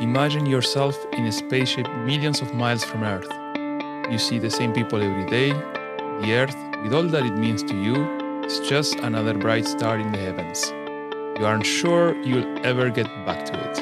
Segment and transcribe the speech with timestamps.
[0.00, 3.30] Imagine yourself in a spaceship millions of miles from Earth.
[4.10, 5.52] You see the same people every day.
[6.22, 8.08] The Earth, with all that it means to you,
[8.46, 10.72] is just another bright star in the heavens.
[11.38, 13.76] You aren't sure you'll ever get back to it.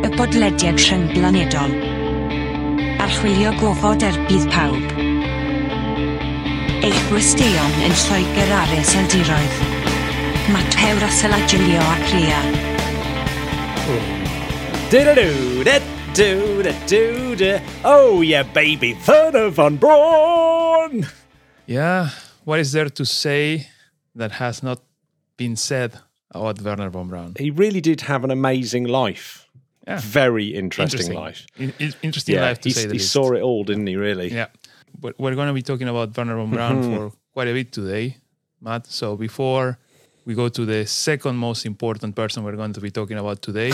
[0.00, 1.72] Y bodlediad rhyngwladol.
[3.04, 4.96] Archwilio gofod er bydd pawb.
[6.88, 9.60] Eich gwesteion yn Lloegr ar Eseldiroedd.
[10.56, 12.16] Matt Hewr a Selagilio ac.
[17.84, 18.96] Oh, yeah, baby.
[19.06, 21.06] Wernher von Braun.
[21.66, 22.10] Yeah,
[22.44, 23.68] what is there to say
[24.16, 24.80] that has not
[25.36, 25.98] been said
[26.32, 27.34] about Wernher von Braun?
[27.38, 29.46] He really did have an amazing life.
[29.86, 30.00] Yeah.
[30.00, 31.14] Very interesting, Interesting.
[31.16, 31.46] life.
[31.56, 33.12] In- in- interesting Yeah, life to he, say the he least.
[33.12, 34.32] saw it all, didn't he, really?
[34.32, 34.46] Yeah,
[35.00, 36.96] but we're going to be talking about Wernher von Braun Mm-hmm.
[36.96, 38.16] for quite a bit today,
[38.60, 38.86] Matt.
[38.86, 39.78] So before
[40.24, 43.70] we go to the second most important person we're going to be talking about today,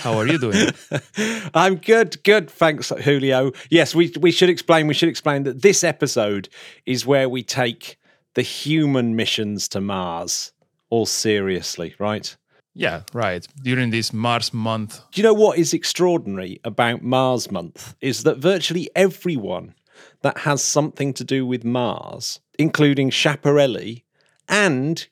[0.00, 0.70] how are you doing?
[1.54, 2.50] I'm good, good.
[2.50, 3.52] Thanks, Julio.
[3.70, 4.86] Yes, we we should explain.
[4.86, 6.48] We should explain that this episode
[6.86, 7.98] is where we take
[8.34, 10.52] the human missions to Mars
[10.90, 12.36] all seriously, right?
[12.74, 13.46] Yeah, right.
[13.62, 17.94] During this Mars month, Do you know what is extraordinary about Mars Month?
[18.00, 19.74] Is that virtually everyone
[20.22, 24.02] that has something to do with Mars, including Schiaparelli,
[24.48, 25.06] and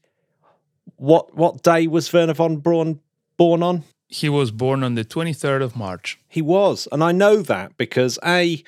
[0.97, 3.00] what what day was Wernher von Braun
[3.36, 3.84] born on?
[4.14, 6.20] he was born on the 23rd of March.
[6.28, 8.62] He was, and I know that because a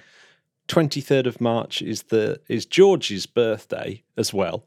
[0.67, 4.65] twenty third of March is the is George's birthday as well.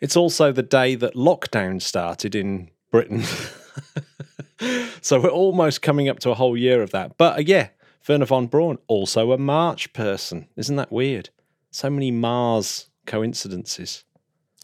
[0.00, 3.22] It's also the day that lockdown started in Britain,
[5.00, 7.16] so we're almost coming up to a whole year of that.
[7.16, 7.68] But uh, yeah,
[8.06, 10.48] Wernher von Braun also a March person.
[10.56, 11.30] Isn't that weird?
[11.70, 14.04] So many Mars coincidences.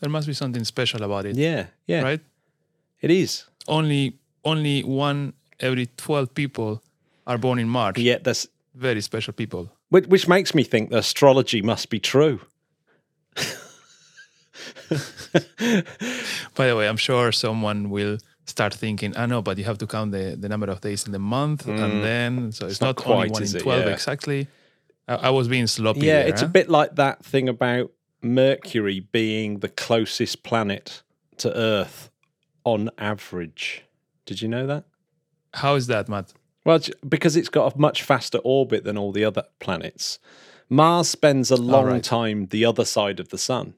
[0.03, 2.21] There must be something special about it, Yeah, yeah, right?
[3.01, 3.45] it is.
[3.69, 6.83] Only only one every 12 people
[7.25, 7.99] are born in March.
[7.99, 9.71] Yet there's Very special people.
[9.91, 12.41] which, which makes me think that astrology must be true.
[16.57, 19.79] By the way, I'm sure someone will start thinking, ah, I know, but you have
[19.79, 22.03] to count the, the number of days in the month, and mm.
[22.03, 23.93] then so it's, not not, only quite, one in 12 Yeah.
[23.93, 24.49] exactly.
[25.07, 26.01] I, I was being sloppy.
[26.01, 27.93] Yeah, there, it's a bit like that thing about
[28.23, 31.03] Mercury being the closest planet
[31.39, 32.11] to Earth
[32.65, 33.85] on average.
[34.27, 34.85] Did you know that?
[35.55, 36.33] How is that, Matt?
[36.65, 40.19] Well, because it's got a much faster orbit than all the other planets.
[40.69, 42.05] Mars spends a long right.
[42.05, 43.75] time the other side of the sun,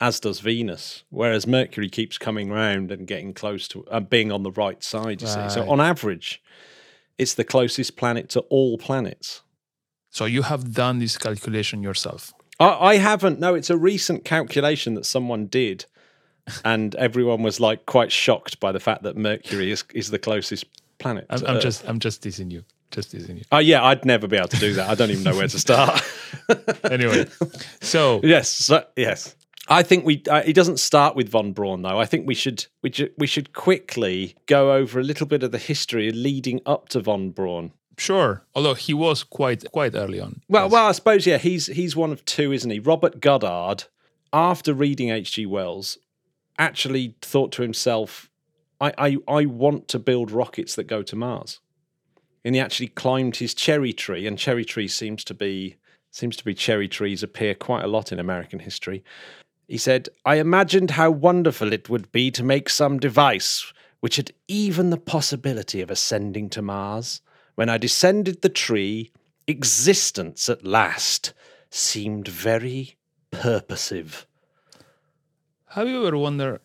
[0.00, 4.42] as does Venus, whereas Mercury keeps coming round and getting close to uh, being on
[4.42, 5.48] the right side, you see.
[5.50, 6.42] So, on average,
[7.18, 9.42] it's the closest planet to all planets.
[10.10, 12.32] So you have done this calculation yourself.
[12.60, 13.38] I, I haven't.
[13.38, 15.86] No, it's a recent calculation that someone did,
[16.64, 20.64] and everyone was like quite shocked by the fact that Mercury is is the closest
[20.98, 21.26] planet.
[21.30, 22.64] I'm, I'm just I'm just teasing you.
[22.90, 23.44] Just teasing you.
[23.52, 24.88] Oh yeah, I'd never be able to do that.
[24.88, 26.02] I don't even know where to start.
[26.90, 27.26] Anyway,
[27.80, 29.34] so yes, so, yes.
[29.68, 30.22] I think we.
[30.30, 31.98] Uh, he doesn't start with von Braun though.
[31.98, 35.52] I think we should we ju- we should quickly go over a little bit of
[35.52, 37.72] the history leading up to von Braun.
[37.98, 38.44] Sure.
[38.54, 40.40] Although he was quite quite early on.
[40.48, 40.72] Well, Yes.
[40.72, 41.38] well, I suppose yeah.
[41.38, 42.78] He's he's one of two, isn't he?
[42.78, 43.84] Robert Goddard,
[44.32, 45.46] after reading H.G.
[45.46, 45.98] Wells,
[46.58, 48.30] actually thought to himself,
[48.80, 51.60] I, I, I want to build rockets that go to Mars.
[52.44, 55.76] And he actually climbed his cherry tree, and cherry tree seems to be
[56.10, 59.04] seems to be cherry trees appear quite a lot in American history.
[59.66, 63.70] He said, I imagined how wonderful it would be to make some device
[64.00, 67.20] which had even the possibility of ascending to Mars.
[67.58, 69.10] When I descended the tree,
[69.48, 71.32] existence at last
[71.70, 72.98] seemed very
[73.32, 74.28] purposive.
[75.70, 76.60] Have you ever wondered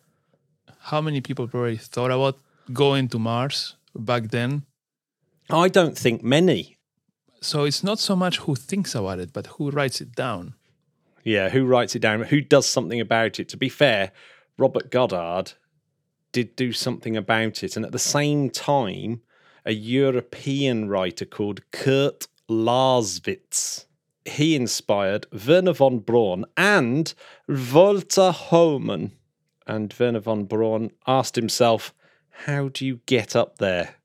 [0.78, 2.38] how many people probably thought about
[2.72, 4.66] going to Mars back then?
[5.50, 6.78] I don't think many.
[7.40, 10.54] So it's not so much who thinks about it, but who writes it down.
[11.24, 12.22] Yeah, who writes it down?
[12.22, 13.48] Who does something about it?
[13.48, 14.12] To be fair,
[14.56, 15.54] Robert Goddard
[16.30, 17.74] did do something about it.
[17.74, 19.22] And at the same time,
[19.64, 23.86] a European writer called Kurd Lasswitz,
[24.24, 27.14] he inspired Wernher von Braun and
[27.48, 29.12] Walter Hohmann.
[29.66, 31.94] And Wernher von Braun asked himself,
[32.46, 33.96] how do you get up there?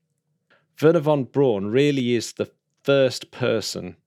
[0.81, 2.49] Wernher von Braun really is the
[2.83, 3.97] first person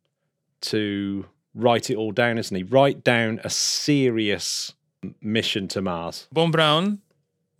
[0.62, 2.62] to write it all down, isn't he?
[2.62, 4.73] Write down a serious
[5.21, 6.29] mission to Mars.
[6.32, 7.00] Von Braun,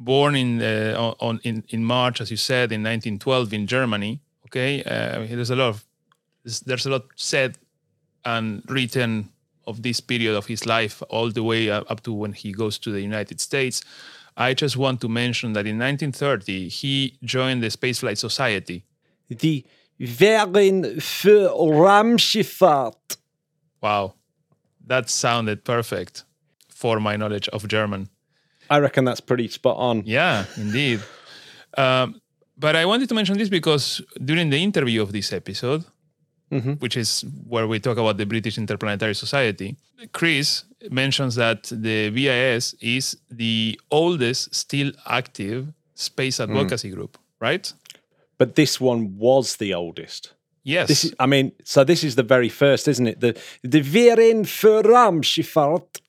[0.05, 4.21] born in uh, on- in, in March, as you said, in 1912 in Germany.
[4.47, 5.85] Okay, uh, there's a lot of
[6.45, 7.59] there's, a lot said
[8.25, 9.31] and written
[9.67, 12.91] of this period of his life, all the way up to when he goes to
[12.91, 13.83] the United States.
[14.37, 18.85] I just want to mention that in 1930 he joined the Spaceflight Society.
[19.29, 19.65] The
[20.01, 23.19] Verein für Raumschifffahrt.
[23.81, 24.15] Wow,
[24.87, 26.25] that sounded perfect
[26.69, 28.09] for my knowledge of German.
[28.73, 30.03] I reckon that's pretty spot on.
[30.07, 31.01] Yeah, indeed.
[31.77, 32.21] Um,
[32.57, 35.85] but I wanted to mention this because during the interview of this episode,
[36.79, 39.77] which is where we talk about the British Interplanetary Society,
[40.13, 47.73] Chris mentions that the BIS is the oldest still active space advocacy group, right?
[48.39, 50.35] But this one was the oldest.
[50.65, 50.89] Yes.
[50.89, 53.21] This is, I mean, so this is the very first, isn't it?
[53.21, 53.33] The
[53.63, 56.01] the Verein für Raumschifffahrt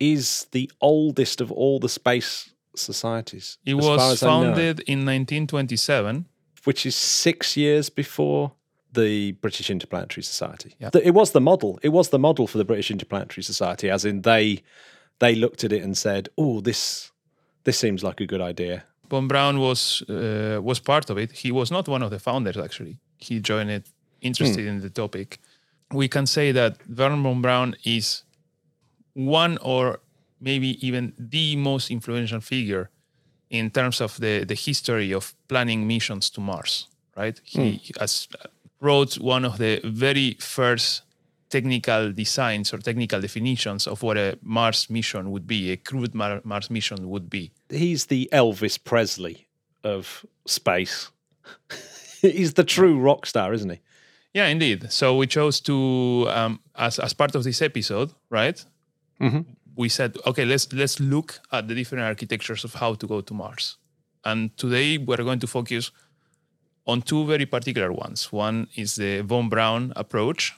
[0.00, 3.58] is the oldest of all the space societies.
[3.66, 6.26] it was as I know, founded in 1927.
[6.64, 8.52] which is six years before
[8.92, 10.74] the British Interplanetary Society.
[10.78, 10.90] Yeah.
[11.02, 11.78] It was the model.
[11.82, 14.62] It was the model for the British Interplanetary Society, as in they
[15.18, 17.10] they looked at it and said, "Oh, this
[17.64, 21.32] this seems like a good idea." Von Braun was uh, was part of it.
[21.32, 22.98] He was not one of the founders actually.
[23.18, 23.86] He joined it
[24.20, 25.38] interested in the topic.
[25.92, 28.24] We can say that Wernher von Braun is
[29.18, 29.98] one or
[30.40, 32.88] maybe even the most influential figure
[33.50, 36.86] in terms of the, the history of planning missions to Mars,
[37.16, 37.40] right?
[37.42, 38.28] He has
[38.80, 41.02] wrote one of the very first
[41.50, 46.42] technical designs or technical definitions of what a Mars mission would be, a crewed Mar-
[46.44, 47.50] Mars mission would be.
[47.70, 49.48] He's the Elvis Presley
[49.82, 51.10] of space.
[52.20, 53.80] He's the true rock star, isn't he?
[54.34, 54.92] Yeah, indeed.
[54.92, 58.62] So we chose to, um, as as part of this episode, right?
[59.20, 59.40] Mm-hmm.
[59.76, 63.34] We said, okay, let's let's look at the different architectures of how to go to
[63.34, 63.76] Mars.
[64.24, 65.90] And today we're going to focus
[66.86, 68.32] on two very particular ones.
[68.32, 70.54] One is the von Braun approach,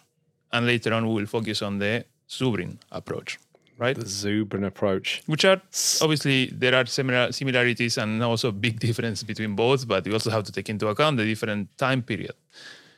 [0.52, 3.38] and later on we will focus on the Zubrin approach,
[3.78, 3.96] right?
[3.96, 5.22] The Zubrin approach.
[5.26, 5.60] Which are
[6.00, 10.44] obviously there are similar similarities and also big difference between both, but we also have
[10.44, 12.34] to take into account the different time period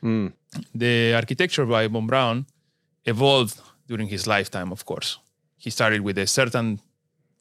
[0.03, 0.31] mm.
[0.75, 2.45] the architecture by von Braun
[3.05, 5.19] evolved during his lifetime, of course.
[5.63, 6.79] He started with a certain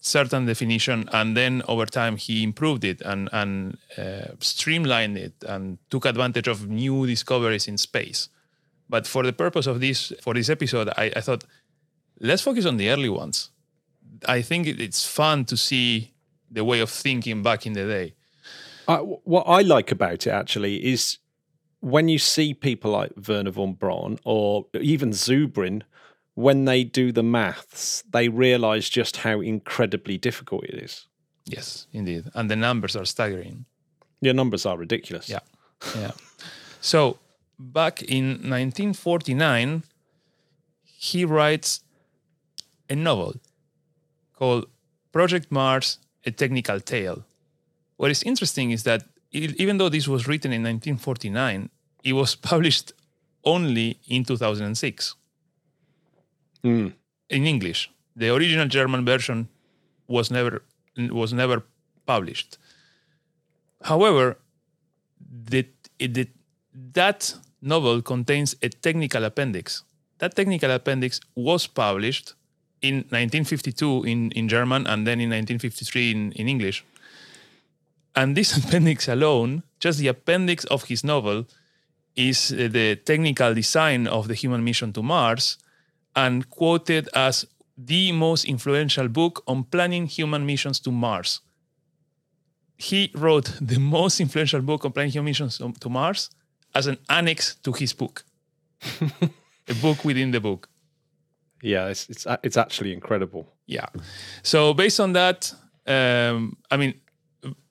[0.05, 5.79] certain definition, and then over time he improved it and and uh, streamlined it and
[5.91, 8.29] took advantage of new discoveries in space.
[8.89, 11.45] But for the purpose of this for this episode, I, I thought
[12.21, 13.51] let's focus on the early ones.
[14.37, 16.13] I think it- it's fun to see
[16.57, 18.15] the way of thinking back in the day.
[19.25, 21.19] What I like about it actually is
[21.81, 25.83] when you see people like Wernher von Braun or even Zubrin,
[26.35, 31.07] when they do the maths, they realize just how incredibly difficult it is.
[31.45, 33.65] Yes, indeed, and the numbers are staggering.
[34.21, 35.29] Your numbers are ridiculous.
[35.29, 35.41] Yeah.
[35.97, 36.13] Yeah.
[36.81, 37.19] So
[37.59, 39.83] back in 1949,
[40.85, 41.81] he writes
[42.89, 43.35] a novel
[44.37, 44.67] called
[45.11, 47.25] Project Mars A Technical Tale.
[47.97, 49.03] What is interesting is that
[49.33, 51.69] e- even though this was written in 1949,
[52.05, 52.93] it was published
[53.45, 55.17] only in 2006
[56.63, 56.95] in
[57.29, 57.91] English.
[58.17, 59.49] The original German version
[60.07, 60.63] was never
[60.97, 61.63] was never
[62.07, 62.59] published.
[63.83, 64.39] However,
[65.19, 65.67] the,
[65.99, 66.29] the,
[66.93, 69.83] that novel contains a technical appendix.
[70.19, 72.35] That technical appendix was published
[72.81, 76.85] in 1952 in, in German and then in 1953 in, in English.
[78.15, 81.47] And this appendix alone, just the appendix of his novel,
[82.15, 85.57] is uh, the technical design of the human mission to Mars
[86.15, 91.41] and quoted as the most influential book on planning human missions to Mars
[92.83, 96.31] he wrote the most influential book on planning human missions to- Mars
[96.75, 98.25] as an annex to his book,
[99.69, 100.69] a book within the book.
[101.63, 103.47] Yeah, it's it's it's actually incredible.
[103.67, 103.87] Yeah.
[104.43, 105.55] So based on that,
[105.87, 106.95] um, I mean,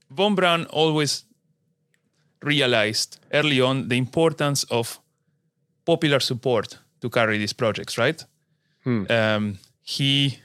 [0.09, 1.25] von Braun always
[2.41, 5.01] realized early on the importance of
[5.83, 7.97] popular support to carry these projects.
[7.97, 8.25] Right?
[9.09, 10.39] Um, he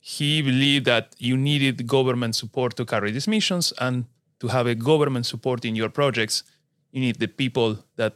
[0.00, 4.04] he believed that you needed government support to carry these missions, and
[4.40, 6.44] to have a government support in your projects,
[6.92, 8.14] you need the people that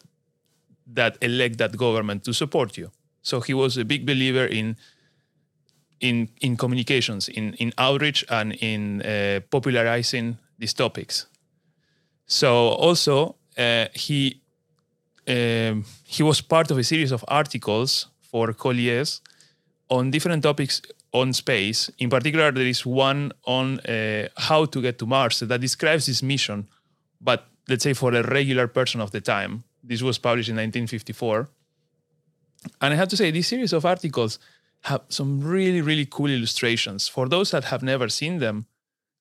[0.87, 2.91] that elect that government to support you.
[3.23, 4.77] So he was a big believer in
[6.01, 11.27] in in communications, in in outreach, and in uh, popularizing these topics.
[12.27, 14.41] So also uh, he
[15.29, 19.21] um, he was part of a series of articles for Collier's
[19.93, 20.81] on different topics
[21.13, 21.91] on space.
[21.99, 26.23] In particular, there is one on uh, how to get to Mars that describes this
[26.23, 26.67] mission,
[27.21, 29.65] but let's say for a regular person of the time.
[29.85, 31.49] This was published in 1954.
[32.81, 34.39] And I have to say, this series of articles
[34.83, 37.09] have some really, really cool illustrations.
[37.09, 38.67] For those that have never seen them,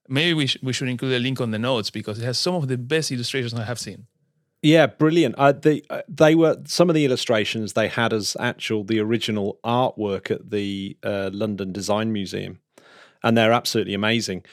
[0.07, 2.55] maybe we, sh- we should include a link on the notes because it has some
[2.55, 4.07] of the best illustrations I have seen.
[4.61, 5.35] Yeah, brilliant.
[5.37, 9.59] Uh, the, uh, they were some of the illustrations they had as actual the original
[9.63, 12.59] artwork at the uh, London Design Museum,
[13.23, 14.43] and they're absolutely amazing.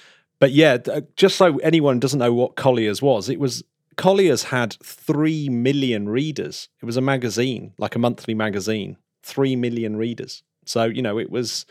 [0.41, 0.79] But yeah,
[1.17, 3.63] just so anyone doesn't know what Collier's was, it was
[3.97, 6.69] Collier's had three million readers.
[6.81, 10.43] It was a magazine, like a monthly magazine, three million readers.
[10.65, 11.67] So you know, it was,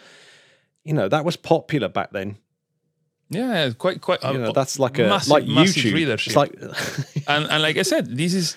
[0.84, 2.38] you know, that was popular back then.
[3.30, 4.24] Yeah, quite quite.
[4.24, 5.94] You know, that's like a massive, like YouTube.
[5.94, 6.28] readership.
[6.28, 6.54] It's like
[7.28, 8.56] and and like I said, this is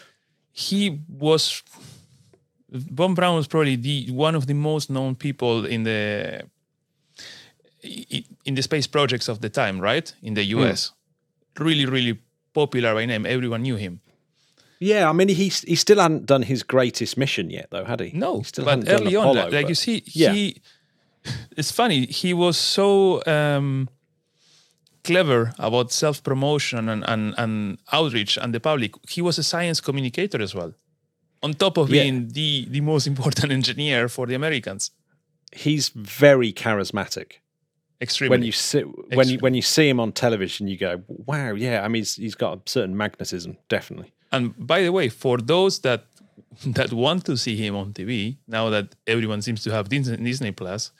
[0.52, 1.62] he was
[2.70, 6.42] Von Braun was probably the one of the most known people in the
[8.44, 10.12] in the space projects of the time, right?
[10.22, 10.92] In the US,
[11.58, 12.20] really, really
[12.52, 13.26] popular by name.
[13.26, 14.00] Everyone knew him.
[14.78, 18.12] Yeah, I mean, he he still hadn't done his greatest mission yet, though, had he?
[18.14, 20.32] No, he still but hadn't done early on, Apollo, like, like but- you see, yeah.
[20.32, 20.62] he.
[21.54, 22.06] It's funny.
[22.06, 23.90] He was so um,
[25.04, 28.92] clever about self promotion and, and and outreach and the public.
[29.08, 30.72] He was a science communicator as well,
[31.42, 32.02] on top of Yeah.
[32.02, 34.90] being the the most important engineer for the Americans.
[35.52, 37.40] he's very charismatic.
[38.02, 38.34] Extremely.
[38.38, 38.84] When you sit
[39.16, 42.14] when you when you see him on television, you go, "Wow, yeah." I mean, he's,
[42.16, 44.10] he's got a certain magnetism, definitely.
[44.32, 46.04] And by the way, for those that
[46.78, 50.52] that want to see him on TV, now that everyone seems to have Disney, Disney
[50.52, 50.92] Plus,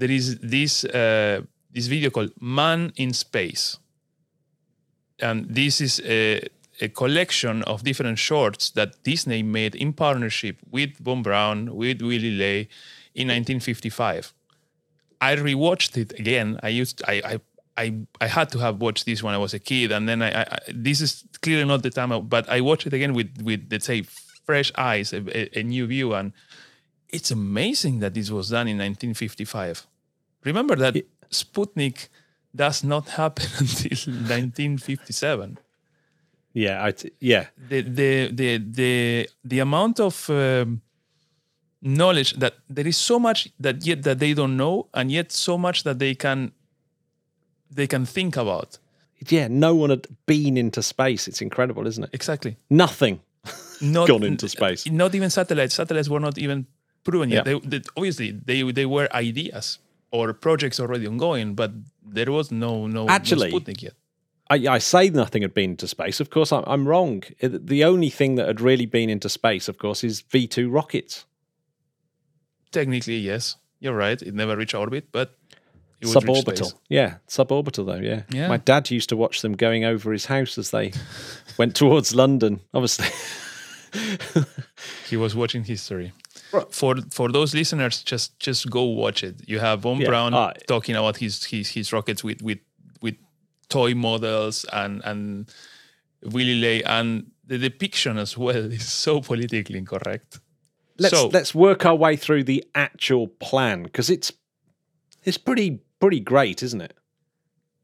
[0.00, 1.42] there is this uh,
[1.74, 3.78] this video called "Man in Space,"
[5.20, 6.48] and this is a,
[6.80, 12.30] a collection of different shorts that Disney made in partnership with Von Braun, with Willy
[12.30, 12.68] Ley,
[13.14, 14.32] in 1955.
[15.20, 16.58] I rewatched it again.
[16.62, 17.40] I used I I
[17.76, 20.42] I, I had to have watched this when I was a kid, and then I,
[20.42, 23.66] I, this is clearly not the time, I- but I watched it again with with
[23.70, 24.02] let's say
[24.46, 26.32] fresh eyes, a, a, a new view, and
[27.08, 29.86] it's amazing that this was done in 1955.
[30.44, 30.94] Remember that
[31.34, 32.08] Sputnik
[32.56, 35.58] does not happen until 1957
[36.56, 40.80] Yeah, I t- yeah, the the the the the amount of um,
[41.82, 45.58] knowledge that there is so much that yet that they don't know and yet so
[45.58, 46.52] much that they can
[47.70, 48.78] they can think about
[49.30, 49.48] yeah.
[49.48, 51.26] No one had been into space.
[51.28, 52.10] It's incredible, isn't it?
[52.12, 53.20] exactly Nothing.
[53.80, 54.86] not Gone into space.
[54.90, 56.66] not even satellites satellites were not even
[57.04, 57.58] proven yet Yeah.
[57.58, 59.78] they, they, obviously they they were ideas
[60.16, 61.70] or projects already ongoing but
[62.16, 63.94] there was no no, Actually- no Sputnik yet
[64.50, 66.20] I, I say nothing had been into space.
[66.20, 67.22] Of course, I'm, I'm wrong.
[67.40, 71.24] The only thing that had really been into space, of course, is V two rockets.
[72.70, 75.28] technically yes you're right it never reached orbit but
[76.00, 76.66] it would reach Suborbital.
[76.66, 76.74] space.
[76.90, 78.02] Yeah, suborbital though.
[78.10, 78.22] Yeah.
[78.30, 78.48] Yeah.
[78.48, 80.92] My dad used to watch them going over his house as they
[81.58, 82.60] went towards London.
[82.74, 83.08] Obviously.
[85.08, 86.12] he was watching history.
[86.70, 89.36] For for those listeners, just just go watch it.
[89.46, 92.58] You have Von Yeah, Braun uh, talking about his his his rockets with with
[93.02, 93.16] with
[93.68, 95.50] toy models and and
[96.22, 100.40] Willy Ley and the depiction as well is so politically incorrect.
[100.98, 104.32] let's so let's work our way through the actual plan because it's
[105.24, 106.96] it's pretty pretty great, isn't it?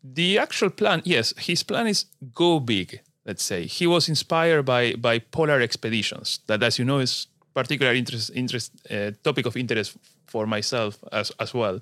[0.03, 3.01] the actual plan, yes, his plan is go big.
[3.27, 6.41] Let's say he was inspired by by polar expeditions.
[6.47, 11.33] That, as you know, is particular interest interest uh, topic of interest for myself as
[11.39, 11.81] as well.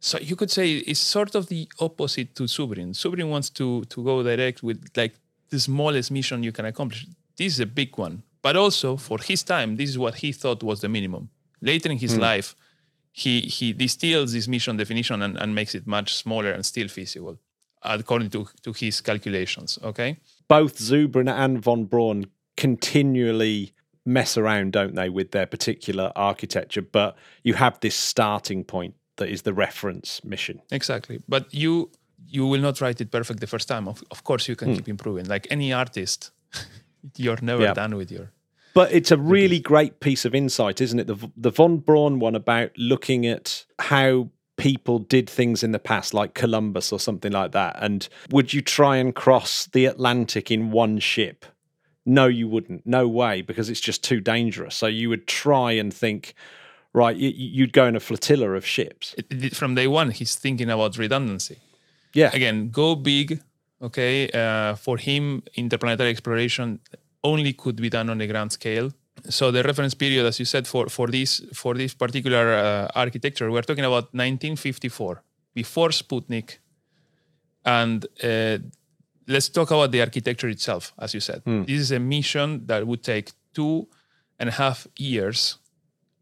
[0.00, 2.90] So you could say it's sort of the opposite to Zubrin.
[2.92, 5.14] Zubrin wants to to go direct with like
[5.50, 7.06] the smallest mission you can accomplish.
[7.36, 10.62] This is a big one, but also for his time, this is what he thought
[10.62, 11.30] was the minimum.
[11.60, 12.54] Later in his life,
[13.12, 17.38] he he distills this mission definition and, and makes it much smaller and still feasible,
[17.82, 19.78] according to to his calculations.
[19.82, 20.16] Okay.
[20.48, 23.73] Both Zubrin and von Braun continually
[24.04, 26.82] mess around, don't they, with their particular architecture?
[26.82, 30.60] But you have this starting point that is the reference mission.
[30.70, 31.20] Exactly.
[31.28, 31.90] But you
[32.26, 33.86] you will not write it perfect the first time.
[33.86, 34.76] Of, of course, you can hmm.
[34.76, 35.26] keep improving.
[35.26, 36.30] Like any artist,
[37.16, 37.74] you're never Yeah.
[37.74, 38.30] done with your.
[38.74, 39.30] But it's a mhm.
[39.30, 41.06] really great piece of insight, isn't it?
[41.06, 46.14] The the von Braun one about looking at how people did things in the past,
[46.14, 47.76] like Columbus or something like that.
[47.80, 51.44] And would you try and cross the Atlantic in one ship?
[52.06, 52.86] No, you wouldn't.
[52.86, 54.74] No way, because it's just too dangerous.
[54.76, 56.34] So you would try and think,
[56.92, 57.16] right?
[57.16, 59.14] you- You'd go in a flotilla of ships.
[59.52, 61.58] From day one, he's thinking about redundancy.
[62.12, 63.40] Yeah, Again, go big.
[63.82, 64.30] Okay.
[64.30, 66.80] Uh, for him, interplanetary exploration
[67.22, 68.92] only could be done on a grand scale.
[69.30, 73.50] So the reference period, as you said, for for this for this particular uh, architecture,
[73.50, 75.22] we're talking about 1954,
[75.54, 76.58] before Sputnik,
[77.64, 78.58] and uh,
[79.26, 80.92] let's talk about the architecture itself.
[80.98, 83.86] As you said, this is a mission that would take two
[84.38, 85.58] and a half years,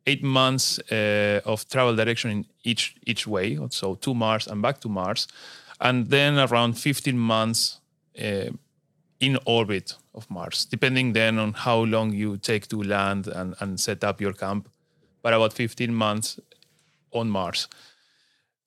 [0.06, 3.58] eight months uh, of travel direction in each each way.
[3.70, 5.28] So to Mars and back to Mars,
[5.80, 7.80] and then around 15 months
[8.20, 8.50] uh,
[9.20, 13.80] in orbit of Mars, depending then on how long you take to land and, and
[13.80, 14.68] set up your camp,
[15.22, 16.38] but about 15 months
[17.12, 17.68] on Mars.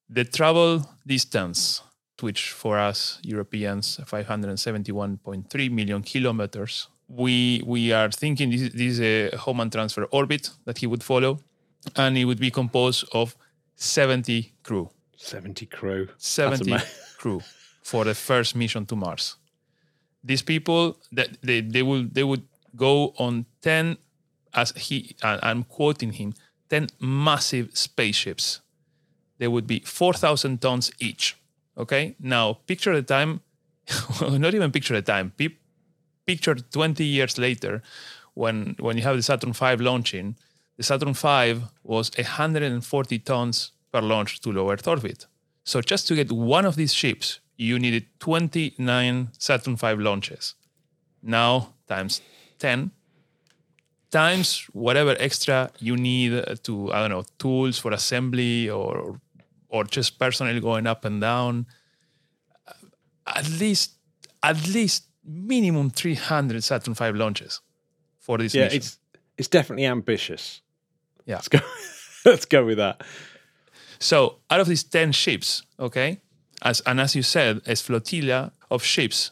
[0.10, 1.82] The travel distance,
[2.22, 9.36] which for us Europeans, 571.3 million kilometers, we we are thinking this, this is a
[9.38, 11.40] Hohmann transfer orbit that he would follow,
[11.96, 13.36] and it would be composed of
[13.76, 14.90] 70 crew.
[15.18, 16.08] 70 crew.
[16.18, 16.76] 70
[17.18, 17.42] crew
[17.84, 19.36] for the first mission to Mars.
[20.24, 22.44] These people that they, they will they would
[22.76, 23.98] go on 10
[24.54, 26.34] as he I'm quoting him
[26.70, 28.62] 10 massive spaceships.
[29.38, 31.36] They would be 4,000 tons each.
[31.78, 32.16] Okay?
[32.20, 33.42] Now picture the time
[34.22, 35.32] not even picture the time.
[35.38, 35.58] Pe-
[36.26, 37.82] picture 20 years later
[38.34, 40.36] when when you have the Saturn V launching,
[40.78, 45.28] the Saturn V was 140 tons per launch to low Earth orbit.
[45.64, 50.56] So just to get one of these ships, you needed 29 Saturn V launches.
[51.22, 52.22] Now times
[52.60, 52.92] 10
[54.12, 56.32] times whatever extra you need
[56.64, 59.20] to I don't know tools for assembly or
[59.70, 61.66] or just personnel going up and down.
[63.28, 63.94] At least
[64.44, 67.62] at least minimum 300 Saturn V launches
[68.20, 68.78] for this Yeah, mission.
[68.78, 69.00] it's
[69.38, 70.62] it's definitely ambitious.
[71.26, 71.36] Yeah.
[71.36, 71.60] Let's go.
[72.26, 73.02] Let's go with that.
[74.00, 76.22] So out of these 10 ships, okay,
[76.62, 79.32] as and as you said, a flotilla of ships,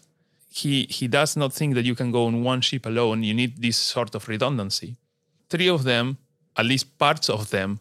[0.49, 3.21] he he does not think that you can go on one ship alone.
[3.23, 4.95] You need this sort of redundancy.
[5.49, 6.17] Three of them,
[6.57, 7.79] at least parts of them,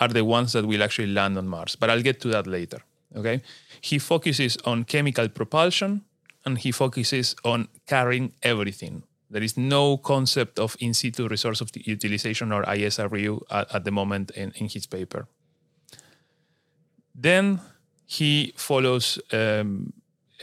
[0.00, 1.76] are the ones that will actually land on Mars.
[1.76, 2.80] But I'll get to that later.
[3.16, 3.42] Okay.
[3.80, 6.02] He focuses on chemical propulsion
[6.44, 9.02] and he focuses on carrying everything.
[9.30, 14.30] There is no concept of in situ resource utilization or ISRU at, at the moment
[14.32, 15.28] in, in his paper.
[17.14, 17.60] Then
[18.06, 19.92] he follows, um,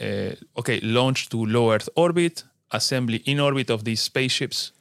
[0.00, 4.72] uh, okay, launch to low Earth orbit, assembly in orbit of these spaceships,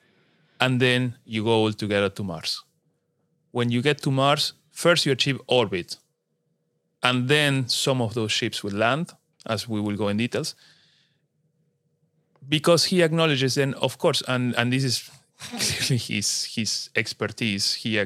[0.61, 2.63] and then you go all together to Mars.
[3.51, 5.97] When you get to Mars, first you achieve orbit,
[7.01, 9.11] and then some of those ships will land,
[9.45, 10.55] as we will go in details.
[12.47, 15.09] Because he acknowledges, then of course, and and this is
[15.63, 17.73] clearly his his expertise.
[17.81, 17.97] He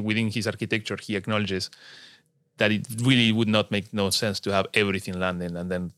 [0.00, 1.70] within his architecture, he acknowledges
[2.56, 5.92] that it really would not make no sense to have everything landing and then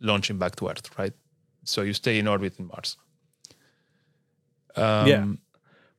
[0.00, 1.12] launching back to Earth, right?
[1.64, 2.96] So you stay in orbit in Mars.
[4.76, 5.26] Um, Yeah.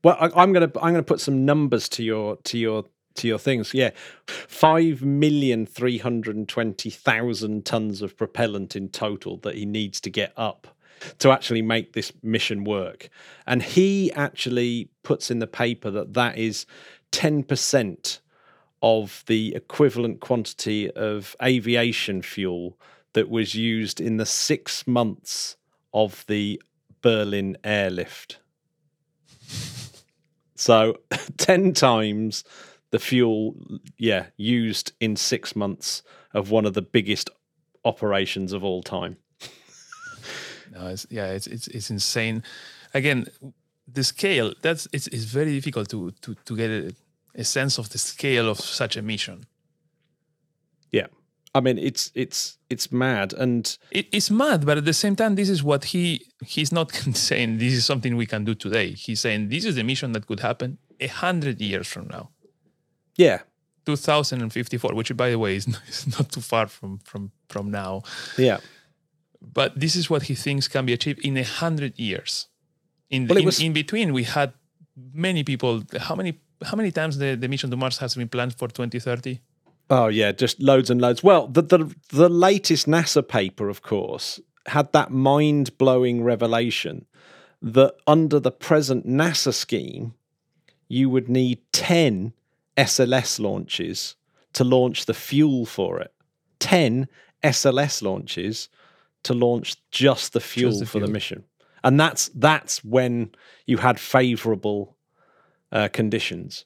[0.03, 3.39] Well, I, I'm gonna I'm gonna put some numbers to your to your to your
[3.39, 3.73] things.
[3.73, 3.91] Yeah,
[4.27, 9.99] five million three hundred and twenty thousand tons of propellant in total that he needs
[10.01, 10.67] to get up
[11.19, 13.09] to actually make this mission work.
[13.47, 16.65] And he actually puts in the paper that that is
[17.11, 18.19] ten percent
[18.81, 22.77] of the equivalent quantity of aviation fuel
[23.13, 25.57] that was used in the six months
[25.93, 26.61] of the
[27.01, 28.39] Berlin airlift.
[30.55, 30.97] So
[31.37, 32.43] 10 times
[32.91, 33.55] the fuel,
[33.97, 36.01] yeah, used in six months
[36.33, 37.29] of one of the biggest
[37.85, 39.17] operations of all time.
[40.71, 42.43] No, it's, yeah, it's, it's it's insane.
[42.93, 43.25] Again,
[43.87, 46.95] the scale that's it's, it's very difficult to to to get a,
[47.33, 49.45] a sense of the scale of such a mission.
[50.91, 51.07] Yeah.
[51.55, 55.33] I mean, it's it's it's mad, and It, it's mad, but at the same time,
[55.35, 57.57] this is what he he's not saying.
[57.57, 58.91] This is something we can do today.
[58.91, 62.29] He's saying this is a mission that could happen a hundred years from now,
[63.15, 63.39] yeah,
[63.85, 65.67] 2054, which by the way is,
[66.17, 68.01] not too far from from from now.
[68.37, 68.59] yeah.
[69.41, 72.49] But this is what he thinks can be achieved in a hundred years.
[73.09, 74.51] In, Well, in, was- in between, we had
[75.13, 75.83] many people.
[75.97, 79.39] How many how many times the, the mission to Mars has been planned for 2030?
[79.89, 81.23] Oh yeah, just loads and loads.
[81.23, 87.05] Well, the the the latest NASA paper, of course, had that mind blowing revelation
[87.61, 90.13] that under the present NASA scheme,
[90.89, 92.33] you would need ten
[92.79, 94.15] SLS launches
[94.53, 96.13] to launch the fuel for it.
[96.59, 97.07] Ten
[97.43, 98.69] SLS launches
[99.23, 101.43] to launch just the fuel the for the mission,
[101.83, 103.31] and that's that's when
[103.65, 104.95] you had favourable
[105.71, 106.65] uh, conditions.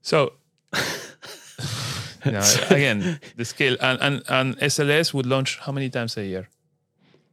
[0.00, 0.34] So,
[2.24, 6.48] again, the scale and, and and SLS would launch how many times a year?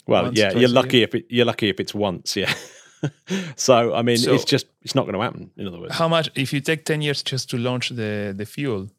[0.08, 2.54] Well, Once, yeah, you're lucky if it, you're lucky if it's once, yeah.
[3.56, 5.52] so I mean, So- it's just it's not going to happen.
[5.58, 8.46] In other words, How much if you take 10 years just to launch the the
[8.46, 8.90] fuel?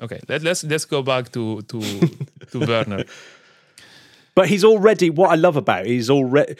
[0.00, 1.80] Okay, let, let's let's go back to to
[2.50, 3.04] to Wernher.
[4.34, 5.10] but he's already.
[5.10, 6.54] What I love about it, he's already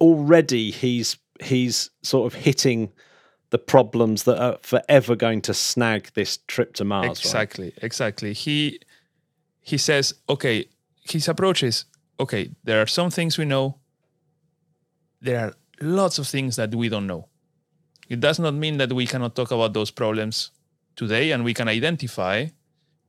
[0.00, 2.90] already he's he's sort of hitting
[3.50, 7.06] the problems that are forever going to snag this trip to Mars.
[7.06, 7.10] right?
[7.18, 8.32] Exactly, exactly.
[8.32, 8.80] He
[9.60, 10.64] he says, okay,
[11.04, 11.84] his approach is
[12.18, 13.78] okay, there are some things we know.
[15.22, 17.28] There are lots of things that we don't know.
[18.08, 20.50] It does not mean that we cannot talk about those problems
[20.96, 22.48] today and we can identify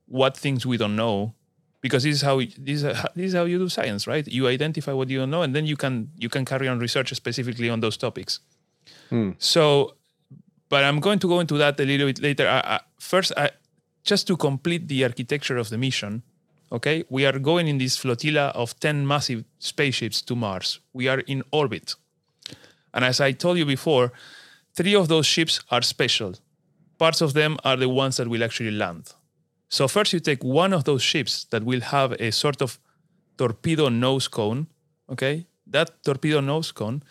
[0.06, 1.34] what things we don't know
[1.80, 4.26] because this is how this is how, this is how you do science, right?
[4.26, 7.12] You identify what you don't know and then you can you can carry on research
[7.12, 8.40] specifically on those topics.
[9.10, 9.32] Hmm.
[9.38, 9.94] So,
[10.68, 12.48] but I'm going to go into that a little bit later.
[12.48, 13.50] I, I, first, I,
[14.02, 16.22] just to complete the architecture of the mission,
[16.72, 20.80] okay, we are going in this flotilla of 10 massive spaceships to Mars.
[20.92, 21.96] We are in orbit.
[22.94, 24.12] And as I told you before,
[24.74, 26.34] three of those ships are special.
[26.96, 29.12] Parts of them are the ones that will actually land.
[29.68, 32.78] So, first, you take one of those ships that will have a sort of
[33.36, 34.68] torpedo nose cone,
[35.10, 35.46] okay?
[35.66, 37.02] That torpedo nose cone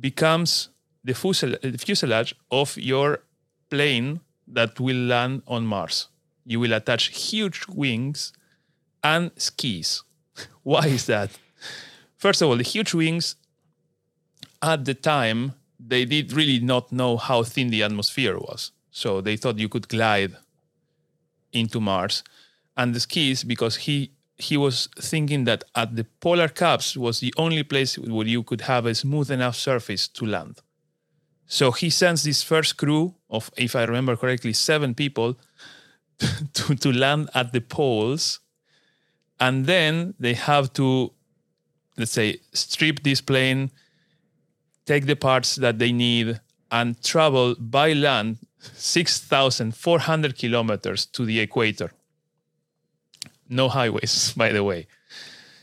[0.00, 0.70] becomes
[1.04, 3.22] the fusel- the fuselage of your
[3.68, 6.08] plane that will land on Mars.
[6.46, 8.32] You will attach huge wings
[9.04, 10.02] and skis.
[10.62, 11.30] Why is that?
[12.16, 13.36] First of all, the huge wings
[14.62, 18.70] at the time they did really not know how thin the atmosphere was.
[18.90, 20.36] So they thought you could glide
[21.52, 22.22] into Mars.
[22.76, 27.32] And the skis, because he he was thinking that at the polar caps was the
[27.36, 30.60] only place where you could have a smooth enough surface to land.
[31.46, 35.38] So he sends this first crew of, if I remember correctly, seven people
[36.54, 38.40] to, to land at the poles.
[39.38, 41.12] And then they have to,
[41.96, 43.70] let's say, strip this plane,
[44.86, 46.40] take the parts that they need,
[46.70, 51.92] and travel by land 6,400 kilometers to the equator.
[53.48, 54.86] No highways, by the way.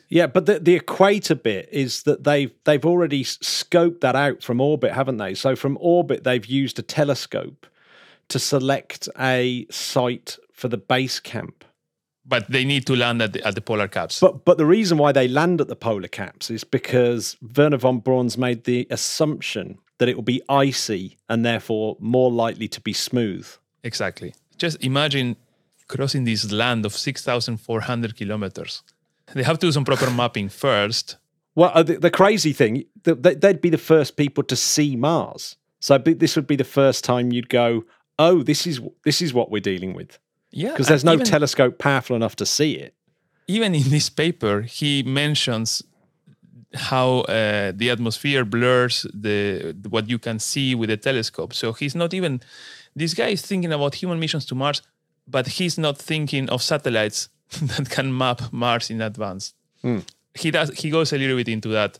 [0.09, 4.59] Yeah, but the, the equator bit is that they've they've already scoped that out from
[4.59, 5.35] orbit, haven't they?
[5.35, 7.67] So from orbit, they've used a telescope
[8.29, 11.63] to select a site for the base camp.
[12.29, 14.19] But they need to land at the, at the polar caps.
[14.19, 17.99] But but the reason why they land at the polar caps is because Wernher von
[17.99, 22.93] Braun's made the assumption that it will be icy and therefore more likely to be
[22.93, 23.47] smooth.
[23.83, 24.33] Exactly.
[24.57, 25.35] Just imagine
[25.87, 28.83] crossing this land of 6,400 kilometers.
[29.33, 31.17] They have to do some proper mapping first.
[31.55, 34.95] Well, uh, the, the crazy thing, th- th- they'd be the first people to see
[34.95, 35.57] Mars.
[35.79, 37.85] So this would be the first time you'd go,
[38.17, 40.19] "Oh, this is this is what we're dealing with,"
[40.51, 40.71] Yeah.
[40.71, 42.93] because there's no even, telescope powerful enough to see it.
[43.47, 45.83] even in this paper, he mentions
[46.73, 51.53] how uh, the atmosphere blurs the what you can see with a telescope.
[51.53, 52.41] So he's not even
[52.95, 54.81] this guy is thinking about human missions to Mars,
[55.27, 57.29] but he's not thinking of satellites
[57.61, 59.53] that can map Mars in advance.
[60.35, 60.69] He does.
[60.77, 61.99] He goes a little bit into that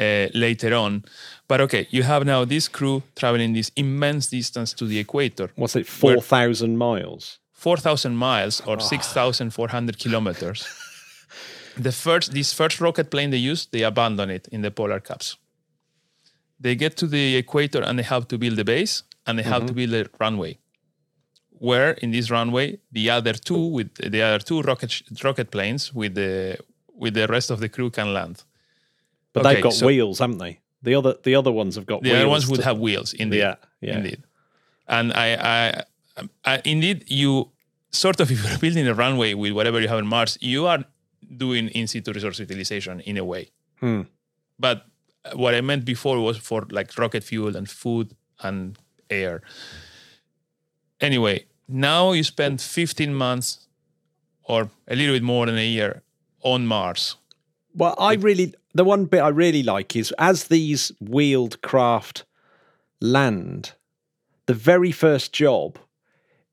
[0.00, 1.04] uh, later on.
[1.48, 5.76] But okay, you have now this crew traveling this immense distance to the equator, What's
[5.76, 5.86] it?
[5.86, 7.39] Four thousand miles.
[7.60, 8.80] 4,000 miles or ah.
[8.80, 10.66] 6,400 kilometers.
[11.76, 15.38] The first, this first rocket plane they used, they abandon it in the polar caps.
[16.58, 19.66] They get to the equator and they have to build a base and they have
[19.66, 19.92] to mm-hmm.
[19.92, 20.58] build a runway.
[21.52, 25.94] Where in this runway, the other two with the other two rocket sh- rocket planes
[25.94, 26.58] with the
[27.02, 28.42] with the rest of the crew can land.
[29.32, 30.54] But Okay, they've got so- wheels, haven't they?
[30.82, 32.20] The other the other ones have got The wheels.
[32.20, 33.38] other ones would to- have wheels, indeed.
[33.38, 33.96] Yeah, yeah.
[33.98, 34.20] Indeed.
[34.88, 35.84] And I, I,
[36.44, 37.50] I, indeed, you
[37.90, 40.84] sort of, if you're building a runway with whatever you have in Mars, you are
[41.36, 43.50] doing in situ resource utilization in a way.
[43.78, 44.02] Hmm.
[44.58, 44.86] But
[45.34, 48.78] what I meant before was for like rocket fuel and food and
[49.08, 49.42] air.
[51.00, 53.66] Anyway, now you spend 15 months
[54.44, 56.02] or a little bit more than a year
[56.42, 57.16] on Mars.
[57.74, 62.24] Well, I really the one bit I really like is as these wheeled craft
[63.00, 63.72] land,
[64.46, 65.78] the very first job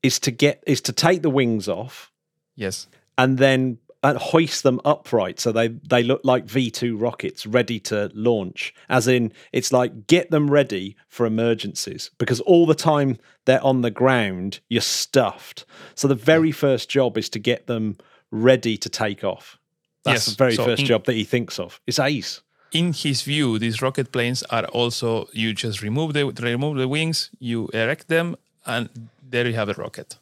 [0.02, 2.10] is to get is to take the wings off
[2.56, 2.86] Yes.
[3.16, 8.10] and then and hoist them upright so they they look like V2 rockets ready to
[8.14, 8.72] launch.
[8.88, 13.82] As in it's like get them ready for emergencies because all the time they're on
[13.82, 15.64] the ground you're stuffed.
[15.96, 17.96] So the very first job is to get them
[18.30, 19.58] ready to take off.
[20.04, 21.80] That's Yes, the very so first in- job that he thinks of.
[21.86, 22.40] It's ace.
[22.70, 27.30] In his view, these rocket planes are also you just remove the remove the wings,
[27.40, 28.36] you erect them,
[28.68, 28.88] and
[29.22, 30.18] there you have a rocket.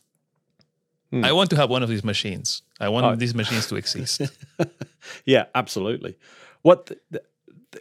[1.11, 1.25] Hmm.
[1.25, 2.63] I want to have one of these machines.
[2.81, 4.23] I want these machines to exist.
[5.25, 6.17] yeah absolutely
[6.63, 6.91] what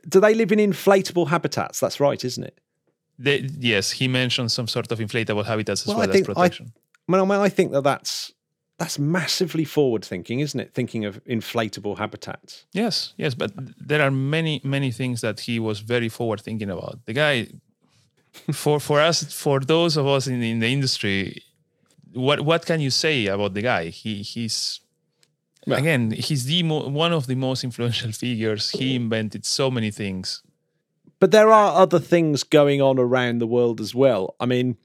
[0.08, 2.60] do they live in inflatable habitats that's right isn't it
[3.18, 6.36] They, yes, he mentioned some sort of inflatable habitats as Well, well, I think as
[6.36, 6.74] protection.
[7.10, 8.34] I I mean, I think that that's
[8.78, 10.74] that's massively forward thinking, isn't it?
[10.74, 12.66] Thinking of inflatable habitats.
[12.74, 13.52] Yes, yes, but
[13.90, 17.00] there are many, many things that he was very forward thinking about.
[17.06, 17.48] The guy,
[18.54, 21.44] for for us, for those of us in, in the industry,
[22.14, 23.86] what what can you say about the guy?
[23.90, 24.82] He he's
[25.68, 28.72] again, he's the mo- one of the most influential figures.
[28.72, 30.44] He invented so many things.
[31.20, 34.36] but there are other things going on around the world as well.
[34.40, 34.78] I mean,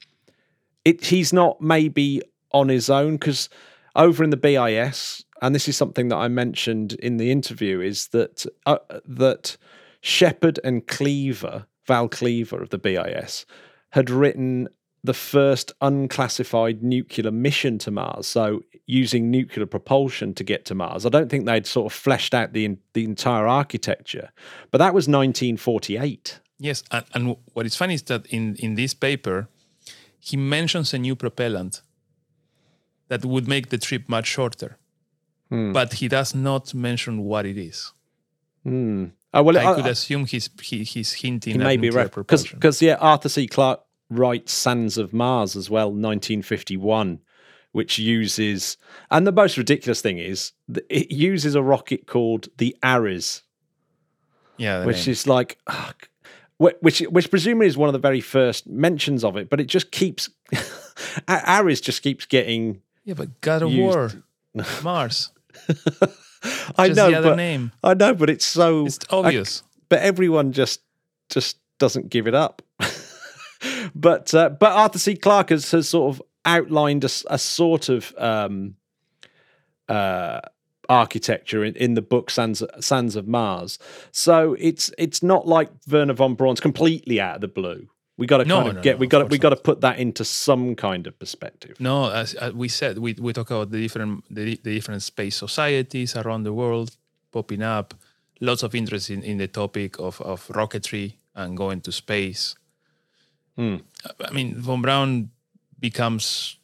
[0.85, 3.49] it he's not maybe on his own because
[3.97, 8.09] over in the BIS, and this is something that I mentioned in the interview, is
[8.09, 9.57] that uh, that
[10.01, 13.45] Shepherd and Cleaver, Val Cleaver of the BIS,
[13.91, 14.69] had written
[15.03, 18.29] the first unclassified nuclear mission to Mars.
[18.29, 21.05] So using nuclear propulsion to get to Mars.
[21.05, 24.31] I don't think they'd sort of fleshed out the the entire architecture,
[24.71, 26.41] but that was 1948.
[26.59, 29.49] Yes, and, and what is funny is that in in this paper,
[30.21, 31.83] he mentions a new propellant
[33.09, 34.79] that would make the trip much shorter,
[35.49, 35.73] hmm.
[35.73, 37.93] but he does not mention what it is.
[38.63, 39.07] Hmm.
[39.33, 41.91] Oh well, I I- could I- assume he's he, he's hinting He at may be
[41.91, 43.47] right because yeah, Arthur C.
[43.47, 47.21] Clarke writes Sands of Mars as well, 1951,
[47.73, 48.77] which uses
[49.11, 50.53] and the most ridiculous thing is
[50.89, 53.43] it uses a rocket called the Ares,
[54.57, 55.13] yeah, which name.
[55.13, 55.59] is like.
[56.61, 59.67] wh- which, which presumably is one of the very first mentions of it, but it
[59.67, 60.29] just keeps
[61.29, 62.83] Ares just keeps getting.
[63.05, 64.11] yeah, but God of used- War,
[64.83, 65.31] Mars,
[66.77, 67.73] I just know, the other but name.
[67.83, 69.63] I know, but it's so It's obvious.
[69.89, 70.81] but everyone just
[71.29, 72.63] just doesn't give it up.
[73.95, 75.17] but uh, but Arthur C.
[75.17, 78.77] Clarke has, has sort of outlined a sort of um,
[79.89, 80.41] uh,
[80.89, 83.79] architecture in, in the book Sands, Sands of Mars.
[84.13, 87.89] So it's it's not like Wernher von Braun's completely out of the blue.
[88.21, 89.57] We got to No, kind of no, get no, we got to we got to
[89.57, 91.81] put that into some kind of perspective.
[91.81, 95.37] No, as, as we said, we we talk about the different the, the different space
[95.37, 96.99] societies around the world
[97.33, 97.95] popping up.
[98.43, 102.57] Lots of interest in, in the topic of, of rocketry and going to space.
[103.57, 103.77] Hmm.
[104.21, 105.31] I mean, von Braun
[105.79, 106.59] becomes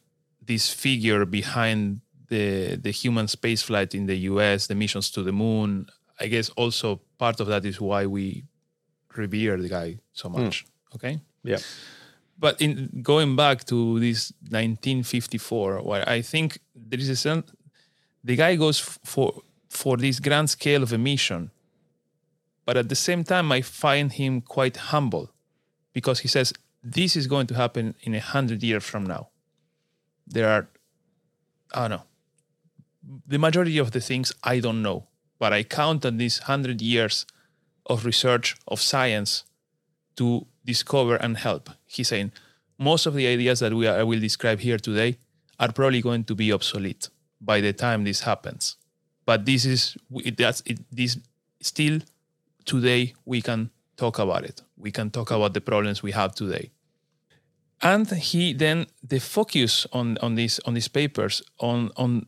[0.45, 5.31] this figure behind the the human space flight in the U.S., the missions to the
[5.31, 5.87] moon.
[6.19, 8.43] I guess also part of that is why we
[9.15, 10.43] revere the guy so hmm.
[10.43, 10.63] much.
[10.93, 11.19] Okay.
[11.47, 11.59] Yeah.
[12.37, 17.43] But in going back to this 1954, where I think there is a sen-
[18.23, 21.51] the guy goes for for this grand scale of a mission,
[22.65, 25.31] but at the same time, I find him quite humble
[25.93, 29.29] because he says this is going to happen in a hundred years from now.
[30.27, 30.67] There are,
[31.73, 32.03] I don't know,
[33.25, 35.07] the majority of the things I don't know,
[35.39, 37.25] but I count on these hundred years
[37.85, 39.43] of research of science
[40.17, 41.69] to discover and help.
[41.87, 42.31] He's saying
[42.77, 45.17] most of the ideas that we are, I will describe here today
[45.59, 47.09] are probably going to be obsolete
[47.41, 48.75] by the time this happens.
[49.25, 51.17] But this is it, that's it, this
[51.61, 52.01] still
[52.65, 54.61] today we can talk about it.
[54.77, 56.69] We can talk about the problems we have today.
[57.81, 62.27] And he then the focus on on these on these papers on on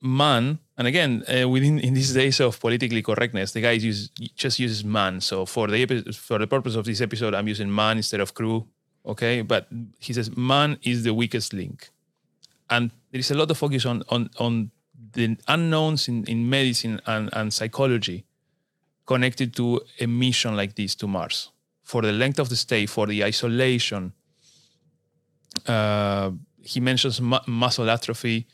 [0.00, 4.58] man and again uh, within in these days of politically correctness the guy use, just
[4.58, 5.20] uses man.
[5.20, 8.34] So for the epi- for the purpose of this episode i'm using man instead of
[8.34, 8.66] crew
[9.06, 9.42] okay?
[9.42, 11.90] But he says man is the weakest link.
[12.70, 14.70] And there is a lot of focus on on on
[15.12, 18.24] the unknowns in, in medicine and, and psychology
[19.06, 21.50] connected to a mission like this to mars.
[21.82, 24.12] For the length of the stay for the isolation
[25.66, 26.30] uh,
[26.62, 28.46] he mentions mu- muscle atrophy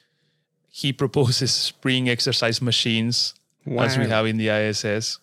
[0.70, 3.34] he proposes spring exercise machines
[3.78, 5.18] as we have in the ISS.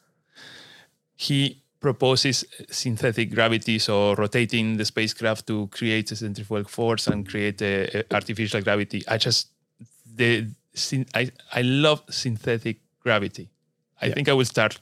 [1.15, 7.61] He proposes synthetic gravity, so rotating the spacecraft to create a centrifugal force and create
[7.61, 9.03] a, a artificial gravity.
[9.07, 9.47] I just
[10.15, 10.47] the
[11.13, 13.49] I I love synthetic gravity.
[14.01, 14.79] I think I will start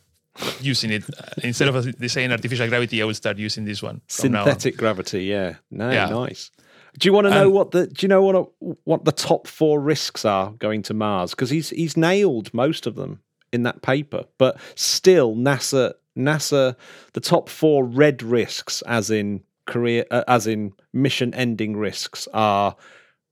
[0.59, 1.03] using it
[1.43, 3.01] instead of saying artificial gravity.
[3.01, 4.01] I will start using this one.
[4.09, 4.47] from now on.
[4.47, 5.55] Synthetic gravity, yeah.
[5.71, 6.09] No, Yeah.
[6.09, 6.51] nice.
[6.97, 8.51] Do you want to know And- what the Do you know what
[8.85, 11.31] what the top four risks are going to Mars?
[11.31, 13.19] Because he's he's nailed most of them
[13.51, 16.75] in that paper, but still, NASA NASA
[17.13, 22.75] the top four red risks, as in career, uh, as in mission-ending risks, are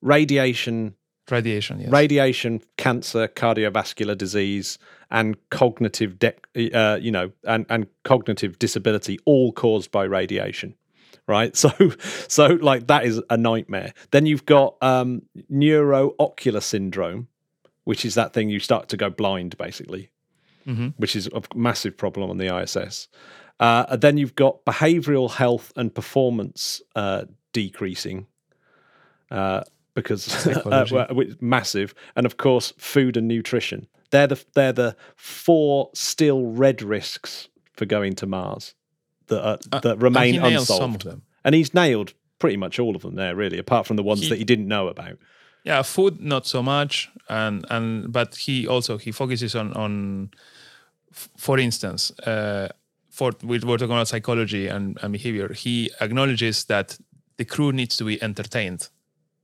[0.02, 0.96] radiation,
[1.32, 1.90] Radiation, yes.
[1.90, 4.78] radiation, cancer, cardiovascular disease,
[5.10, 10.76] and cognitive, de- uh, you know, and, and cognitive disability, all caused by radiation.
[11.28, 11.70] Right, so
[12.28, 13.94] so like that is a nightmare.
[14.12, 17.28] Then you've got um, neuroocular syndrome,
[17.86, 20.10] which is that thing you start to go blind, basically,
[20.68, 20.94] Mhm.
[20.98, 23.08] which is a massive problem on the ISS.
[23.60, 28.26] Uh, and then you've got behavioural health and performance uh, decreasing
[29.32, 29.62] uh,
[29.94, 30.86] because uh,
[31.40, 33.88] massive, and of course, food and nutrition.
[34.12, 38.76] They're the they're the four still red risks for going to Mars
[39.34, 40.82] that are, Uh, And remain unsolved.
[40.82, 41.22] some of them.
[41.44, 44.30] And he's nailed pretty much all of them there, really, apart from the ones He-
[44.30, 45.18] that he didn't know about.
[45.66, 50.30] yeah, food not so much, and and but he also he focuses on on,
[51.38, 52.68] for instance, uh,
[53.10, 55.54] for we we're talking about psychology and, and behavior.
[55.54, 56.98] He acknowledges that
[57.38, 58.90] the crew needs to be entertained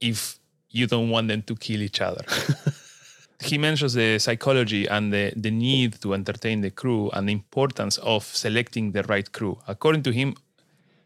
[0.01, 0.39] if
[0.71, 2.23] you don't want them to kill each other.
[3.41, 7.97] he mentions the psychology and the, the need to entertain the crew and the importance
[7.99, 9.57] of selecting the right crew.
[9.67, 10.35] According to him,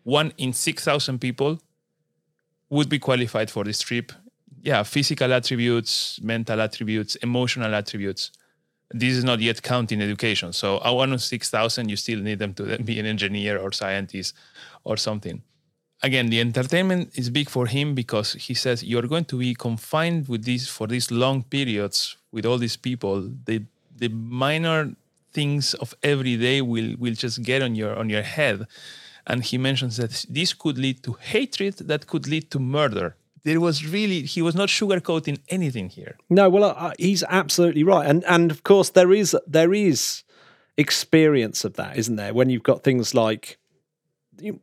[0.04, 1.62] one in 6,000 people
[2.70, 4.12] would be qualified for this trip.
[4.64, 8.32] Yeah, physical attributes, mental attributes, emotional attributes.
[8.90, 10.54] This is not yet counting education.
[10.54, 14.36] So, one of 6,000, you still need them to be an engineer or scientist
[14.84, 15.42] or something
[16.04, 20.28] again the entertainment is big for him because he says you're going to be confined
[20.28, 23.32] with this for these long periods with all these people.
[23.46, 23.64] The
[23.96, 24.96] the minor
[25.32, 28.68] things of every day will will just get on your on your head.
[29.26, 33.16] And he mentions that this could lead to hatred that could lead to murder.
[33.44, 36.18] There was really he was not sugarcoating anything here.
[36.30, 40.24] No, well, uh, he's absolutely right, and and of course there is there is
[40.78, 42.34] experience of that, isn't there?
[42.34, 43.58] When you've got things like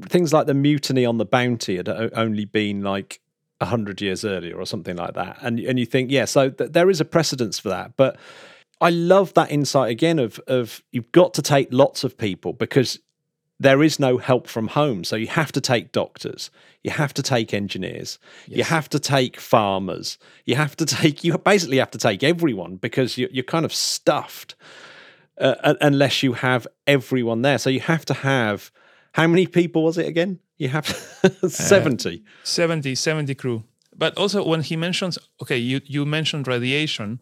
[0.03, 3.21] things like the mutiny on the Bounty had only been like
[3.61, 6.73] a hundred years earlier or something like that, and and you think, yeah, so th-
[6.73, 8.17] there is a precedence for that, but.
[8.83, 12.99] I love that insight again of of you've got to take lots of people because
[13.61, 15.05] there is no help from home.
[15.05, 16.51] So you have to take doctors,
[16.83, 21.37] you have to take engineers, you have to take farmers, you have to take you
[21.37, 24.55] basically have to take everyone because you're, you're kind of stuffed
[25.39, 27.59] uh, unless you have everyone there.
[27.59, 28.73] So you have to have
[29.13, 30.39] how many people was it again?
[30.59, 30.89] You have
[31.43, 32.23] uh, seventy.
[32.45, 33.65] 70 70 crew
[33.97, 37.21] but also when he mentions okay you you mentioned radiation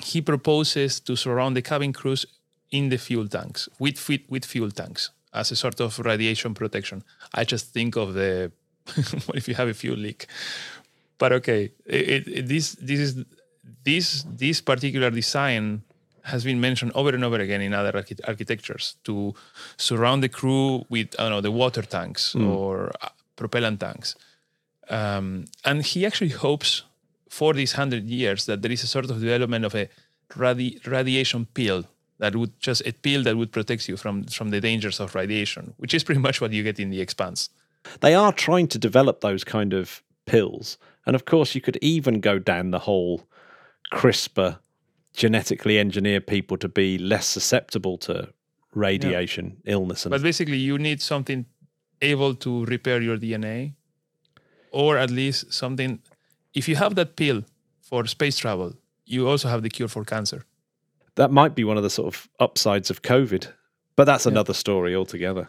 [0.00, 2.26] he proposes to surround the cabin crews
[2.70, 7.02] in the fuel tanks with with fuel tanks as a sort of radiation protection
[7.34, 8.50] i just think of the
[9.26, 10.26] what if you have a fuel leak
[11.18, 13.24] but okay it, it, this this is
[13.84, 15.82] this this particular design
[16.24, 19.34] has been mentioned over and over again in other archi- architectures to
[19.76, 24.14] surround the crew with I don't know the water tanks or uh, propellant tanks.
[24.88, 26.82] Um, and he actually hopes
[27.28, 29.88] for these hundred years that there is a sort of development of a
[30.30, 31.84] radi- radiation pill
[32.18, 35.74] that would just a pill that would protect you from from the dangers of radiation,
[35.78, 37.50] which is pretty much what you get in the expanse.
[38.00, 42.20] They are trying to develop those kind of pills, and of course, you could even
[42.20, 43.26] go down the whole
[43.92, 44.58] CRISPR,
[45.12, 48.28] genetically engineer people to be less susceptible to
[48.74, 51.46] radiation, illness, and But basically, you need something
[52.00, 53.74] able to repair your DNA,
[54.70, 56.00] or at least something.
[56.54, 57.42] If you have that pill
[57.80, 60.44] for space travel, you also have the cure for cancer.
[61.14, 63.52] that might be one of the sort of upsides of COVID.
[63.96, 65.48] But that's another story altogether.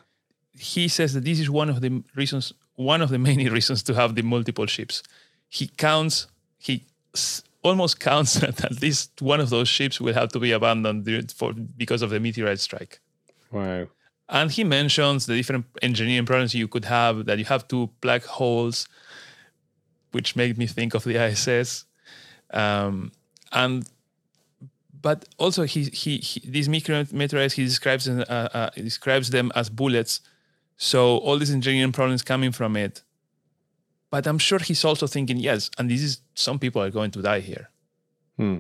[0.57, 3.93] he says that this is one of the reasons, one of the many reasons to
[3.93, 5.03] have the multiple ships.
[5.49, 6.83] He counts, he
[7.63, 11.53] almost counts that at least one of those ships will have to be abandoned for
[11.53, 12.99] because of the meteorite strike.
[13.51, 13.87] Wow.
[14.29, 18.23] And he mentions the different engineering problems you could have, that you have two black
[18.23, 18.87] holes,
[20.11, 21.85] which made me think of the ISS.
[22.51, 23.11] Um,
[23.51, 23.87] and
[25.01, 28.23] but also he, he, he these meteorites he describes uh,
[28.53, 30.21] uh, he describes them as bullets.
[30.77, 33.03] So all these engineering problems coming from it.
[34.13, 37.21] But I'm sure he's also thinking, yes, and this is some people are going to
[37.23, 37.71] die here.
[38.37, 38.57] Hmm.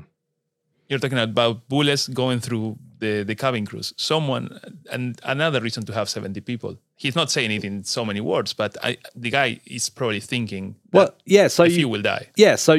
[0.89, 3.93] You're talking about bullets going through the, the cabin crews.
[3.95, 4.59] Someone
[4.91, 6.79] and another reason to have 70 people.
[6.95, 10.75] He's not saying it in so many words, but I, the guy is probably thinking
[10.91, 11.49] Well, yeah.
[11.49, 12.29] So you, few will die.
[12.35, 12.55] yeah.
[12.55, 12.73] So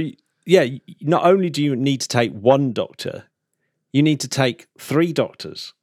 [0.44, 0.66] yeah.
[1.00, 3.26] Not only do you need to take one doctor,
[3.92, 5.74] you need to take three doctors,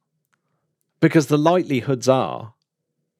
[1.00, 2.52] because the likelihoods are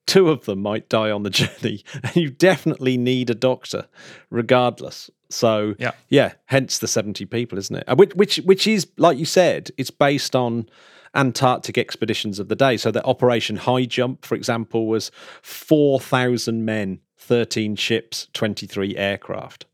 [0.06, 3.86] two of them might die on the journey, and you definitely need a doctor,
[4.30, 5.10] regardless.
[5.30, 5.92] So Yeah.
[6.08, 6.32] yeah.
[6.46, 7.84] Hence the seventy people, isn't it?
[7.88, 10.68] Uh, Which which which is like you said, it's based on.
[11.14, 12.78] Antarctic expeditions of the day.
[12.78, 15.10] So the Operation High Jump, for example, was
[15.42, 19.66] 4,000 men, 13 ships, 23 aircraft.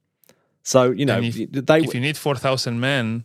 [0.64, 3.23] So, you know, if, they if you need 4,000 men,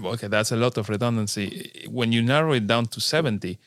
[0.00, 1.88] okay, that's a lot of redundancy.
[1.88, 3.58] When you narrow it down to 70,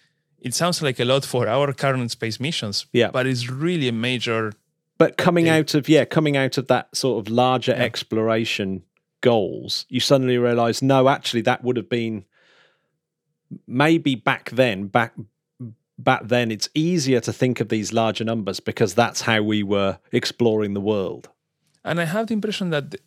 [0.43, 2.85] it sounds like a lot for our current space missions.
[2.91, 3.11] Yeah.
[3.11, 4.53] But it's really a major.
[4.97, 5.57] but coming Yeah.
[5.57, 8.83] out of yeah, coming out of that sort of larger exploration
[9.21, 12.25] goals, you suddenly realize no, actually that would have been
[13.67, 15.13] maybe back then, back
[15.97, 19.97] back then it's easier to think of these larger numbers because that's how we were
[20.11, 21.29] exploring the world.
[21.85, 22.99] And I have the impression that the-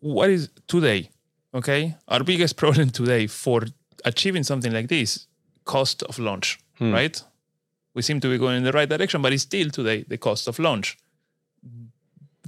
[0.00, 1.10] what is today,
[1.52, 1.96] okay?
[2.08, 3.62] Our biggest problem today for
[4.04, 5.26] achieving something like this,
[5.64, 7.22] cost of launch, right?
[7.94, 10.48] We seem to be going in the right direction, but it's still today the cost
[10.48, 10.96] of launch.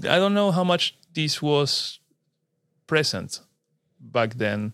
[0.02, 2.00] I don't know how much this was
[2.86, 3.40] present
[4.00, 4.72] back then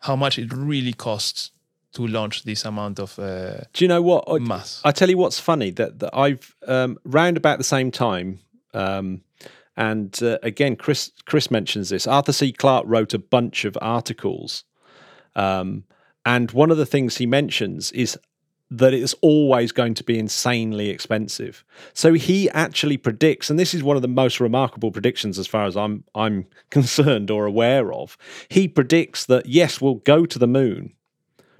[0.00, 1.52] how much it really costs
[1.94, 4.24] to launch this amount of uh, Do you know what?
[4.28, 4.80] I- mass.
[4.84, 8.40] I tell you what's funny that, that I've um, round about the same time,
[8.74, 9.22] um,
[9.76, 12.06] and uh, again, Chris Chris mentions this.
[12.06, 12.52] Arthur C.
[12.52, 14.64] Clarke wrote a bunch of articles,
[15.36, 15.84] um,
[16.24, 18.18] and one of the things he mentions is
[18.70, 21.62] that it's always going to be insanely expensive.
[21.92, 25.66] So he actually predicts, and this is one of the most remarkable predictions as far
[25.66, 28.16] as I'm I'm concerned or aware of.
[28.48, 30.94] He predicts that yes, we'll go to the moon,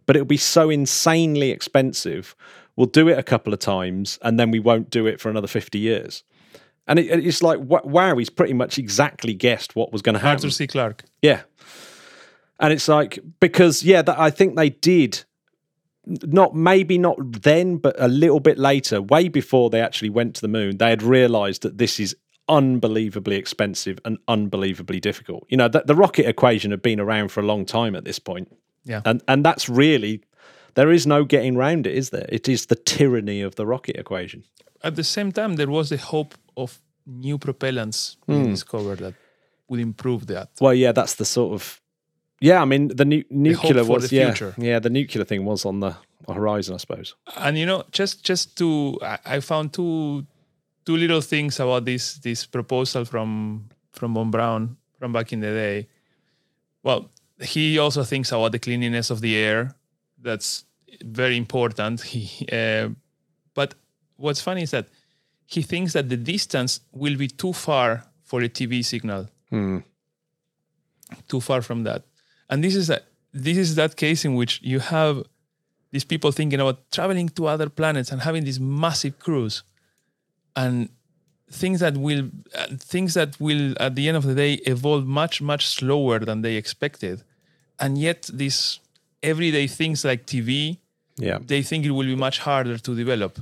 [0.06, 2.34] but it'll be so insanely expensive.
[2.76, 5.48] We'll do it a couple of times, and then we won't do it for another
[5.48, 6.24] fifty years.
[6.88, 10.46] And it, it's like, wow, he's pretty much exactly guessed what was going to happen.
[10.46, 10.66] Arthur C.
[10.66, 11.04] Clarke.
[11.20, 11.42] Yeah.
[12.62, 15.24] And it's like because yeah, that I think they did
[16.06, 20.40] not maybe not then, but a little bit later, way before they actually went to
[20.40, 22.16] the moon, they had realized that this is
[22.48, 25.44] unbelievably expensive and unbelievably difficult.
[25.48, 28.18] You know, the, the rocket equation had been around for a long time at this
[28.18, 28.56] point.
[28.84, 29.02] Yeah.
[29.04, 30.22] And and that's really
[30.74, 32.26] there is no getting round it, is there?
[32.28, 34.44] It is the tyranny of the rocket equation.
[34.82, 38.50] At the same time, there was the hope of new propellants being hmm.
[38.50, 39.14] discovered that
[39.68, 40.50] would improve that.
[40.60, 41.81] Well, yeah, that's the sort of
[42.42, 42.60] yeah.
[42.62, 44.54] I mean, the nu- nuclear was the yeah, future.
[44.58, 44.78] yeah.
[44.80, 45.96] The nuclear thing was on the
[46.28, 47.14] horizon, I suppose.
[47.36, 50.24] and you know just just to I, I found two
[50.84, 55.50] two little things about this this proposal from from von braun from back in the
[55.50, 55.88] day
[56.84, 59.74] well he also thinks about the cleanliness of the air
[60.22, 60.64] that's
[61.04, 62.88] very important he uh,
[63.54, 63.74] but
[64.16, 64.86] what's funny is that
[65.46, 69.28] he thinks that the distance will be too far for a tv signal
[71.28, 72.04] too far from that
[72.52, 73.02] and this is that
[73.46, 75.14] this is that case in which you have
[75.92, 79.62] these people thinking about traveling to other planets and having this massive cruise
[80.54, 80.88] and
[81.50, 82.22] things that will
[82.54, 86.42] uh, things that will at the end of the day evolve much much slower than
[86.42, 87.16] they expected.
[87.82, 88.58] And yet these
[89.22, 90.50] everyday things like tv
[91.28, 91.38] Yeah.
[91.52, 93.32] they think it will be much harder to develop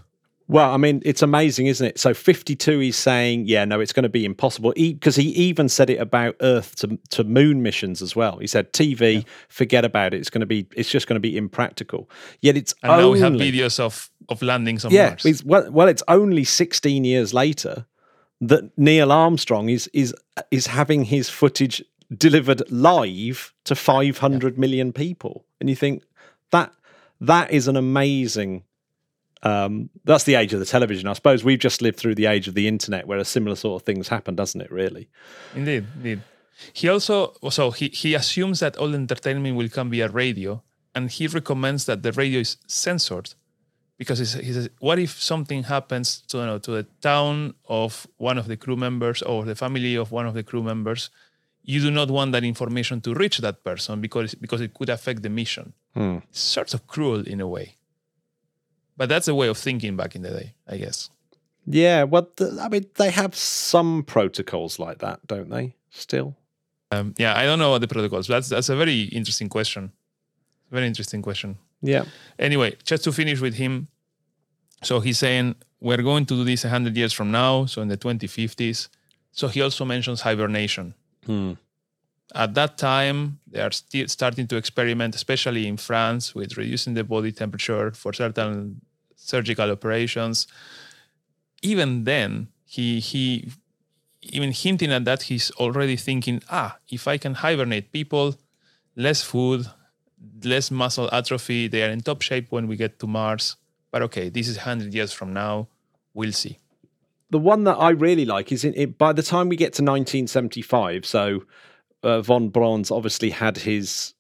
[0.51, 2.01] Well, I mean, it's amazing, isn't it?
[2.01, 4.73] So 52, he's saying, yeah, no, it's going to be impossible.
[4.75, 8.39] Because he, even said it about Earth to, to moon missions as well.
[8.39, 10.17] He said, TV, forget about it.
[10.17, 12.11] It's going to be, it's just going to be impractical.
[12.41, 15.45] Yet it's and only, now we have videos of of landings on yeah, mars it's,
[15.45, 17.87] well, well, it's only 16 years later
[18.41, 20.15] that Neil Armstrong is is
[20.51, 21.83] is having his footage
[22.17, 26.03] delivered live to 500 million people, and you think
[26.51, 26.73] that
[27.21, 28.65] that is an amazing.
[29.43, 31.09] Um, that's the age of the television.
[31.09, 33.81] I suppose we've just lived through the age of the internet, where a similar sort
[33.81, 34.71] of things happen, doesn't it?
[34.71, 35.09] Really?
[35.55, 36.21] Indeed, indeed.
[36.73, 40.63] He also so he, he assumes that all entertainment will come via radio,
[40.95, 43.35] and he recommends that the radio is censored
[43.97, 48.39] because he says, what if something happens to you know, to the town of one
[48.39, 51.11] of the crew members or the family of one of the crew members?
[51.63, 55.23] You do not want that information to reach that person because because it could affect
[55.23, 55.73] the mission.
[56.31, 57.77] It's sort of cruel in a way,
[59.01, 61.09] but that's a way of thinking back in the day, I guess.
[61.65, 62.03] Yeah.
[62.03, 65.75] Well, th- I mean, they have some protocols like that, don't they?
[65.89, 66.37] Still.
[66.91, 68.27] Um, yeah, I don't know what the protocols.
[68.27, 69.93] That's that's a very interesting question.
[70.71, 71.57] Very interesting question.
[71.81, 72.05] Yeah.
[72.39, 73.89] Anyway, just to finish with him,
[74.83, 77.97] so he's saying we're going to do this 100 years from now, so in the
[77.97, 78.89] 2050s.
[79.33, 80.93] So he also mentions hibernation.
[81.25, 81.53] Hmm.
[82.35, 87.03] At that time, they are still starting to experiment, especially in France, with reducing the
[87.03, 88.83] body temperature for certain
[89.31, 90.37] surgical operations.
[91.63, 93.23] Even then, he he
[94.23, 98.27] even hinting at that, he's already thinking, ah, if I can hibernate people,
[98.97, 99.67] less food,
[100.45, 103.57] less muscle atrophy, they are in top shape when we get to Mars.
[103.91, 105.69] But okay, this is 100 years from now.
[106.15, 106.59] We'll see.
[107.31, 109.83] the one that I really like is in it, by the time we get to
[109.83, 111.07] 1975.
[111.07, 111.45] So
[112.03, 114.15] uh, von Braun's obviously had his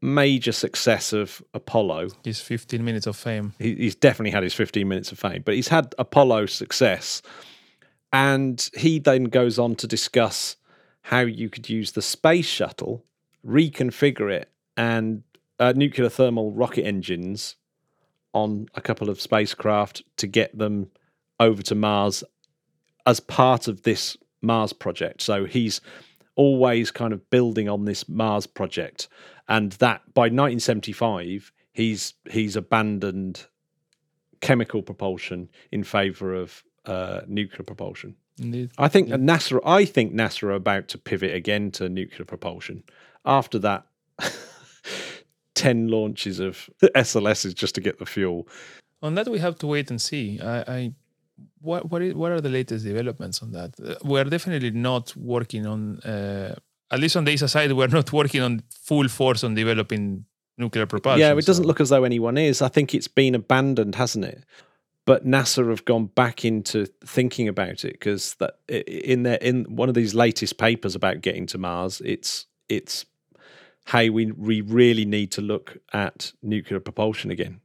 [0.00, 2.08] major success of Apollo.
[2.24, 3.54] His 15 minutes of fame.
[3.58, 7.22] He, he's definitely had his 15 minutes of fame, but he's had Apollo success.
[8.12, 10.56] And he then goes on to discuss
[11.02, 13.04] how you could use the space shuttle,
[13.46, 15.22] reconfigure it, and
[15.58, 17.56] uh, nuclear thermal rocket engines
[18.32, 20.90] on a couple of spacecraft to get them
[21.40, 22.22] over to Mars
[23.06, 25.22] as part of this Mars project.
[25.22, 25.80] So he's
[26.34, 29.08] always kind of building on this Mars project,
[29.48, 33.46] and that by 1975 he's he's abandoned
[34.40, 38.16] chemical propulsion in favor of uh, nuclear propulsion.
[38.38, 38.70] Indeed.
[38.78, 39.60] I think NASA.
[39.64, 42.84] I think NASA are about to pivot again to nuclear propulsion
[43.24, 43.86] after that.
[45.54, 48.46] 10 launches of SLSs just to get the fuel.
[49.02, 50.38] On that, we have to wait and see.
[50.38, 50.92] I, I
[51.60, 53.74] what what, is, what are the latest developments on that?
[53.82, 56.56] Uh, We're definitely not working on uh,
[56.90, 60.24] at least on the ESA side, we're not working on full force on developing
[60.58, 61.20] nuclear propulsion.
[61.20, 62.62] Yeah, it doesn't look as though anyone is.
[62.62, 64.44] I think it's been abandoned, hasn't it?
[65.04, 69.88] But NASA have gone back into thinking about it because that in their in one
[69.88, 73.06] of these latest papers about getting to Mars, it's it's
[73.88, 77.60] hey, we we really need to look at nuclear propulsion again.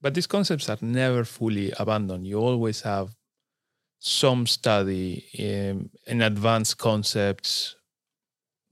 [0.00, 2.26] But these concepts are never fully abandoned.
[2.26, 3.16] You always have
[3.98, 7.76] some study in, in advanced concepts.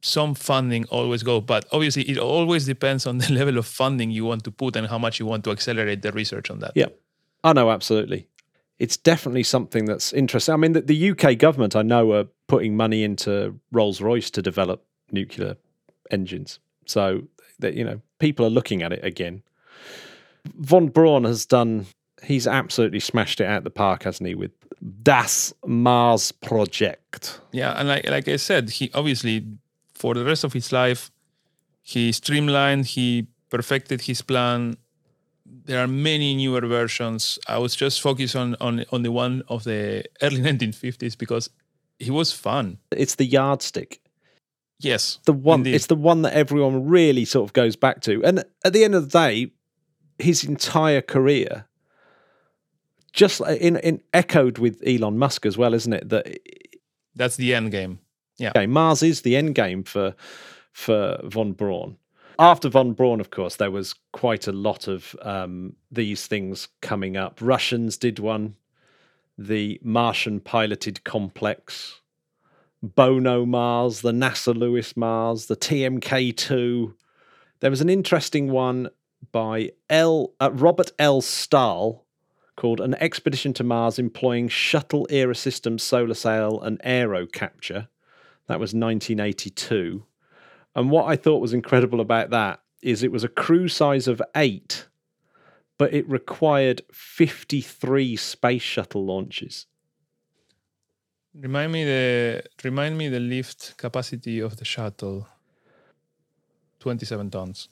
[0.03, 4.25] Some funding always go, but obviously it always depends on the level of funding you
[4.25, 6.73] want to put and how much you want to accelerate the research on that.
[6.75, 6.87] Yeah.
[7.45, 8.27] I know, absolutely.
[8.79, 10.55] It's definitely something that's interesting.
[10.55, 14.43] I mean, the, the UK government, I know, are putting money into Rolls Royce to
[14.43, 15.57] develop nuclear
[16.11, 16.59] engines.
[16.87, 17.23] So
[17.61, 19.43] that you know, people are looking at it again.
[20.59, 21.87] Von Braun has done.
[22.23, 24.35] He's absolutely smashed it out the park, hasn't he?
[24.35, 24.53] With
[25.03, 27.41] Das Mars Project.
[27.53, 29.47] Yeah, and like like I said, he obviously
[30.01, 31.11] for the rest of his life,
[31.83, 34.77] he streamlined, he perfected his plan.
[35.45, 37.39] There are many newer versions.
[37.47, 41.51] I was just focused on on on the one of the early 1950s because
[41.99, 42.79] he was fun.
[42.91, 44.01] It's the yardstick.
[44.79, 45.75] Yes, the one indeed.
[45.75, 48.95] it's the one that everyone really sort of goes back to and at the end
[48.95, 49.53] of the day
[50.19, 51.67] his entire career
[53.13, 56.25] just in, in echoed with Elon Musk as well isn't it that
[57.15, 57.99] that's the end game.
[58.41, 60.15] Yeah, okay, Mars is the end game for
[60.73, 61.97] for von Braun
[62.39, 67.17] after von Braun of course there was quite a lot of um, these things coming
[67.17, 68.57] up Russians did one
[69.37, 72.01] the Martian piloted complex
[72.83, 76.95] Bono Mars, the NASA Lewis Mars, the TMK 2.
[77.61, 78.89] There was an interesting one
[79.33, 80.33] by L.
[80.41, 81.21] Uh, Robert L.
[81.21, 82.01] Staehle
[82.57, 87.89] called An Expedition to Mars Employing Shuttle Era Systems, Solar Sail, and Aero Capture.
[88.51, 90.05] That was 1982.
[90.75, 94.21] And what I thought was incredible about that is it was a crew size of
[94.35, 94.89] eight,
[95.79, 99.67] but it required 53 space shuttle launches.
[101.33, 105.29] remind me the remind me the lift capacity of the shuttle.
[106.81, 107.69] Twenty-seven tons.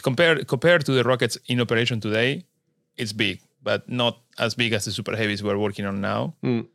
[0.00, 2.44] Compared compared to the rockets in operation today,
[2.96, 6.66] it's big, but not as big as the super heavies we're working on now, Mm.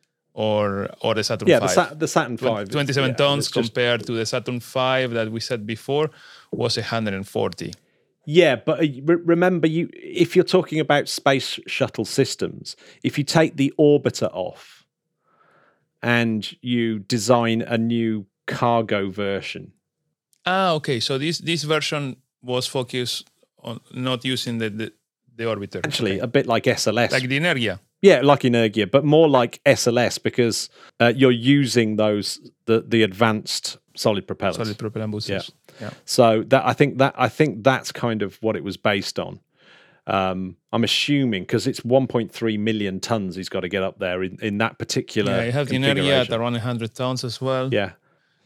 [0.46, 1.66] Or or the Saturn Yeah, V.
[1.66, 2.72] the, Sat- the Saturn Twen- V.
[2.72, 6.10] 27 yeah, tons it's just- compared to the Saturn 5 that we said before
[6.52, 7.74] was 140.
[8.30, 13.56] Yeah, but uh, remember, you if you're talking about space shuttle systems, if you take
[13.56, 14.86] the orbiter off
[16.02, 19.72] and you design a new cargo version,
[20.46, 21.00] Ah, okay.
[21.02, 23.28] So this this version was focused
[23.64, 24.92] on not using the the,
[25.36, 25.82] the orbiter.
[25.86, 26.24] actually Okay.
[26.24, 27.80] a bit like SLS, like the Energia.
[28.02, 30.70] Yeah, like Energia, but more like SLS because
[31.00, 34.58] uh, you're using those the the advanced solid propellers.
[34.58, 35.52] solid propellant boosters.
[35.82, 35.92] Yeah.
[36.06, 39.40] So that I think that I think that's kind of what it was based on.
[40.06, 44.38] Um, I'm assuming because it's 1.3 million tons he's got to get up there in,
[44.42, 45.34] in that particular.
[45.34, 47.74] Yeah, you have the Energia at around 100 tons as well.
[47.74, 47.92] Yeah,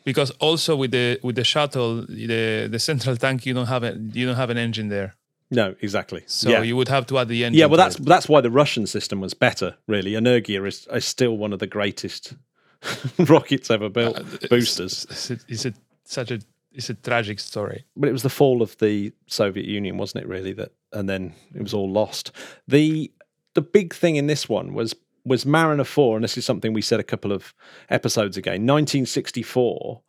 [0.03, 3.95] Because also with the with the shuttle, the the central tank you don't have a,
[4.11, 5.15] you don't have an engine there,
[5.51, 6.23] no, exactly.
[6.27, 6.61] so yeah.
[6.61, 7.59] you would have to add the engine.
[7.59, 8.05] yeah, well, that's it.
[8.05, 9.75] that's why the Russian system was better.
[9.87, 12.33] Really, Energia is, is still one of the greatest
[13.19, 15.05] rockets ever built, Uh, boosters.
[15.09, 15.73] It's, it's, it's a
[16.05, 16.39] such a
[16.73, 17.85] it's a tragic story.
[17.95, 20.27] But it was the fall of the Soviet Union, wasn't it?
[20.27, 22.31] Really, that and then it was all lost.
[22.67, 23.11] the
[23.53, 24.95] The big thing in this one was
[25.25, 27.53] was Mariner Four, and this is something we said a couple of
[27.89, 28.51] episodes ago.
[28.51, 30.01] 1964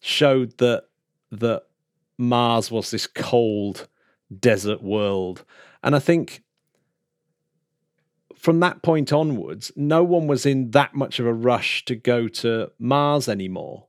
[0.00, 0.84] showed that
[1.32, 1.64] that
[2.16, 3.88] Mars was this cold
[4.36, 5.44] desert world,
[5.82, 6.42] and I think
[8.38, 12.28] from that point onwards, no one was in that much of a rush to go
[12.28, 13.86] to Mars anymore.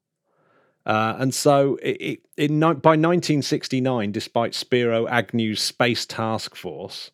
[0.86, 7.12] Uh, and so, it, it, in, by 1969, despite Spiro Agnew's Space Task Force,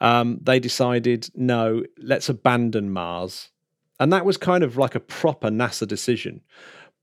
[0.00, 3.50] um, they decided no, let's abandon Mars.
[4.00, 6.40] And that was kind of like a proper NASA decision.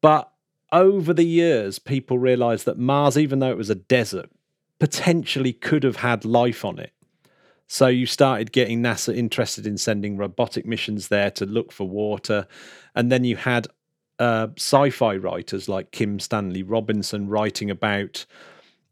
[0.01, 0.32] But
[0.72, 4.30] over the years, people realized that Mars, even though it was a desert,
[4.80, 6.93] potentially could have had life on it.
[7.67, 12.47] So you started getting NASA interested in sending robotic missions there to look for water.
[12.95, 13.67] And then you had
[14.17, 18.25] uh, sci-fi writers like Kim Stanley Robinson writing about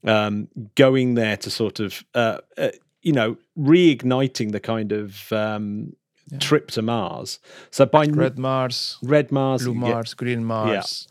[0.05, 2.69] um, going there to sort of, uh, uh,
[3.01, 5.93] you know, reigniting the kind of um,
[6.39, 7.39] trip to Mars.
[7.71, 11.07] So by Red Mars, Red Mars, Blue yeah, Mars, Green Mars.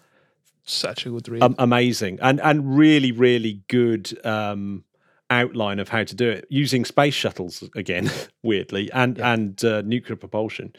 [0.66, 1.42] Such a good read.
[1.42, 4.84] am- amazing and and really really good um,
[5.30, 8.10] outline of how to do it using space shuttles again,
[8.42, 10.74] weirdly, and and uh, nuclear propulsion.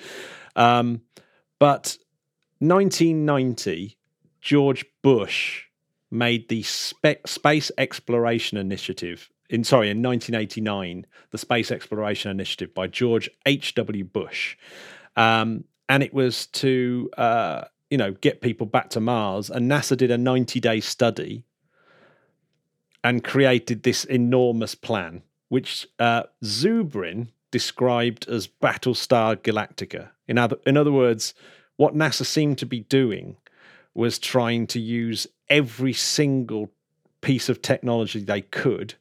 [0.56, 1.02] Um,
[1.60, 1.98] but
[2.60, 3.98] 1990,
[4.42, 5.64] George Bush
[6.10, 12.88] made the Spe- Space Exploration Initiative in sorry in 1989, the Space Exploration Initiative by
[12.88, 13.76] George H.
[13.76, 14.04] W.
[14.04, 14.58] Bush,
[15.16, 19.50] um, and it was to uh, you know get people back to Mars.
[19.50, 21.44] And NASA did a 90 day study
[23.04, 30.10] and created this enormous plan, which uh, Zubrin described as Battlestar Galactica.
[30.28, 31.34] In other, in other words,
[31.78, 33.38] what NASA seemed to be doing
[33.94, 36.72] was trying to use every single
[37.22, 38.96] piece of technology they could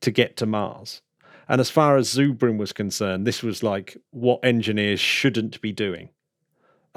[0.00, 1.00] to get to Mars.
[1.48, 6.10] And as far as Zubrin was concerned, this was like what engineers shouldn't be doing.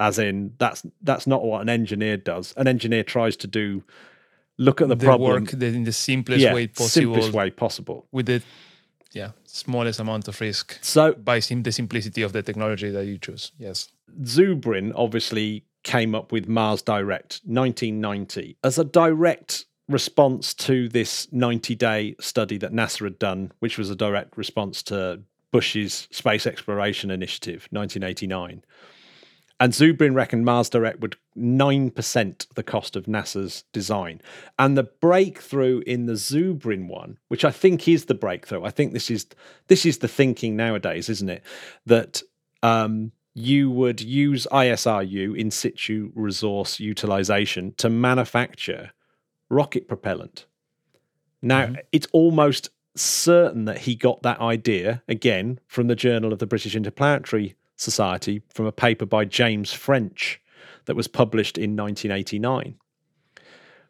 [0.00, 2.54] As in, that's that's not what an engineer does.
[2.56, 3.84] An engineer tries to do
[4.56, 8.06] look at the, the problem work in the simplest yeah, way possible simplest way possible.
[8.12, 8.42] with the
[9.12, 13.18] yeah smallest amount of risk So by sim- the simplicity of the technology that you
[13.18, 13.52] choose.
[13.58, 13.88] Yes.
[14.22, 21.74] Zubrin obviously came up with Mars Direct 1990 as a direct response to this 90
[21.74, 25.20] day study that NASA had done, which was a direct response to
[25.50, 28.62] Bush's Space Exploration Initiative 1989.
[29.60, 34.22] And Zubrin reckoned Mars Direct would 9% the cost of NASA's design.
[34.58, 38.94] And the breakthrough in the Zubrin one, which I think is the breakthrough, I think
[38.94, 39.26] this is
[39.68, 41.42] this is the thinking nowadays, isn't it?
[41.84, 42.22] That
[42.62, 48.92] um, you would use ISRU in situ resource utilization to manufacture
[49.50, 50.46] rocket propellant.
[51.42, 56.46] Now, it's almost certain that he got that idea again from the Journal of the
[56.46, 60.40] British Interplanetary Society from a paper by James French
[60.84, 62.76] that was published in 1989,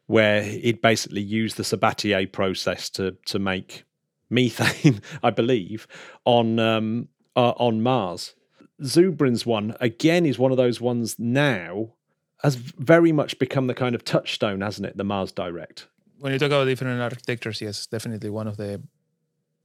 [0.06, 3.84] where it basically used the Sabatier process to to make
[4.30, 5.86] methane, I believe,
[6.24, 8.34] on um, uh, on Mars.
[8.82, 11.94] Zubrin's one again is one of those ones now
[12.42, 14.96] has very much become the kind of touchstone, hasn't it?
[14.96, 15.88] The Mars Direct.
[16.18, 18.82] When you talk about different architectures, yes, definitely one of the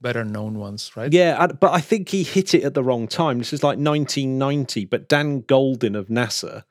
[0.00, 1.12] better known ones, right?
[1.12, 3.38] Yeah, but I think he hit it at the wrong time.
[3.38, 6.64] This is like 1990, but Dan Goldin of NASA,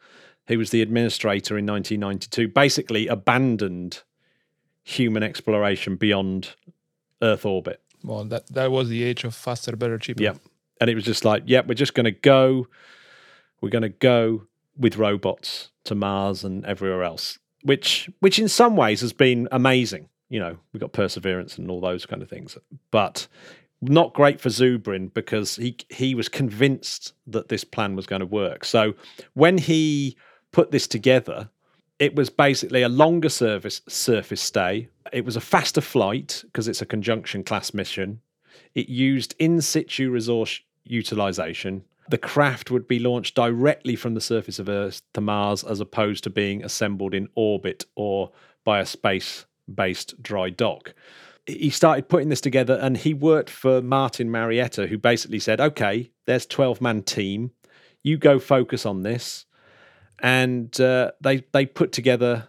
[0.47, 4.03] who was the administrator in 1992, basically abandoned
[4.83, 6.55] human exploration beyond
[7.21, 7.81] Earth orbit.
[8.03, 10.21] Well, that that was the age of faster, better, cheaper.
[10.21, 10.37] Yep.
[10.79, 12.67] And it was just like, yeah, we're just going to go.
[13.61, 14.43] We're going to go
[14.77, 20.09] with robots to Mars and everywhere else, which which in some ways has been amazing.
[20.29, 22.57] You know, we've got perseverance and all those kind of things,
[22.91, 23.27] but
[23.81, 28.25] not great for Zubrin because he he was convinced that this plan was going to
[28.25, 28.65] work.
[28.65, 28.93] So
[29.33, 30.17] when he
[30.51, 31.49] put this together,
[31.99, 34.89] it was basically a longer service surface stay.
[35.13, 38.21] It was a faster flight because it's a conjunction class mission.
[38.73, 41.83] It used in situ resource utilization.
[42.09, 46.23] The craft would be launched directly from the surface of Earth to Mars as opposed
[46.25, 48.31] to being assembled in orbit or
[48.63, 50.93] by a space based dry dock.
[51.45, 56.09] He started putting this together and he worked for Martin Marietta, who basically said, okay,
[56.25, 57.51] there's 12 man team.
[58.01, 59.45] You go focus on this.
[60.21, 62.47] And uh, they, they put together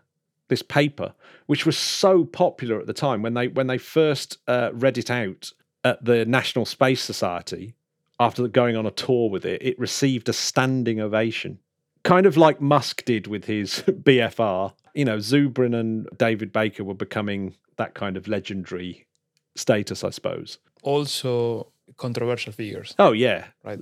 [0.48, 1.14] this paper,
[1.46, 5.10] which was so popular at the time when they when they first uh, read it
[5.10, 5.52] out
[5.84, 7.74] at the National Space Society
[8.18, 9.62] after going on a tour with it.
[9.62, 11.58] It received a standing ovation,
[12.06, 14.72] kind of like Musk did with his BFR.
[14.94, 19.06] You know, Zubrin and David Baker were becoming that kind of legendary
[19.54, 20.58] status, I suppose.
[20.82, 22.94] Also controversial figures.
[22.98, 23.78] Oh yeah, Right.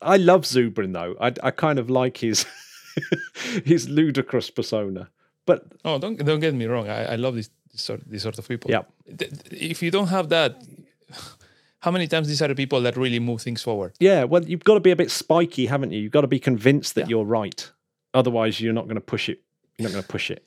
[0.00, 1.16] I love Zubrin though.
[1.20, 2.46] I I kind of like his
[3.64, 5.08] his ludicrous persona.
[5.46, 6.88] But Oh, don't don't get me wrong.
[6.88, 8.70] I, I love this, this sort these sort of people.
[9.18, 10.62] Th- If you don't have that,
[11.82, 13.92] how many times these are the people that really move things forward?
[14.00, 16.00] yeah, well, you've got to be a bit spiky, haven't you?
[16.02, 17.10] You've got to be convinced that Yeah.
[17.12, 17.60] you're right.
[18.14, 19.38] Otherwise, you're not going to push it.
[19.76, 20.42] You're not going to push it.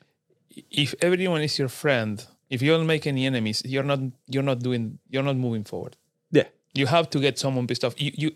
[0.71, 2.15] If everyone is your friend,
[2.49, 3.99] if you don't make any enemies, you're not
[4.33, 5.97] you're not doing you're not moving forward.
[6.31, 6.47] Yeah.
[6.73, 7.99] You have to get someone pissed off.
[7.99, 8.31] You, you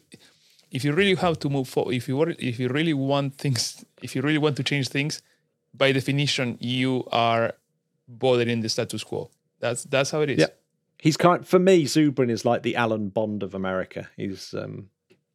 [0.71, 3.85] if you really have to move forward, if you were, if you really want things,
[4.01, 5.21] if you really want to change things,
[5.73, 7.53] by definition, you are
[8.07, 9.29] bothering the status quo.
[9.59, 10.39] That's that's how it is.
[10.39, 10.47] Yeah.
[11.01, 11.85] He's kind for me.
[11.85, 14.09] Zubrin is like the Alan Bond of America.
[14.17, 14.89] He's um,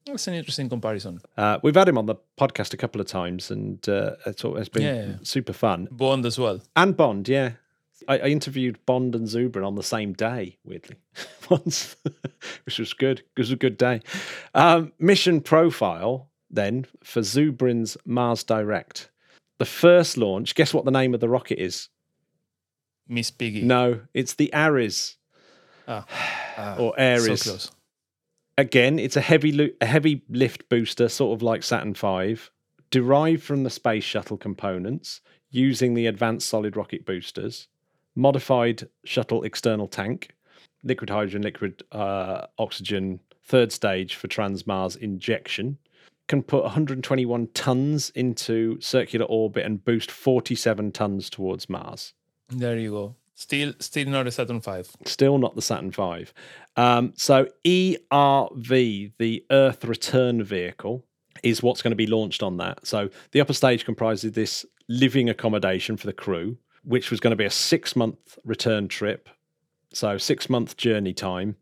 [0.07, 1.21] That's an interesting comparison.
[1.37, 4.69] uh, we've had him on the podcast a couple of times, and uh, it's, it's
[4.69, 5.17] been Yeah.
[5.23, 5.89] super fun.
[5.91, 6.61] Bond as well.
[6.77, 7.53] And Bond, yeah.
[8.09, 10.97] I, I interviewed Bond and Zubrin on the same day, weirdly,
[11.49, 11.97] once,
[12.67, 13.21] which was good.
[13.21, 14.01] It was a good day.
[14.55, 19.11] Um, mission profile then for Zubrin's Mars Direct.
[19.59, 20.55] The first launch.
[20.55, 21.89] Guess what the name of the rocket is?
[23.09, 23.63] Miss Piggy.
[23.63, 25.17] No, it's the Ares
[25.87, 26.07] Ah,
[26.57, 27.43] ah, or Ares.
[27.43, 27.71] So close.
[28.57, 32.37] Again, it's a heavy lo- a heavy lift booster, sort of like Saturn V.
[32.91, 35.21] derived from the space shuttle components
[35.51, 37.69] using the advanced solid rocket boosters,
[38.15, 40.31] modified shuttle external tank,
[40.85, 45.79] liquid hydrogen, liquid uh, oxygen, third stage for Transmars injection,
[46.29, 52.15] can put 121 tons into circular orbit and boost 47 tons towards Mars.
[52.49, 53.17] There you go.
[53.35, 54.83] Still, still not a Saturn V.
[55.07, 56.27] Still not the Saturn V.
[56.77, 61.05] Um, so ERV, the Earth Return Vehicle,
[61.43, 62.87] is what's going to be launched on that.
[62.87, 67.37] So the upper stage comprises this living accommodation for the crew, which was going to
[67.37, 69.29] be a six month return trip.
[69.93, 71.57] So six month journey time.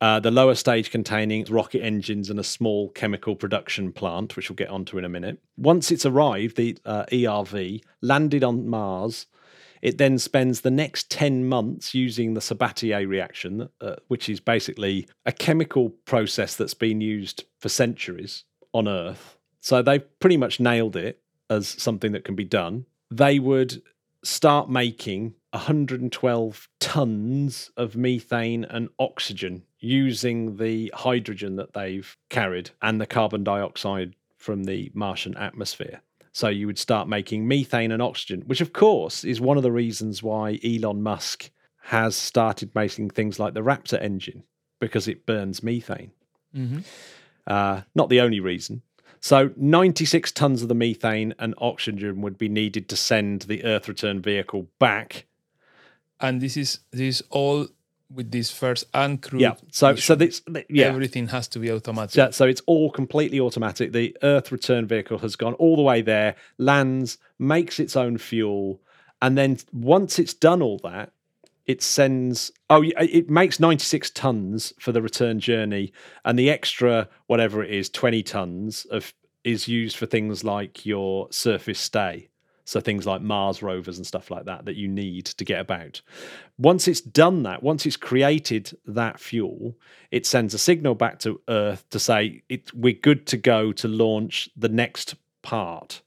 [0.00, 4.54] Uh, the lower stage containing rocket engines and a small chemical production plant, which we'll
[4.54, 5.42] get onto in a minute.
[5.56, 9.26] Once it's arrived, the uh, ERV landed on Mars.
[9.82, 15.06] It then spends the next 10 months using the Sabatier reaction, uh, which is basically
[15.24, 19.36] a chemical process that's been used for centuries on Earth.
[19.60, 22.86] So they've pretty much nailed it as something that can be done.
[23.10, 23.82] They would
[24.22, 33.00] start making 112 tons of methane and oxygen using the hydrogen that they've carried and
[33.00, 36.00] the carbon dioxide from the Martian atmosphere.
[36.32, 39.72] So you would start making methane and oxygen, which of course is one of the
[39.72, 41.50] reasons why Elon Musk
[41.84, 44.44] has started making things like the Raptor engine
[44.80, 46.12] because it burns methane.
[46.54, 46.80] Mm-hmm.
[47.46, 48.82] Uh, not the only reason.
[49.20, 53.88] So 96 tons of the methane and oxygen would be needed to send the Earth
[53.88, 55.26] return vehicle back.
[56.20, 57.68] And this is this is all
[58.10, 59.40] with this first uncrewed.
[59.40, 59.54] Yeah.
[59.70, 60.86] So so this yeah.
[60.86, 62.12] everything has to be automatic.
[62.12, 63.92] So, so it's all completely automatic.
[63.92, 68.80] The Earth return vehicle has gone all the way there, lands, makes its own fuel,
[69.20, 71.12] and then once it's done all that,
[71.66, 72.50] it sends.
[72.70, 75.92] Oh, it makes ninety six tons for the return journey,
[76.24, 79.12] and the extra whatever it is, twenty tons of
[79.44, 82.28] is used for things like your surface stay.
[82.68, 86.02] So things like Mars rovers and stuff like that that you need to get about.
[86.58, 89.74] Once it's done that, once it's created that fuel,
[90.10, 93.88] it sends a signal back to Earth to say it, we're good to go to
[93.88, 96.02] launch the next part,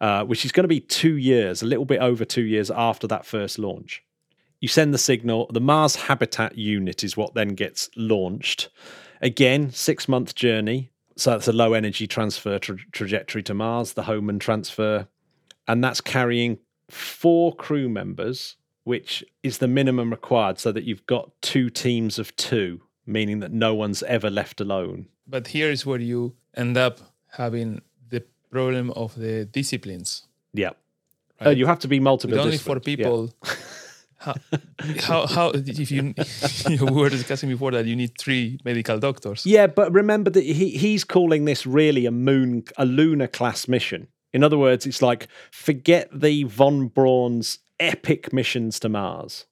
[0.00, 3.06] uh, which is going to be two years, a little bit over two years after
[3.08, 4.02] that first launch.
[4.60, 5.50] You send the signal.
[5.52, 8.70] The Mars Habitat Unit is what then gets launched.
[9.20, 10.90] Again, six month journey.
[11.18, 15.08] So that's a low energy transfer tra- trajectory to Mars, the Hohmann transfer
[15.68, 16.58] and that's carrying
[16.88, 22.34] four crew members, which is the minimum required, so that you've got two teams of
[22.36, 25.06] two, meaning that no one's ever left alone.
[25.26, 26.98] But here is where you end up
[27.36, 30.26] having the problem of the disciplines.
[30.52, 30.70] Yeah.
[31.40, 31.56] Uh, Right.
[31.56, 32.36] you have to be multiple.
[32.36, 33.32] With only four disciplines.
[33.44, 33.54] Yeah.
[33.54, 33.82] people.
[34.18, 34.34] How,
[35.00, 36.14] how how if you
[36.68, 39.44] we were discussing before that you need three medical doctors.
[39.44, 44.06] Yeah, but remember that he he's calling this really a moon a lunar class mission.
[44.32, 49.46] In other words, it's like forget the von Braun's epic missions to Mars.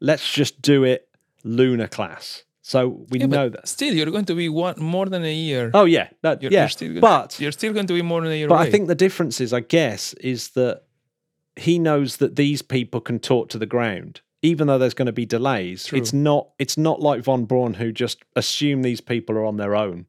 [0.00, 1.08] Let's just do it
[1.44, 2.44] lunar class.
[2.62, 3.68] So we Yeah, know that.
[3.68, 5.70] Still, you're going to be one more than a year.
[5.72, 6.62] Oh yeah, that, You're, yeah.
[6.62, 8.66] you're still, but you're still going to be more than a year But away.
[8.66, 10.82] I think the difference is, I guess, is that
[11.54, 15.12] he knows that these people can talk to the ground, even though there's going to
[15.12, 15.86] be delays.
[15.86, 15.98] True.
[15.98, 16.48] It's not.
[16.58, 20.06] It's not like von Braun who just assume these people are on their own.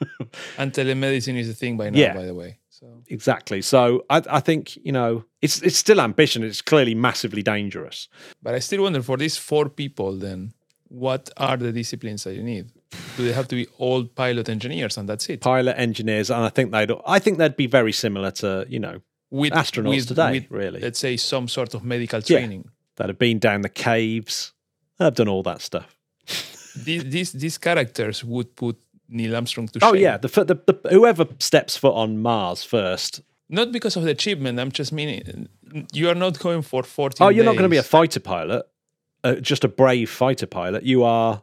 [0.58, 2.14] and telemedicine is a thing by now, Yeah.
[2.14, 2.58] by the way.
[2.80, 3.62] So Exactly.
[3.62, 6.42] So I, I think you know it's it's still ambition.
[6.42, 8.08] It's clearly massively dangerous.
[8.42, 10.52] But I still wonder for these four people, then
[10.88, 12.70] what are the disciplines that you need?
[13.16, 15.40] Do they have to be all pilot engineers and that's it?
[15.40, 16.90] Pilot engineers, and I think they'd.
[17.06, 19.00] I think they'd be very similar to you know
[19.30, 20.80] With astronauts today, really.
[20.80, 22.38] Let's say some sort of medical Yeah.
[22.38, 22.64] training.
[22.96, 24.52] that have been down the caves.
[24.98, 25.96] They've done all that stuff.
[26.84, 28.76] these, these these characters would put
[29.10, 30.02] Neil Armstrong to Oh shame.
[30.02, 34.58] yeah, the, the, the whoever steps foot on Mars first Not because of the achievement.
[34.60, 35.48] I'm just meaning
[35.92, 38.64] you are not going for 14 Oh, you're not going to be a fighter pilot,
[39.24, 40.82] uh, just a brave fighter pilot.
[40.84, 41.42] You are.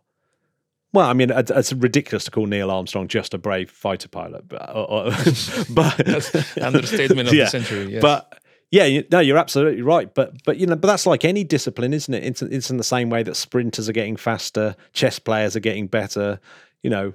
[0.94, 4.70] Well, I mean, it's ridiculous to call Neil Armstrong just a brave fighter pilot, but,
[4.70, 5.12] or- or-
[5.70, 7.92] but That's understatement of Yeah, the century.
[7.94, 8.02] Yes.
[8.02, 8.42] But
[8.72, 10.12] yeah, you, no, you're absolutely right.
[10.14, 12.24] But but you know, but that's like any discipline, isn't it?
[12.24, 15.88] It's, it's in the same way that sprinters are getting faster, chess players are getting
[15.88, 16.40] better.
[16.84, 17.14] You know,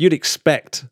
[0.00, 0.86] you'd expect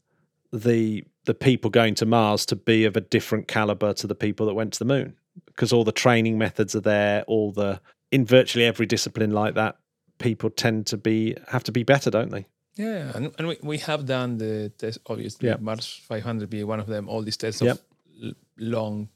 [0.52, 4.46] the the people going to Mars to be of a different caliber to the people
[4.46, 5.14] that went to the moon
[5.46, 7.22] because all the training methods are there.
[7.26, 7.80] All the
[8.10, 9.76] in virtually every discipline like that,
[10.18, 12.46] people tend to be have to be better, don't they?
[12.76, 15.56] Yeah, and, and we, we have done the test, obviously, Yeah.
[15.60, 17.72] Mars 500 be one of them, all these tests Yep.
[17.76, 17.82] of
[18.24, 19.08] l- long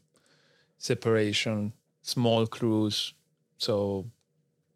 [0.78, 1.72] separation,
[2.03, 3.14] small crews.
[3.59, 4.07] So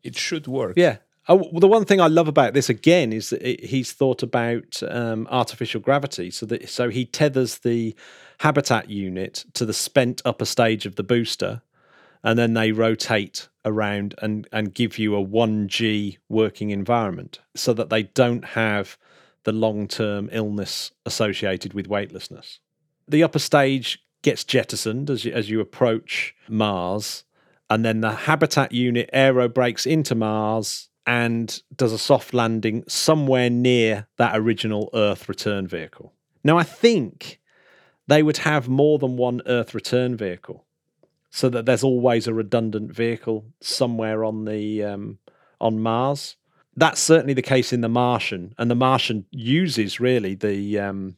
[0.02, 0.74] it should work.
[0.76, 0.98] Yeah.
[1.28, 4.22] Oh, well, the one thing I love about this again is that it, he's thought
[4.22, 7.96] about um, artificial gravity, so that so he tethers the
[8.38, 11.62] habitat unit to the spent upper stage of the booster,
[12.22, 17.90] and then they rotate around and, and give you a 1G working environment so that
[17.90, 18.96] they don't have
[19.42, 22.60] the long term illness associated with weightlessness.
[23.08, 27.24] The upper stage gets jettisoned as you, as you approach Mars,
[27.68, 33.48] and then the habitat unit aero brakes into Mars and does a soft landing somewhere
[33.48, 36.12] near that original Earth return vehicle.
[36.42, 37.40] Now, I think
[38.08, 40.64] they would have more than one Earth return vehicle
[41.30, 45.18] so that there's always a redundant vehicle somewhere on the um,
[45.60, 46.36] on Mars.
[46.74, 51.16] That's certainly the case in the Martian, and the Martian uses really the um,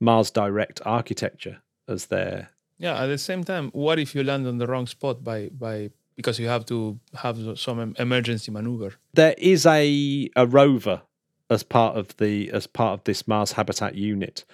[0.00, 1.58] Mars Direct architecture
[1.88, 3.02] as their Yeah.
[3.02, 6.38] At the same time, what if you land on the wrong spot by by because
[6.38, 8.94] you have to have some emergency maneuver?
[9.12, 11.02] there is a a rover
[11.50, 14.44] as part of the as part of this Mars habitat unit.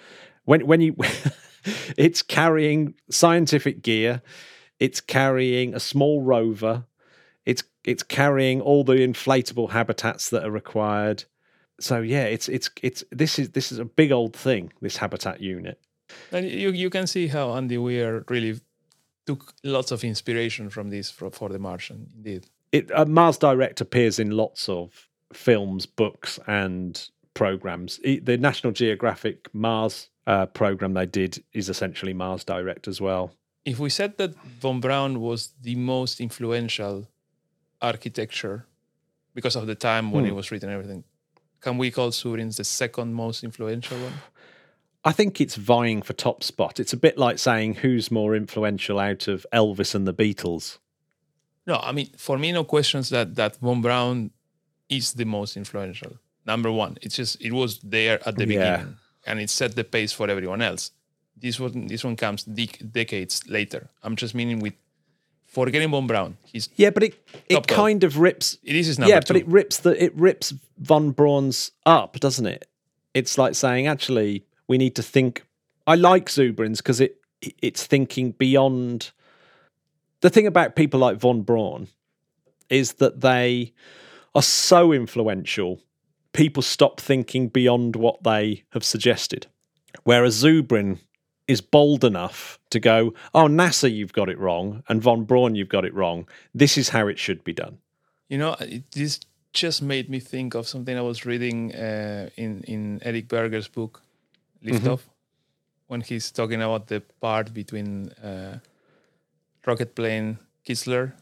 [0.45, 0.95] When when you
[1.97, 4.21] it's carrying scientific gear,
[4.79, 6.85] it's carrying a small rover,
[7.45, 11.25] it's it's carrying all the inflatable habitats that are required.
[11.79, 15.41] So yeah, it's it's it's this is this is a big old thing, this habitat
[15.41, 15.79] unit.
[16.31, 18.59] And you you can see how Andy Weir really
[19.25, 22.09] took lots of inspiration from this for, for the Martian.
[22.15, 22.47] Indeed.
[22.71, 27.99] it uh, Mars Direct appears in lots of films, books, and programs.
[28.03, 33.31] The National Geographic Mars uh, program they did is essentially Mars Direct as well.
[33.63, 37.07] If we said that von Braun was the most influential
[37.81, 38.65] architecture
[39.33, 41.03] because of the time when it was written, and everything,
[41.61, 44.13] can we call Zubrin's the second most influential one?
[45.03, 46.79] I think it's vying for top spot.
[46.79, 50.77] It's a bit like saying who's more influential out of Elvis and the Beatles.
[51.65, 54.31] No, I mean for me, no questions that that von Braun
[54.89, 56.13] is the most influential.
[56.45, 58.47] Number one, it's just it was there at the Yeah.
[58.77, 60.91] beginning, and it set the pace for everyone else.
[61.37, 63.89] This one, this one comes dec- decades later.
[64.03, 64.73] I'm just meaning with
[65.47, 66.37] forgetting von Braun.
[66.43, 67.13] He's Yeah, but it
[67.49, 68.57] it kind of rips.
[68.63, 69.33] it is his number Yeah, two.
[69.33, 72.67] but it rips the it rips von Braun's up, doesn't it?
[73.13, 75.43] It's like saying actually we need to think.
[75.85, 77.17] I like Zubrins because it
[77.61, 79.11] it's thinking beyond.
[80.21, 81.89] The thing about people like von Braun
[82.69, 83.73] is that they
[84.33, 85.81] are so influential.
[86.31, 89.47] People stop thinking beyond what they have suggested,
[90.03, 90.99] whereas Zubrin
[91.49, 95.75] is bold enough to go, "Oh, NASA, you've got it wrong," and von Braun, you've
[95.75, 96.29] got it wrong.
[96.55, 97.79] This is how it should be done.
[98.29, 98.55] You know,
[98.91, 99.19] this
[99.51, 104.01] just made me think of something I was reading uh, in in Eric Berger's book,
[104.61, 105.09] Lift Off,
[105.87, 108.59] when he's talking about the part between uh,
[109.65, 110.37] Rocketplane
[110.67, 111.13] Kistler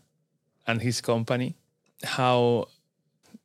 [0.68, 1.56] and his company,
[2.04, 2.68] how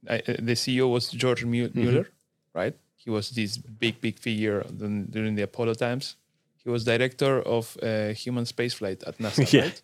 [0.08, 2.08] uh, the CEO was George Mu- Mueller,
[2.54, 2.74] right?
[2.96, 4.64] He was this big, big figure
[5.10, 6.16] during the Apollo times.
[6.62, 9.62] He was director of uh, human spaceflight at NASA, Yeah.
[9.62, 9.82] right?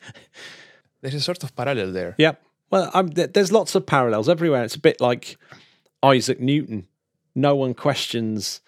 [1.02, 2.14] There's a sort of parallel there.
[2.18, 2.32] Yeah.
[2.70, 4.64] Well, th- there's lots of parallels everywhere.
[4.64, 5.36] It's a bit like
[6.02, 6.86] Isaac Newton.
[7.34, 8.60] No one questions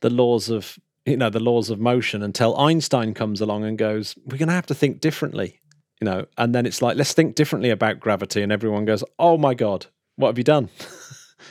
[0.00, 4.14] the laws of you know the laws of motion until Einstein comes along and goes,
[4.24, 5.60] "We're going to have to think differently."
[6.00, 9.36] You know, and then it's like, let's think differently about gravity, and everyone goes, "Oh
[9.36, 9.86] my god,
[10.16, 10.68] what have you done?"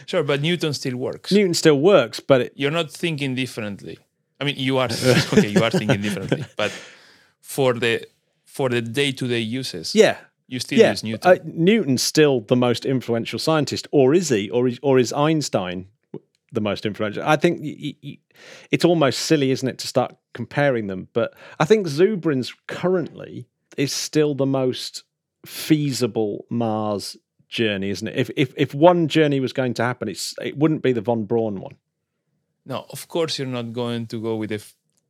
[0.05, 1.31] Sure, but Newton still works.
[1.31, 3.97] Newton still works, but it, You're not thinking differently.
[4.39, 4.89] I mean, you are
[5.33, 5.47] okay.
[5.47, 6.71] You are thinking differently, but
[7.41, 8.05] for the
[8.45, 11.31] for the day to day uses, yeah, you still yeah, use Newton.
[11.31, 14.49] Uh, Newton's still the most influential scientist, or is he?
[14.49, 15.87] Or is, or is Einstein
[16.51, 17.23] the most influential?
[17.25, 18.17] I think y- y-
[18.71, 21.07] it's almost silly, isn't it, to start comparing them?
[21.13, 23.47] But I think Zubrin's currently
[23.77, 25.03] is still the most
[25.45, 28.15] feasible Mars journey, isn't it?
[28.15, 31.25] If if if one journey was going to happen, it's it wouldn't be the von
[31.25, 31.75] Braun one.
[32.65, 34.59] no, of course you're not going to go with a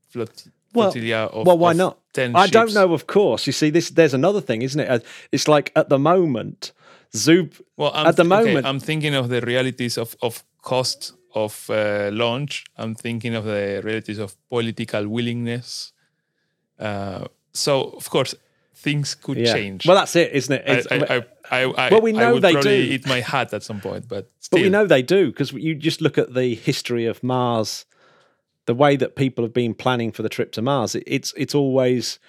[0.10, 1.98] flot- Well- flotilla of well, why of not?
[2.14, 2.94] Ten I don't know.
[2.94, 4.90] Of course, you see, this there's another thing, isn't it?
[4.90, 5.00] Uh,
[5.32, 6.72] It's like at the moment,
[7.14, 11.14] Zub Well, I'm, at the okay, moment- I'm thinking of the realities of of cost
[11.34, 12.66] of uh, launch.
[12.78, 15.94] I'm thinking of the realities of political willingness.
[16.78, 18.36] Uh, so, of course,
[18.74, 19.54] things could yeah.
[19.54, 19.86] change.
[19.86, 20.88] Well, that's it, isn't it?
[20.92, 22.94] I, I, I, Well, we know would they probably do.
[22.94, 24.60] eat my hat at some point, but still.
[24.60, 27.86] But we know they do because you just look at the history of Mars,
[28.66, 30.96] the way that people have been planning for the trip to Mars.
[30.96, 32.20] It, it's it's always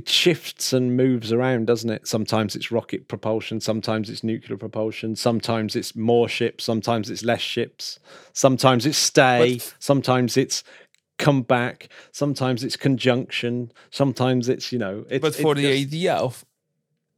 [0.00, 2.08] it shifts and moves around, doesn't it?
[2.08, 7.42] Sometimes it's rocket propulsion, sometimes it's nuclear propulsion, sometimes it's more ships, sometimes it's less
[7.42, 7.98] ships,
[8.32, 10.64] sometimes it's stay, sometimes it's
[11.18, 15.04] come back, sometimes it's conjunction, sometimes it's you know.
[15.10, 16.44] It's, but for it's the just- idea of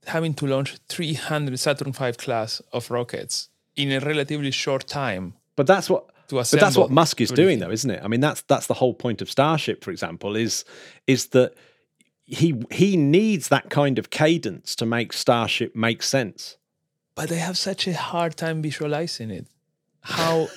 [0.06, 5.68] having to launch 300 Saturn V class of rockets in a relatively short time, but
[5.68, 8.02] that's what to But that's what Musk is doing, though, isn't it?
[8.02, 10.64] I mean, that's that's the whole point of Starship, for example, is
[11.06, 11.54] is that
[12.32, 16.56] he he needs that kind of cadence to make Starship make sense.
[17.14, 19.46] But they have such a hard time visualizing it.
[20.00, 20.48] How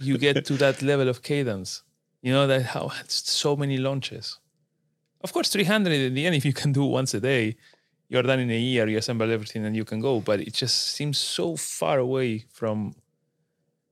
[0.00, 1.82] you get to that level of cadence?
[2.22, 4.38] You know that how it's so many launches.
[5.20, 7.56] Of course, 300 in the end, if you can do once a day,
[8.08, 8.88] you're done in a year.
[8.88, 10.20] You assemble everything and you can go.
[10.20, 12.94] But it just seems so far away from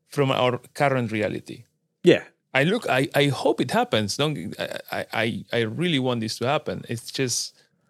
[0.08, 1.64] from our current reality.
[2.02, 2.22] Yeah,
[2.60, 2.84] I look.
[2.88, 4.16] I, I hope it happens.
[4.16, 4.54] Don't.
[4.98, 6.84] I, I I really want this to happen.
[6.88, 7.38] It's just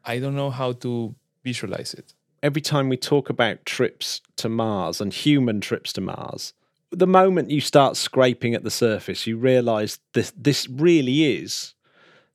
[0.05, 1.15] I don't know how to
[1.45, 2.15] visualize it.
[2.43, 6.53] every time we talk about trips to Mars and human trips to Mars,
[6.91, 11.75] the moment you start scraping at the surface, you realize this this really is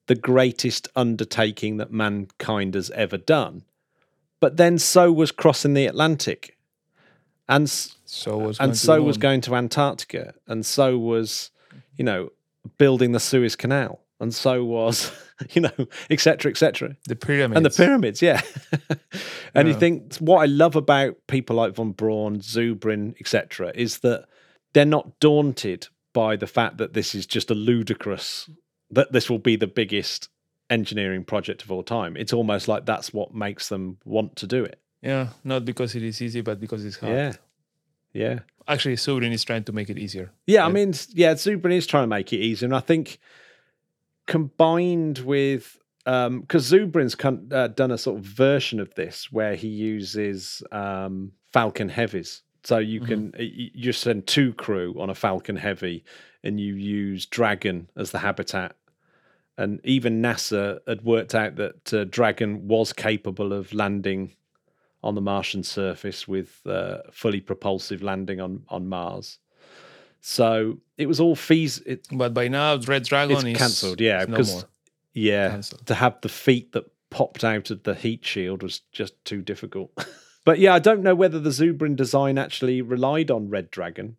[0.08, 3.64] the greatest undertaking that mankind has ever done.
[4.40, 6.58] But then so was crossing the Atlantic.
[7.48, 11.52] And So was and so was going to Antarctica, and so was,
[11.96, 12.30] you know,
[12.78, 15.12] building the Suez Canal, and so was,
[15.52, 15.72] you know,
[16.10, 16.20] etc.
[16.20, 18.42] cetera, et cetera the pyramids and the pyramids, yeah.
[19.56, 24.26] and you think what I love about people like von Braun, Zubrin, etc., is that
[24.74, 28.50] they're not daunted by the fact that this is just a ludicrous
[28.92, 30.30] that this will be the biggest
[30.70, 32.16] engineering project of all time.
[32.18, 34.80] It's almost like that's what makes them want to do it.
[35.02, 37.14] Yeah, not because it is easy, but because it's hard.
[37.14, 37.34] Yeah,
[38.14, 40.32] yeah, Actually, Subrin is trying to make it easier.
[40.48, 40.66] yeah.
[40.66, 42.68] I mean, yeah, Zubrin is trying to make it easier.
[42.68, 43.20] and I think
[44.28, 49.68] combined with because Zubrin's con- uh, done a sort of version of this where he
[49.68, 52.42] uses um, Falcon Heavies.
[52.64, 56.04] So you can y- y- you send two crew on a Falcon Heavy,
[56.44, 58.76] and you use Dragon as the habitat.
[59.58, 64.32] And even NASA had worked out that uh, Dragon was capable of landing
[65.04, 69.40] on the Martian surface with uh, fully propulsive landing on on Mars.
[70.22, 71.80] So it was all fees.
[71.86, 74.64] It, But by now, Red Dragon it's is cancelled, yeah, no because more.
[75.14, 75.88] yeah, Cancelled.
[75.88, 79.92] to have the feet that popped out of the heat shield was just too difficult.
[80.46, 84.16] but yeah, I don't know whether the Zubrin design actually relied on Red Dragon,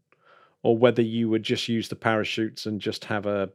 [0.63, 3.51] or whether you would just use the parachutes and just have a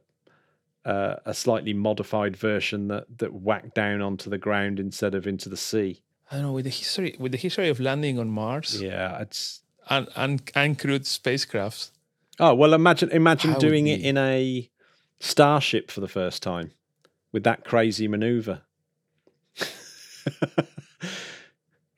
[0.86, 5.50] uh, a slightly modified version that that whacked down onto the ground instead of into
[5.50, 6.00] the sea.
[6.30, 9.60] I don't know with the history with the history of landing on Mars Yeah, it's
[9.88, 11.90] and and uncrewed spacecrafts.
[12.38, 12.74] oh well.
[12.74, 14.68] Imagine imagine How doing it in a
[15.20, 16.72] starship for the first time
[17.32, 18.62] with that crazy maneuver.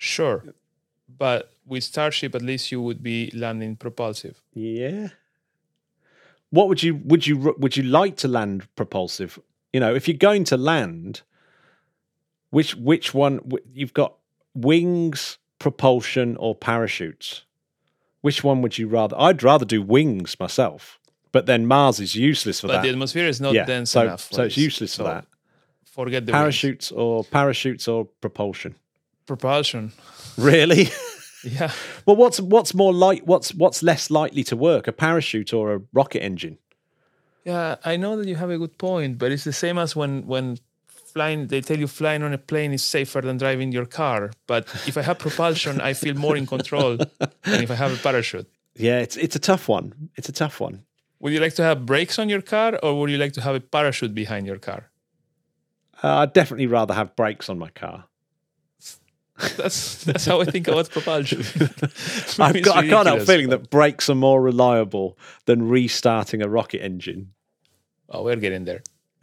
[0.02, 0.44] Sure,
[1.18, 4.40] but with Starship, at least you would be landing propulsive.
[4.54, 5.08] Yeah.
[6.48, 9.38] What would you would you would you like to land propulsive?
[9.74, 11.20] You know, if you're going to land,
[12.48, 13.40] which which one
[13.74, 14.14] you've got
[14.54, 17.42] wings, propulsion, or parachutes?
[18.20, 19.16] Which one would you rather?
[19.18, 20.98] I'd rather do wings myself,
[21.32, 22.82] but then Mars is useless for But that.
[22.82, 24.28] the atmosphere is not yeah, dense so enough.
[24.28, 25.26] for so it's useless for So that.
[25.86, 26.40] Forget the wings.
[26.42, 28.74] Parachutes or parachutes or propulsion.
[29.26, 29.92] propulsion.
[30.36, 30.88] Really?
[31.42, 31.72] Yeah,
[32.04, 33.26] well, what's what's more light?
[33.26, 34.86] What's what's less likely to work?
[34.86, 36.58] A parachute or a rocket engine?
[37.46, 37.76] yeah.
[37.82, 40.58] I know that you have a good point, but it's the same as when when
[41.12, 41.48] flying.
[41.48, 44.30] They tell you flying on a plane is safer than driving your car.
[44.46, 47.96] But if I have propulsion, I feel more in control than if I have a
[48.02, 48.48] parachute.
[48.76, 50.10] Yeah, it's it's a tough one.
[50.16, 50.84] It's a tough one.
[51.20, 53.54] Would you like to have brakes on your car, or would you like to have
[53.54, 54.90] a parachute behind your car?
[56.02, 58.04] Uh, I'd definitely rather have brakes on my car.
[59.56, 61.40] That's that's how I think about propulsion.
[62.38, 66.48] I've got, I can't help feeling but- that brakes are more reliable than restarting a
[66.48, 67.32] rocket engine.
[68.12, 68.82] Oh, we're getting there,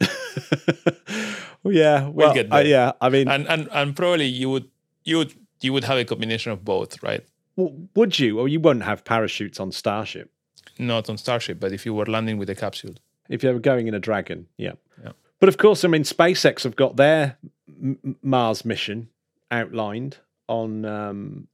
[1.64, 2.92] yeah, well, get uh, yeah.
[3.00, 4.68] I mean, and and and probably you would
[5.04, 7.24] you would you would have a combination of both, right?
[7.56, 8.38] w- would you?
[8.38, 10.30] Or you wouldn't have parachutes on Starship
[10.78, 12.94] Not on Starship, but if you were landing with a capsule.
[13.28, 14.46] if you were going in a Dragon.
[14.56, 14.72] Yeah.
[15.02, 15.12] Yeah.
[15.40, 17.36] But of course, I mean, SpaceX have got their
[17.68, 19.08] M- Mars mission
[19.50, 21.48] outlined on um,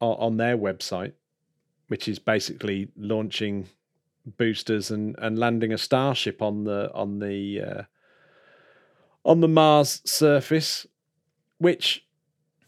[0.00, 1.12] on their website,
[1.88, 3.68] which is basically launching
[4.36, 7.82] boosters and, and landing a starship on the on the uh,
[9.24, 10.86] on the Mars surface,
[11.58, 12.04] which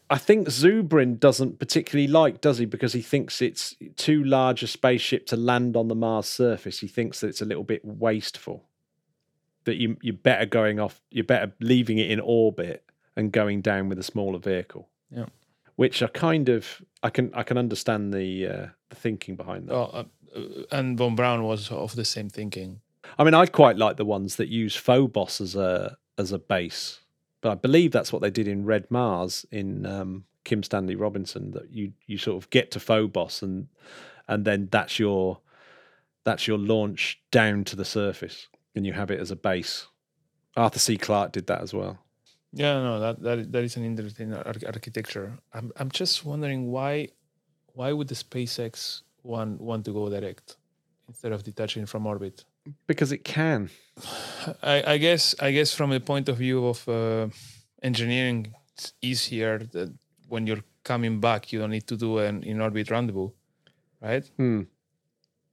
[0.09, 2.65] I think Zubrin doesn't particularly like, does he?
[2.65, 6.79] Because he thinks it's too large a spaceship to land on the Mars surface.
[6.79, 8.65] He thinks that it's a little bit wasteful.
[9.65, 12.83] That you you're better going off, you're better leaving it in orbit
[13.15, 14.89] and going down with a smaller vehicle.
[15.09, 15.27] Yeah.
[15.77, 19.73] Which I kind of I can I can understand the uh, the thinking behind that.
[19.73, 20.39] Oh, uh,
[20.71, 22.81] and Von Braun was of the same thinking.
[23.17, 26.99] I mean, I quite like the ones that use Phobos as a as a base,
[27.41, 31.51] but I believe that's what they did in Red Mars in um, Kim Stanley Robinson.
[31.51, 33.67] That you you sort of get to Phobos and
[34.27, 35.39] and then that's your
[36.25, 39.87] That's your launch down to the surface, and you have it as a base.
[40.55, 40.97] Arthur C.
[40.97, 41.97] Clarke did that as well.
[42.53, 45.33] Yeah, no, that that that is an interesting ar- architecture.
[45.53, 47.09] I'm I'm just wondering why
[47.75, 50.57] why would the SpaceX one want to go direct
[51.07, 52.45] instead of detaching from orbit?
[52.87, 53.69] Because it can.
[54.61, 57.27] I, I guess I guess from the point of view of uh,
[57.81, 59.93] engineering, it's easier that
[60.27, 63.29] when you're coming back, you don't need to do an in orbit rendezvous,
[64.01, 64.29] right?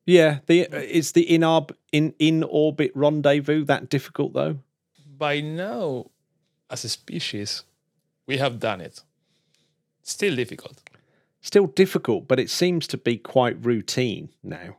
[0.07, 4.59] Yeah, the is the in orb in in orbit rendezvous that difficult though?
[5.19, 6.07] By now,
[6.71, 7.65] as a species,
[8.27, 9.03] we have done it.
[10.03, 10.83] Still difficult.
[11.43, 14.77] Still difficult, but it seems to be quite routine now.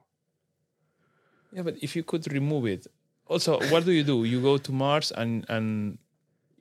[1.52, 2.88] Yeah, but if you could remove it,
[3.28, 4.24] also, what do you do?
[4.26, 5.98] You go to Mars, and and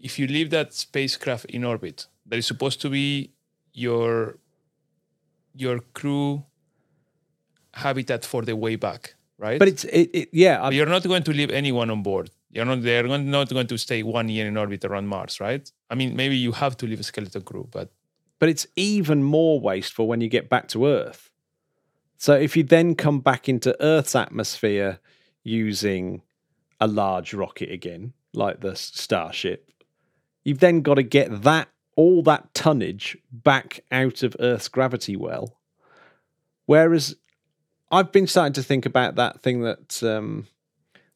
[0.00, 3.32] if you leave that spacecraft in orbit, that is supposed to be
[3.72, 4.38] your
[5.54, 6.44] your crew
[7.74, 9.58] habitat for the way back, right?
[9.58, 12.30] But it's it, it yeah, But you're not going to leave anyone on board.
[12.50, 12.82] You're not.
[12.82, 15.70] They're not going to stay one year in orbit around Mars, right?
[15.88, 17.90] I mean, maybe you have to leave a skeleton crew, but
[18.38, 21.29] but it's even more wasteful when you get back to Earth.
[22.20, 25.00] So if you then come back into Earth's atmosphere
[25.42, 26.20] using
[26.78, 29.70] a large rocket again, like the Starship,
[30.44, 35.58] you've then got to get that all that tonnage back out of Earth's gravity well.
[36.66, 37.16] Whereas
[37.90, 40.46] I've been starting to think about that thing that um,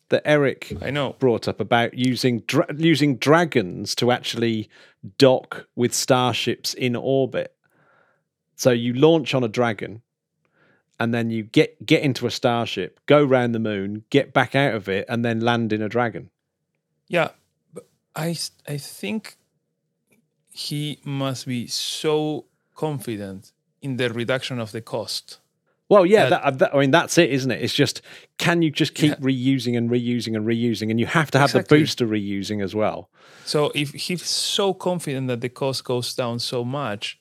[0.09, 1.17] that Eric I know.
[1.19, 4.71] brought up about using dra- using dragons to actually
[5.19, 7.55] dock with starships in orbit.
[8.57, 10.01] So you launch on a dragon,
[11.01, 14.75] and then you get get into a starship, go round the moon, get back out
[14.75, 16.31] of it, and then land in a dragon.
[17.09, 17.31] Yeah,
[17.73, 17.87] but
[18.17, 18.37] I
[18.69, 19.37] I think
[20.53, 25.39] he must be so confident in the reduction of the cost.
[25.89, 26.29] Well, yeah, Yeah.
[26.31, 27.61] that, that, I mean that's it, isn't it?
[27.63, 28.01] It's just
[28.39, 29.17] can you just keep Yeah.
[29.17, 31.79] reusing and reusing and reusing, and you have to have Exactly.
[31.79, 33.11] the booster reusing as well.
[33.45, 37.19] So if he's so confident that the cost goes down so much,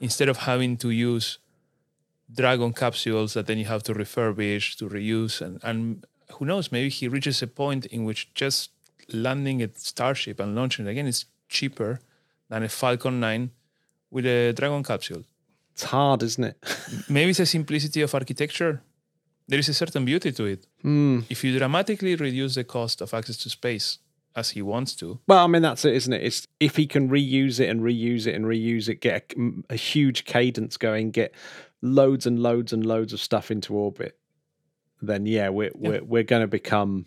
[0.00, 1.38] instead of having to use
[2.34, 6.88] dragon capsules that then you have to refurbish to reuse and, and who knows, maybe
[6.88, 8.70] he reaches a point in which just
[9.12, 12.00] landing a starship and launching it again is cheaper
[12.48, 13.50] than a Falcon 9
[14.10, 15.24] with a dragon capsule.
[15.72, 16.56] It's hard, isn't it?
[17.08, 18.82] Maybe it's a simplicity of architecture.
[19.46, 20.66] There is a certain beauty to it.
[20.82, 21.20] Hmm.
[21.30, 23.98] If you dramatically reduce the cost of access to space,
[24.36, 26.22] as he wants to, Well, I mean that's it, isn't it?
[26.22, 29.76] It's if he can reuse it and reuse it and reuse it, get a, a
[29.76, 31.34] huge cadence going, get
[31.82, 34.18] loads and loads and loads of stuff into orbit,
[35.00, 37.06] then yeah, we're we're we're going to become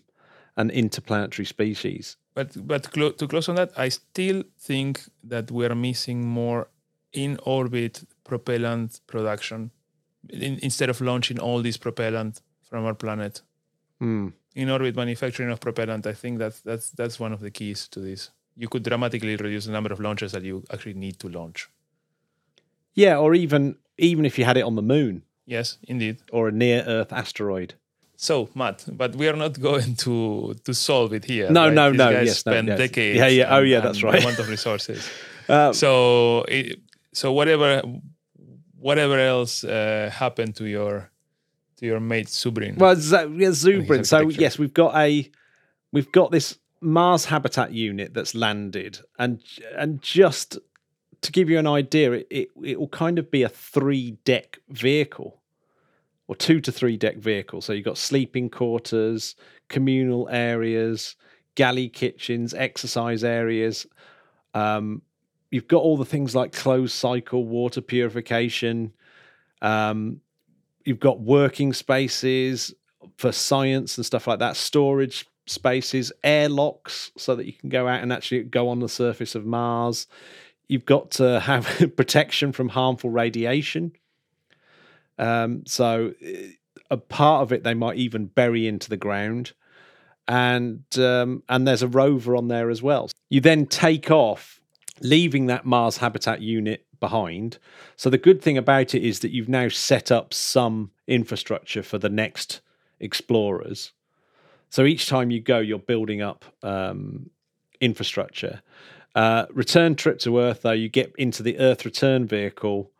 [0.58, 2.18] an interplanetary species.
[2.34, 6.70] but but clo- to close on that, I still think that we're missing more
[7.14, 9.72] in orbit propellant production
[10.30, 13.42] in, instead of launching all this propellant from our planet.
[14.00, 14.30] Hmm.
[14.56, 18.00] In orbit manufacturing of propellant, I think that's that's that's one of the keys to
[18.00, 18.32] this.
[18.56, 21.70] You could dramatically reduce the number of launches that you actually need to launch.
[22.94, 26.18] Yeah, or even even if you had it on the moon Yes, indeed.
[26.32, 27.74] or a near Earth asteroid.
[28.18, 31.50] So, Matt, but we are not going to to solve it here.
[31.50, 31.74] No, right?
[31.74, 32.78] no, These no, guys yes, no, spend yes.
[32.78, 33.18] decades.
[33.20, 34.22] Yeah, yeah, oh, yeah, and that's right.
[34.24, 35.10] Amount of resources.
[35.50, 36.80] Uh, so, it,
[37.14, 37.82] so whatever,
[38.80, 41.10] whatever else uh, happened to your
[41.78, 42.78] to your mate Subrin?
[42.78, 44.06] Well, Z- yeah, Zubrin.
[44.06, 45.30] So yes, we've got a
[45.92, 49.42] we've got this Mars habitat unit that's landed, and
[49.76, 50.58] and just
[51.22, 54.60] to give you an idea, it it, it will kind of be a three deck
[54.70, 55.40] vehicle,
[56.28, 57.62] or two to three deck vehicle.
[57.62, 59.36] So you've got sleeping quarters,
[59.70, 61.16] communal areas,
[61.56, 63.86] galley kitchens, exercise areas.
[64.54, 65.02] Um,
[65.52, 68.94] you've got all the things like closed cycle water purification.
[69.62, 70.22] Um,
[70.86, 72.74] you've got working spaces
[73.18, 78.02] for science and stuff like that, storage spaces, airlocks so that you can go out
[78.02, 80.08] and actually go on the surface of Mars.
[80.72, 81.66] You've got to have
[81.98, 83.92] protection from harmful radiation.
[85.20, 86.52] Um, so eh,
[86.90, 89.52] a part of it they might even bury into the ground.
[90.30, 93.10] And um, and there's a rover on there as well.
[93.30, 94.62] You then take off,
[95.02, 97.58] leaving that Mars habitat unit behind.
[97.98, 101.98] So the good thing about it is that you've now set up some infrastructure for
[101.98, 102.62] the next
[103.02, 103.92] explorers.
[104.70, 107.30] So each time you go, you're building up um,
[107.82, 108.62] infrastructure.
[109.14, 112.92] Uh, return trip to Earth, though, you get into the Earth return vehicle,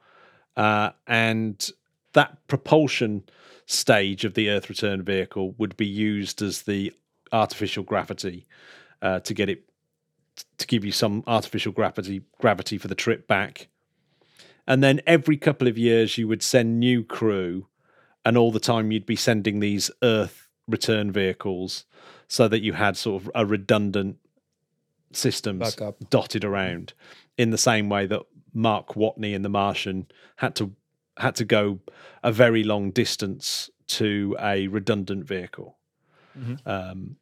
[0.58, 1.70] uh, and
[2.14, 3.24] that propulsion
[3.66, 6.94] stage of the Earth return vehicle would be used as the
[7.32, 8.46] artificial gravity
[9.02, 9.64] uh, to get it
[10.58, 13.68] to give you some artificial gravity gravity for the trip back.
[14.68, 17.68] And then every couple of years, you would send new crew
[18.24, 21.86] and all the time you'd be sending these Earth return vehicles
[22.28, 24.18] so that you had sort of a redundant
[25.14, 25.76] systems
[26.10, 26.94] dotted around
[27.38, 28.22] in the same way that
[28.54, 30.08] Mark Watney in The Martian
[30.38, 30.74] had to
[31.18, 31.80] had to go
[32.24, 35.78] a very long distance to a redundant vehicle.
[36.38, 36.66] Mhm.
[36.66, 37.18] Um,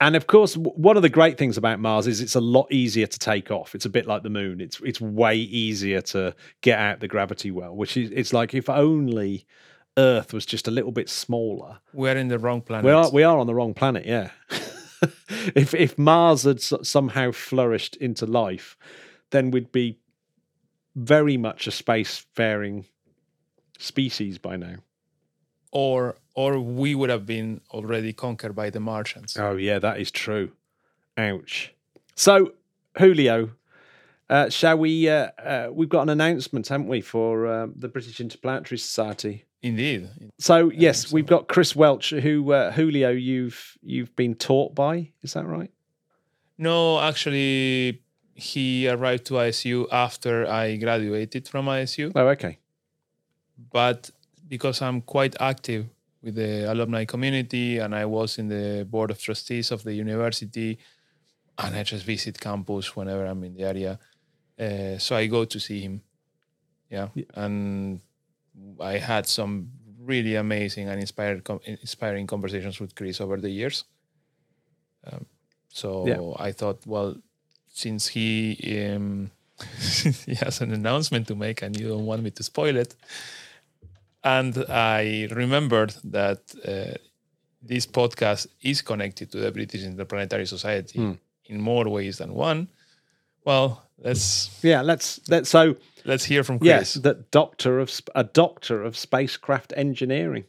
[0.00, 3.06] and of course, one of the great things about Mars is it's a lot easier
[3.06, 3.74] to take off.
[3.76, 4.60] It's a bit like the moon.
[4.60, 7.76] It's it's way easier to get out the gravity well.
[7.76, 9.46] Which is it's like if only
[9.96, 11.78] Earth was just a little bit smaller.
[11.92, 12.84] We're in the wrong planet.
[12.84, 14.04] We are we are on the wrong planet.
[14.04, 14.30] Yeah.
[15.54, 18.76] if if Mars had somehow flourished into life,
[19.30, 19.98] then we'd be
[20.94, 22.84] very much a spacefaring
[23.78, 24.76] species by now.
[25.72, 29.36] or or we would have been already conquered by the Martians.
[29.38, 30.52] Oh yeah, that is true.
[31.16, 31.74] Ouch.
[32.14, 32.52] So
[32.98, 33.50] Julio,
[34.30, 35.08] uh, shall we?
[35.08, 39.44] Uh, uh, we've got an announcement, haven't we, for uh, the British Interplanetary Society?
[39.62, 40.10] Indeed.
[40.38, 41.14] So yes, so.
[41.14, 45.12] we've got Chris Welch, who uh, Julio, you've you've been taught by.
[45.22, 45.70] Is that right?
[46.58, 48.02] No, actually,
[48.34, 52.12] he arrived to ISU after I graduated from ISU.
[52.14, 52.58] Oh, okay.
[53.70, 54.10] But
[54.48, 55.86] because I'm quite active
[56.22, 60.78] with the alumni community and I was in the board of trustees of the university,
[61.58, 63.98] and I just visit campus whenever I'm in the area.
[64.58, 66.02] Uh, so I go to see him.
[66.90, 67.08] Yeah.
[67.14, 67.24] Yeah.
[67.34, 68.00] And
[68.80, 69.70] I had some
[70.00, 73.84] really amazing and inspired, com- inspiring conversations with Chris over the years.
[75.06, 75.26] Um,
[75.68, 76.44] so Yeah.
[76.48, 77.16] I thought, well,
[77.68, 78.56] since he
[78.88, 79.30] um,
[80.26, 82.94] he has an announcement to make and you don't want me to spoil it,
[84.24, 86.96] and I remembered that uh,
[87.62, 91.12] this podcast is connected to the British Interplanetary Society Hmm.
[91.46, 92.68] in more ways than one.
[93.44, 94.82] Well, let's Yeah.
[94.82, 96.68] Let's let's so let's hear from Chris.
[96.68, 100.44] yes, that doctor of a doctor of spacecraft engineering,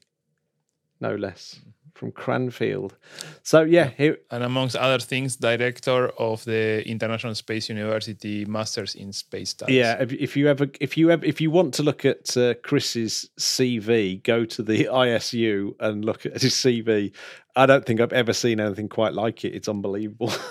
[0.99, 1.59] no less,
[1.93, 2.95] from Cranfield.
[3.43, 9.13] So yeah, here and amongst other things, director of the International Space University Masters in
[9.13, 9.75] Space Studies.
[9.75, 12.55] Yeah, if, if you ever, if you ever, if you want to look at uh,
[12.55, 17.13] Chris's CV, go to the ISU and look at his CV.
[17.55, 19.53] I don't think I've ever seen anything quite like it.
[19.55, 20.33] It's unbelievable.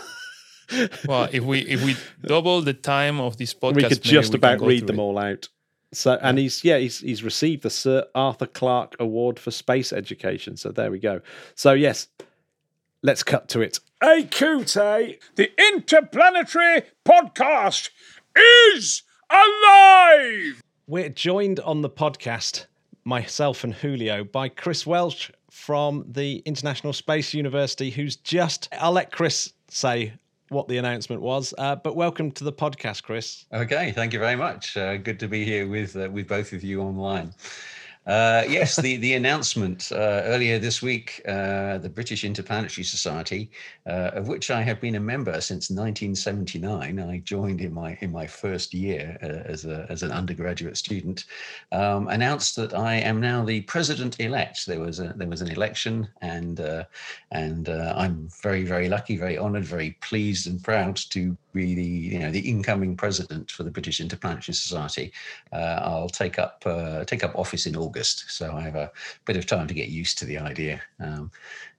[1.07, 4.33] Well, if we if we double the time of this podcast, we could maybe just
[4.33, 5.03] we about read them it.
[5.03, 5.49] all out.
[5.93, 10.57] So, and he's yeah, he's he's received the Sir Arthur Clarke Award for Space Education.
[10.57, 11.21] So there we go.
[11.55, 12.09] So yes,
[13.03, 13.79] let's cut to it.
[14.01, 14.77] Hey, Kute!
[14.77, 15.17] Eh?
[15.37, 17.91] The Interplanetary Podcast
[18.35, 20.63] is alive!
[20.87, 22.67] We're joined on the podcast,
[23.05, 28.69] myself and Julio, by Chris Welch from the International Space University, who's just.
[28.73, 30.15] I'll let Chris say
[30.53, 33.47] what the announcement was, uh, but welcome to the podcast, Chris.
[33.53, 34.77] Okay, thank you very much.
[34.77, 37.33] Uh, good to be here with uh, with both of you online.
[38.07, 43.51] Uh, yes, the the announcement uh, earlier this week, uh, the British Interplanetary Society,
[43.87, 46.99] uh, of which I have been a member since 1979.
[46.99, 51.25] I joined in my in my first year uh, as a as an undergraduate student.
[51.71, 54.67] Um, announced that I am now the president elect.
[54.67, 56.85] There was a there was an election, and uh,
[57.31, 61.85] and uh, I'm very very lucky, very honoured, very pleased and proud to be the
[61.85, 65.13] you know the incoming president for the British Interplanetary Society.
[65.53, 68.91] Uh, I'll take up uh, take up office in August, so I have a
[69.25, 71.31] bit of time to get used to the idea um,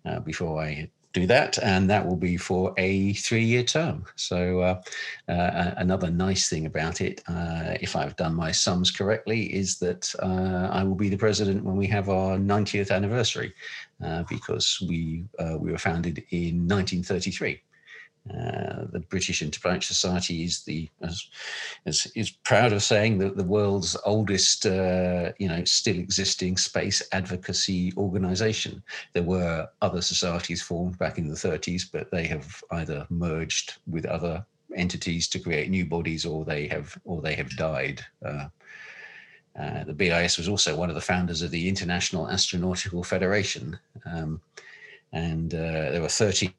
[0.06, 4.06] uh, before I do that, and that will be for a three-year term.
[4.16, 4.82] So uh,
[5.32, 10.14] uh, another nice thing about it, uh, if I've done my sums correctly, is that
[10.22, 13.54] uh, I will be the president when we have our 90th anniversary,
[14.04, 17.62] uh, because we uh, we were founded in 1933.
[18.30, 21.30] Uh, the British Interplanetary Society is the is,
[21.86, 27.04] is, is proud of saying that the world's oldest, uh, you know, still existing space
[27.12, 28.82] advocacy organization.
[29.12, 34.06] There were other societies formed back in the 30s, but they have either merged with
[34.06, 38.06] other entities to create new bodies, or they have or they have died.
[38.26, 38.48] Uh,
[39.60, 44.40] uh, the BIS was also one of the founders of the International Astronautical Federation, um,
[45.12, 46.54] and uh, there were 13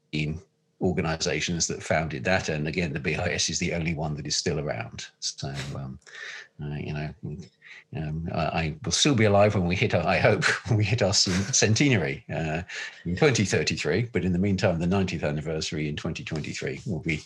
[0.81, 2.49] organizations that founded that.
[2.49, 5.05] And again, the BIS is the only one that is still around.
[5.19, 5.99] So, um,
[6.61, 7.09] uh, you know,
[7.97, 10.83] um, I, I will still be alive when we hit our, I hope, when we
[10.83, 12.61] hit our centenary uh,
[13.05, 14.09] in 2033.
[14.11, 17.21] But in the meantime, the 90th anniversary in 2023 will be,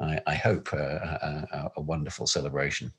[0.00, 2.92] I, I hope, uh, a, a, a wonderful celebration.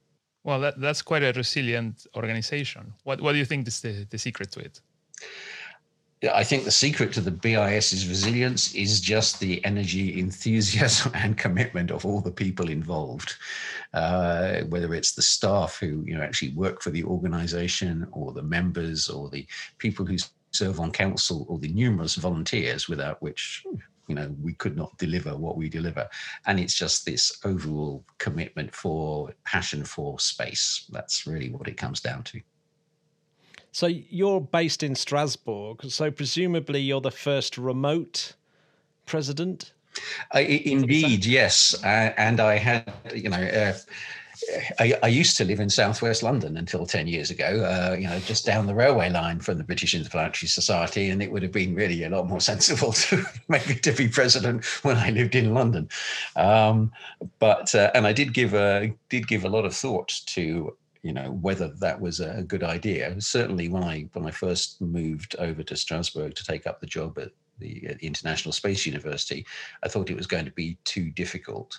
[0.43, 2.93] Well, that, that's quite a resilient organization.
[3.03, 4.79] What what do you think is the, the secret to it?
[6.23, 11.91] I think the secret to the BIS's resilience is just the energy, enthusiasm, and commitment
[11.91, 13.35] of all the people involved.
[13.93, 18.41] Uh, whether it's the staff who you know actually work for the organisation, or the
[18.41, 19.45] members, or the
[19.77, 20.17] people who
[20.51, 23.63] serve on council, or the numerous volunteers without which
[24.07, 26.07] you know we could not deliver what we deliver.
[26.45, 30.85] And it's just this overall commitment for passion for space.
[30.91, 32.41] That's really what it comes down to.
[33.75, 35.83] So you're based in Strasbourg.
[35.89, 38.31] So presumably you're the first remote
[39.05, 39.73] president.
[40.33, 41.75] Uh, indeed, yes.
[41.83, 43.73] Uh, and I had, you know, uh,
[44.79, 48.17] I, I, used to live in southwest London until 10 years ago, uh, you know,
[48.19, 51.09] just down the railway line from the British Interplanetary Society.
[51.09, 54.63] And it would have been really a lot more sensible to maybe to be president
[54.83, 55.89] when I lived in London.
[56.37, 56.93] Um,
[57.39, 61.13] but, uh, and I did give a, did give a lot of thought to you
[61.13, 63.15] know whether that was a good idea.
[63.21, 67.19] Certainly, when I when I first moved over to Strasbourg to take up the job
[67.19, 67.29] at
[67.59, 69.45] the, at the International Space University,
[69.83, 71.77] I thought it was going to be too difficult.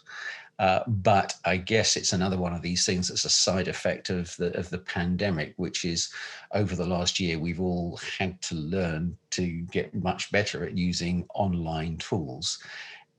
[0.60, 4.34] Uh, but I guess it's another one of these things that's a side effect of
[4.36, 6.08] the of the pandemic, which is
[6.52, 11.26] over the last year we've all had to learn to get much better at using
[11.34, 12.60] online tools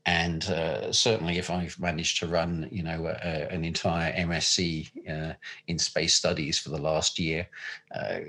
[0.08, 5.34] and uh, certainly if I've managed to run, you know, a, an entire MSc uh,
[5.68, 7.46] in space studies for the last year,
[7.94, 8.20] uh,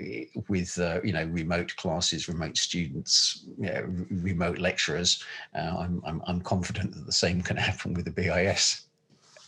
[0.49, 5.23] with uh, you know remote classes, remote students, you know, remote lecturers,
[5.55, 8.81] uh, I'm, I'm I'm confident that the same can happen with the BIS.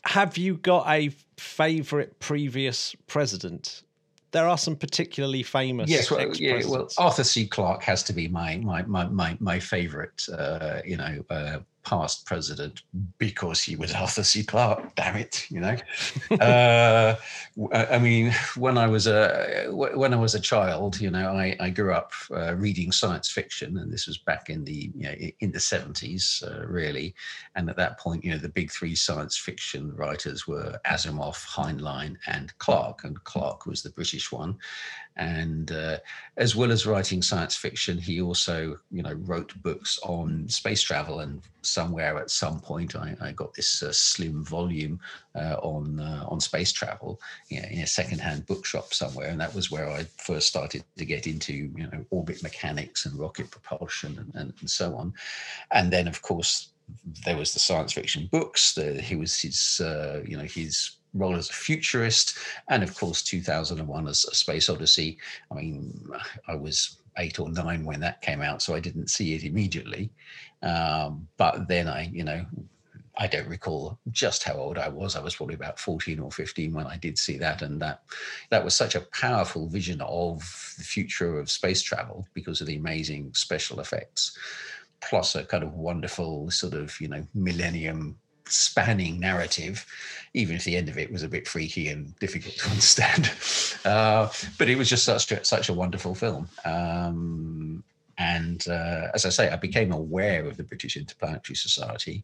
[0.05, 3.83] Have you got a favourite previous president?
[4.31, 5.89] there are some particularly famous.
[5.89, 7.45] Yes, well, yeah, well, Arthur C.
[7.45, 10.25] Clarke has to be my my my my, my favorite.
[10.31, 12.81] Uh, you know, uh, past president
[13.17, 14.43] because he was Arthur C.
[14.43, 14.95] Clarke.
[14.95, 15.75] Damn it, you know.
[16.39, 17.15] uh,
[17.73, 21.69] I mean, when I was a when I was a child, you know, I, I
[21.69, 25.51] grew up uh, reading science fiction, and this was back in the you know, in
[25.51, 27.15] the seventies, uh, really.
[27.55, 32.17] And at that point, you know, the big three science fiction writers were Asimov, Heinlein,
[32.27, 34.57] and Clarke, and Clarke was the British one.
[35.17, 35.97] And uh,
[36.37, 41.19] as well as writing science fiction, he also, you know, wrote books on space travel.
[41.19, 44.99] And somewhere at some point, I, I got this uh, slim volume
[45.35, 47.19] uh, on uh, on space travel
[47.49, 51.05] you know, in a secondhand bookshop somewhere, and that was where I first started to
[51.05, 55.13] get into, you know, orbit mechanics and rocket propulsion and, and, and so on.
[55.71, 56.69] And then, of course,
[57.25, 58.73] there was the science fiction books.
[58.73, 62.37] The, he was his, uh, you know, his role as a futurist,
[62.69, 65.17] and of course, 2001 as a Space Odyssey.
[65.51, 66.09] I mean,
[66.47, 70.09] I was eight or nine when that came out, so I didn't see it immediately.
[70.63, 72.45] Um, but then I, you know,
[73.17, 75.15] I don't recall just how old I was.
[75.15, 77.61] I was probably about 14 or 15 when I did see that.
[77.61, 78.03] And that
[78.49, 80.39] that was such a powerful vision of
[80.77, 84.37] the future of space travel because of the amazing special effects,
[85.01, 88.17] plus a kind of wonderful sort of, you know, millennium
[88.51, 89.85] spanning narrative,
[90.33, 93.31] even if the end of it was a bit freaky and difficult to understand.
[93.85, 96.47] Uh, but it was just such a, such a wonderful film.
[96.65, 97.83] Um,
[98.17, 102.23] and uh, as I say, I became aware of the British Interplanetary Society,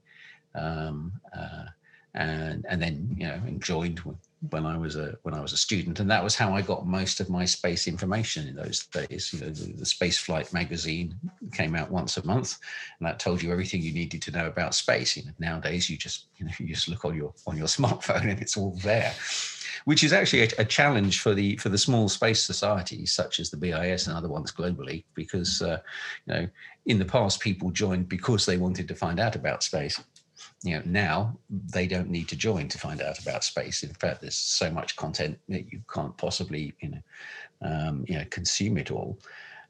[0.53, 1.65] um, uh,
[2.13, 4.01] and and then you know joined
[4.49, 6.85] when I was a when I was a student, and that was how I got
[6.85, 9.33] most of my space information in those days.
[9.33, 11.15] You know, the, the Space Flight magazine
[11.57, 12.59] came out once a month,
[12.99, 15.17] and that told you everything you needed to know about space.
[15.17, 18.29] You know, nowadays you just you know you just look on your on your smartphone
[18.29, 19.13] and it's all there,
[19.85, 23.49] which is actually a, a challenge for the for the small space societies such as
[23.49, 25.79] the BIS and other ones globally, because uh,
[26.25, 26.47] you know
[26.85, 29.99] in the past people joined because they wanted to find out about space.
[30.63, 33.81] You know now they don't need to join to find out about space.
[33.81, 37.01] In fact there's so much content that you can't possibly you know
[37.63, 39.17] um, you know consume it all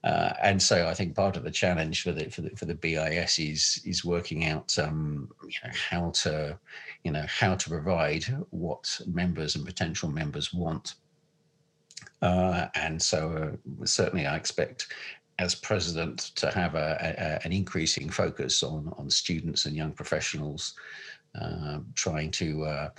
[0.04, 2.76] uh, and so I think part of the challenge for the for the for the
[2.76, 6.58] BIS is is working out um, you know, how to
[7.04, 10.96] you know how to provide what members and potential members want.
[12.22, 14.88] Uh, and so uh, certainly I expect
[15.40, 20.76] as president to have a, a, an increasing focus on on students and young professionals,
[21.42, 22.90] uh, trying to uh,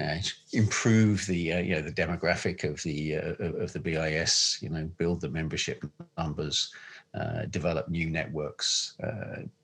[0.00, 0.16] uh,
[0.52, 4.88] improve the uh, you know the demographic of the uh, of the BIS, you know,
[4.98, 5.84] build the membership
[6.18, 6.72] numbers.
[7.12, 8.96] Uh, develop new networks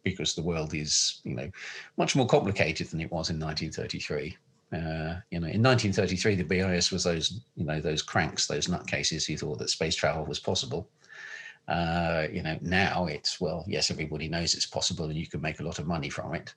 [0.02, 1.48] because the world is, you know,
[1.96, 4.36] much more complicated than it was in 1933.
[4.72, 9.24] Uh, you know, in 1933, the BIS was those, you know, those cranks, those nutcases
[9.24, 10.88] who thought that space travel was possible.
[11.68, 15.60] Uh, you know, now it's well, yes, everybody knows it's possible, and you can make
[15.60, 16.54] a lot of money from it.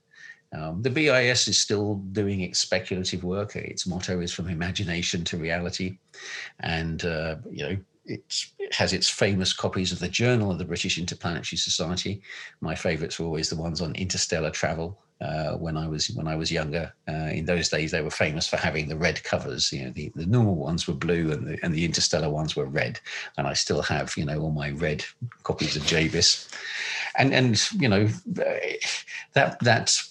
[0.52, 3.56] Um, the BIS is still doing its speculative work.
[3.56, 5.98] Its motto is from imagination to reality,
[6.60, 8.24] and uh, you know, it
[8.72, 12.22] has its famous copies of the Journal of the British Interplanetary Society.
[12.62, 14.98] My favourites were always the ones on interstellar travel.
[15.22, 18.48] Uh, when I was when I was younger, uh, in those days they were famous
[18.48, 19.72] for having the red covers.
[19.72, 22.66] You know, the, the normal ones were blue and the and the interstellar ones were
[22.66, 23.02] red.
[23.38, 25.04] And I still have you know all my red
[25.44, 26.48] copies of JBIS,
[27.18, 28.08] and and you know
[29.34, 30.02] that that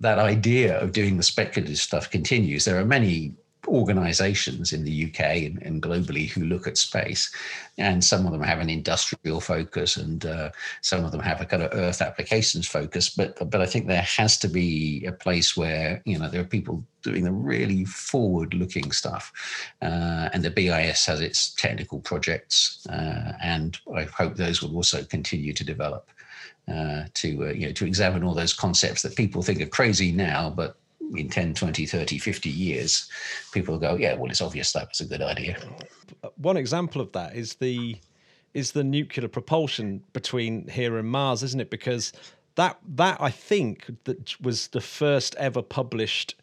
[0.00, 2.64] that idea of doing the speculative stuff continues.
[2.64, 3.34] There are many
[3.68, 7.34] organizations in the UK and, and, globally who look at space,
[7.78, 10.50] and some of them have an industrial focus, and uh,
[10.82, 13.10] some of them have a kind of Earth applications focus.
[13.10, 16.44] But but I think there has to be a place where you know there are
[16.44, 19.32] people doing the really forward-looking stuff,
[19.82, 25.02] uh, and the BIS has its technical projects, uh, and I hope those will also
[25.04, 26.10] continue to develop.
[26.68, 30.10] Uh, to uh, you know to examine all those concepts that people think are crazy
[30.10, 30.76] now, but
[31.14, 33.08] in 10, 20, 30, 50 years,
[33.52, 35.56] people go, yeah, well, it's obvious that was a good idea.
[36.36, 37.96] One example of that is the
[38.54, 41.70] is the nuclear propulsion between here and Mars, isn't it?
[41.70, 42.12] Because
[42.54, 46.34] that that I think that was the first ever published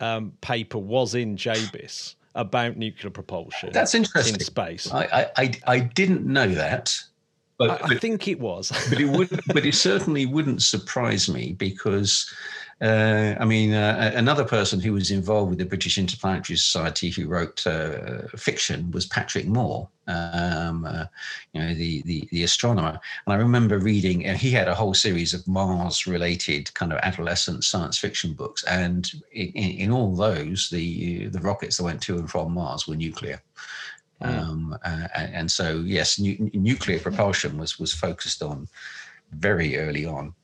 [0.00, 3.70] um, paper was in JBIS about nuclear propulsion.
[3.72, 4.92] That's interesting in space.
[4.92, 6.94] I I, I didn't know that.
[7.58, 11.54] But, I, I think it was, but it would, but it certainly wouldn't surprise me
[11.54, 12.32] because
[12.80, 17.26] uh, I mean, uh, another person who was involved with the British Interplanetary Society who
[17.26, 21.06] wrote uh, fiction was Patrick Moore, um, uh,
[21.52, 23.00] you know, the, the, the astronomer.
[23.26, 27.64] And I remember reading, and he had a whole series of Mars-related kind of adolescent
[27.64, 32.30] science fiction books, and in, in all those, the the rockets that went to and
[32.30, 33.42] from Mars were nuclear.
[34.22, 34.28] Hmm.
[34.28, 38.68] Um, uh, and so, yes, nu- nuclear propulsion was was focused on
[39.32, 40.34] very early on.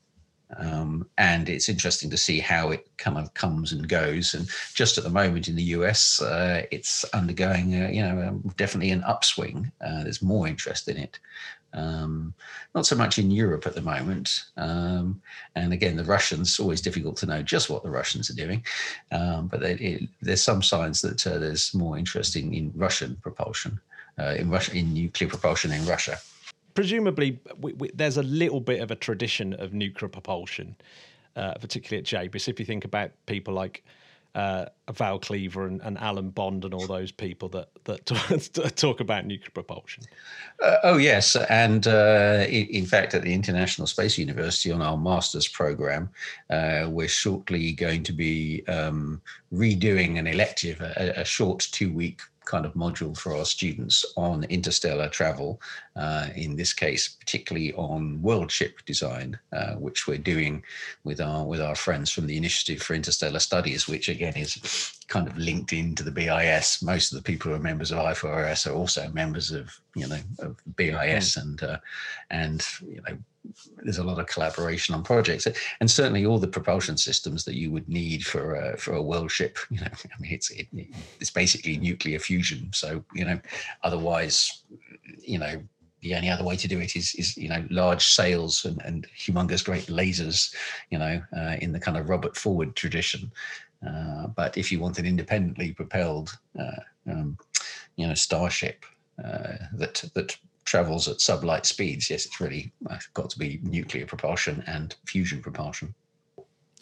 [0.57, 4.33] Um, and it's interesting to see how it kind of comes and goes.
[4.33, 8.53] And just at the moment in the US, uh, it's undergoing, uh, you know, um,
[8.55, 9.71] definitely an upswing.
[9.81, 11.19] Uh, there's more interest in it.
[11.75, 12.33] Um,
[12.73, 14.45] not so much in Europe at the moment.
[14.57, 15.21] Um,
[15.55, 18.65] and again, the Russians, always difficult to know just what the Russians are doing.
[19.11, 23.17] Um, but they, it, there's some signs that uh, there's more interest in, in Russian
[23.21, 23.79] propulsion,
[24.17, 26.17] uh, in Russia, in nuclear propulsion in Russia
[26.75, 30.75] presumably we, we, there's a little bit of a tradition of nuclear propulsion,
[31.35, 32.47] uh, particularly at JBIS.
[32.47, 33.83] If you think about people like
[34.35, 38.05] uh, Val Cleaver and, and, Alan Bond and all those people that that
[38.75, 40.03] talk about nuclear propulsion.
[40.61, 45.47] Uh, oh yes, and uh, in, fact, at the International Space University on our master's
[45.47, 46.09] program,
[46.49, 49.21] uh, we're shortly going to be um,
[49.53, 55.09] redoing an elective, a, a short two-week kind of module for our students on interstellar
[55.09, 55.61] travel,
[55.95, 60.63] uh, in this case, particularly on world ship design, uh, which we're doing
[61.03, 65.27] with our with our friends from the Initiative for Interstellar Studies, which again is kind
[65.27, 66.81] of linked into the BIS.
[66.81, 70.19] Most of the people who are members of I4S are also members of you know
[70.39, 71.41] of BIS, mm.
[71.41, 71.77] and uh,
[72.29, 73.17] and you know
[73.83, 75.47] there's a lot of collaboration on projects,
[75.79, 79.31] and certainly all the propulsion systems that you would need for a, for a world
[79.31, 79.57] ship.
[79.69, 80.67] You know, I mean, it's it,
[81.19, 82.69] it's basically nuclear fusion.
[82.73, 83.39] So you know,
[83.83, 84.63] otherwise,
[85.21, 85.61] you know,
[86.01, 89.07] the only other way to do it is is you know large sails and, and
[89.17, 90.53] humongous great lasers.
[90.89, 93.31] You know, uh, in the kind of Robert Forward tradition.
[93.85, 97.37] Uh, but if you want an independently propelled, uh, um,
[97.97, 98.83] you know, starship
[99.23, 100.35] uh, that that
[100.75, 102.73] travels at sublight speeds, yes, it's really
[103.13, 105.93] got to be nuclear propulsion and fusion propulsion.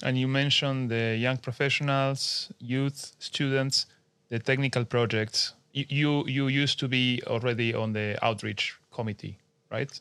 [0.01, 3.85] And you mentioned the young professionals, youth, students,
[4.29, 5.53] the technical projects.
[5.73, 9.37] You, you used to be already on the outreach committee,
[9.71, 9.91] right?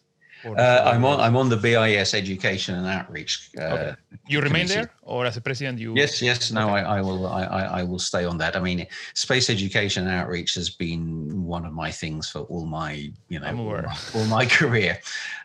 [0.44, 1.20] Uh, I'm on.
[1.20, 3.50] I'm on the BIS Education and Outreach.
[3.58, 3.94] Uh, okay.
[4.28, 4.74] You remain committee.
[4.74, 5.94] there, or as a president, you?
[5.94, 6.50] Yes, yes.
[6.50, 6.84] No, okay.
[6.84, 7.26] I, I, will.
[7.26, 8.56] I, I, will stay on that.
[8.56, 13.10] I mean, space education and outreach has been one of my things for all my,
[13.28, 14.98] you know, all my, all my, career.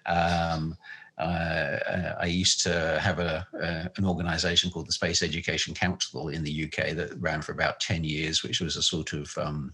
[0.06, 0.78] Um,
[1.18, 6.44] uh, I used to have a, uh, an organization called the Space Education Council in
[6.44, 9.74] the UK that ran for about 10 years, which was a sort of um,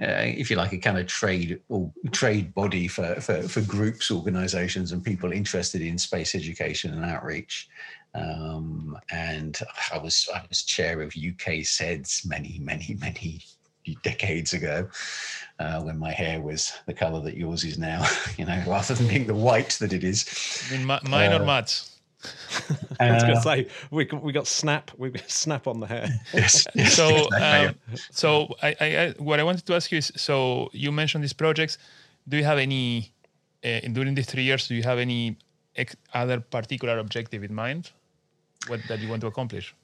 [0.00, 4.10] uh, if you like, a kind of trade or trade body for, for, for groups,
[4.10, 7.68] organizations, and people interested in space education and outreach.
[8.14, 9.58] Um, and
[9.92, 13.42] I was I was chair of UK SEDS many many many
[14.02, 14.88] decades ago,
[15.58, 18.06] uh, when my hair was the color that yours is now.
[18.38, 20.24] You know, rather than being the white that it is.
[20.70, 21.97] I mean, mine uh, or Matt's.
[23.00, 25.86] I was going to uh, say we we got snap we got snap on the
[25.86, 26.08] hair.
[26.34, 26.66] yes.
[26.88, 27.74] so um,
[28.10, 31.78] so I, I, what I wanted to ask you is so you mentioned these projects.
[32.28, 33.12] Do you have any
[33.64, 34.68] uh, during these three years?
[34.68, 35.36] Do you have any
[35.76, 37.92] ex- other particular objective in mind?
[38.66, 39.74] What that you want to accomplish?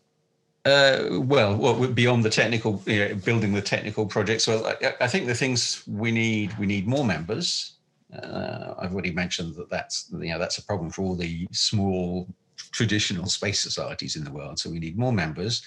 [0.64, 4.46] Uh, well, what beyond the technical, you know, building the technical projects?
[4.46, 7.73] Well, I, I, think the things we need, we need more members.
[8.22, 12.28] Uh, I've already mentioned that that's you know that's a problem for all the small
[12.72, 14.58] traditional space societies in the world.
[14.58, 15.62] So we need more members.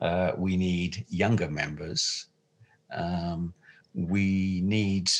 [0.00, 2.26] Uh, we need younger members.
[2.92, 3.54] Um,
[3.94, 5.10] we need,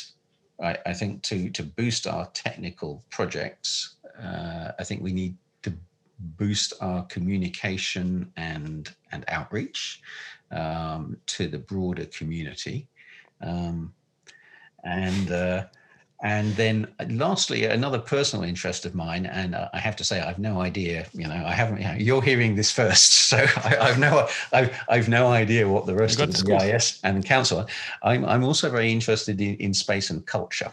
[0.61, 3.95] I, I, think, to to boost our technical projects.
[4.21, 5.73] Uh, I think we need to
[6.19, 10.01] boost our communication and and outreach
[10.51, 12.87] um, to the broader community.
[13.41, 13.93] Um,
[14.83, 15.65] and uh,
[16.23, 20.19] and then uh, lastly, another personal interest of mine, and uh, I have to say,
[20.19, 23.15] I've no idea, you know, I haven't, you know, you're hearing this first.
[23.27, 27.25] So I, have no, I've, I've no idea what the rest of the BIS and
[27.25, 27.65] council are.
[28.01, 30.71] I'm, I'm also very interested in, in space and culture.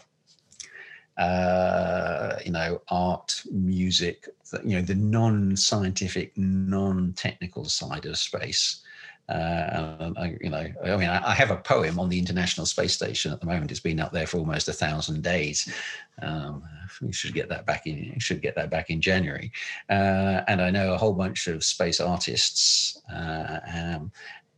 [1.17, 4.29] Uh, you know, art, music,
[4.63, 8.84] you know, the non-scientific, non-technical side of space.
[9.27, 13.31] Uh, I, you know, I mean, I, have a poem on the International Space Station
[13.31, 13.71] at the moment.
[13.71, 15.73] It's been up there for almost a thousand days.
[16.21, 16.61] Um,
[17.01, 18.19] we should get that back in.
[18.19, 19.51] Should get that back in January.
[19.89, 24.11] Uh, and I know a whole bunch of space artists, uh, um,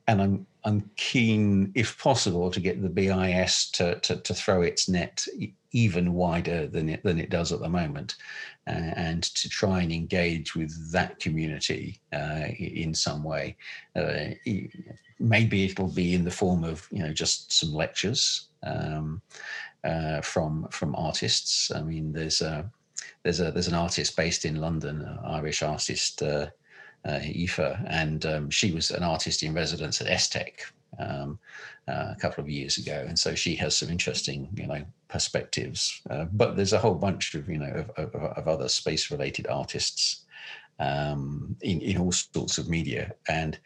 [0.07, 4.89] and I'm I'm keen, if possible, to get the BIS to to, to throw its
[4.89, 5.25] net
[5.71, 8.15] even wider than it than it does at the moment,
[8.67, 13.55] and to try and engage with that community uh, in some way.
[13.95, 14.31] Uh,
[15.19, 19.21] maybe it'll be in the form of you know just some lectures um,
[19.83, 21.71] uh, from from artists.
[21.71, 22.69] I mean, there's a
[23.23, 26.21] there's a there's an artist based in London, Irish artist.
[27.05, 30.59] Uh, Aoife, and um, she was an artist in residence at ESTEC
[30.99, 31.39] um,
[31.87, 36.01] uh, a couple of years ago, and so she has some interesting, you know, perspectives.
[36.09, 40.25] Uh, but there's a whole bunch of, you know, of, of, of other space-related artists
[40.79, 43.57] um, in in all sorts of media, and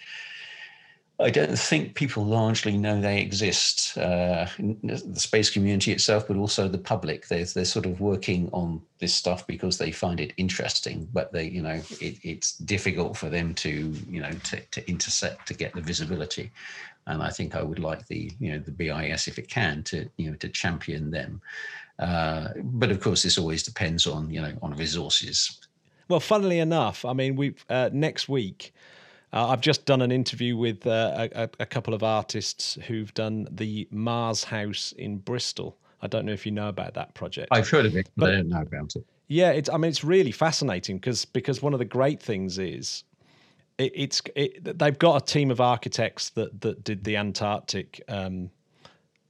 [1.21, 3.97] I don't think people largely know they exist.
[3.97, 4.47] Uh,
[4.83, 7.27] the space community itself, but also the public.
[7.27, 11.45] They're, they're sort of working on this stuff because they find it interesting, but they,
[11.45, 15.73] you know, it, it's difficult for them to, you know, to, to intersect to get
[15.73, 16.51] the visibility.
[17.07, 20.09] And I think I would like the, you know, the BIS if it can to,
[20.17, 21.41] you know, to champion them.
[21.99, 25.59] Uh, but of course, this always depends on, you know, on resources.
[26.07, 28.73] Well, funnily enough, I mean, we uh, next week
[29.33, 33.47] uh, I've just done an interview with uh, a, a, couple of artists who've done
[33.49, 35.77] the Mars House in Bristol.
[36.01, 37.49] I don't know if you know about that project.
[37.51, 39.05] I've heard of it, but, but I don't know about it.
[39.27, 39.69] Yeah, it's.
[39.69, 43.05] I mean, it's really fascinating because because one of the great things is
[43.77, 48.49] it, it's it, they've got a team of architects that that did the Antarctic um,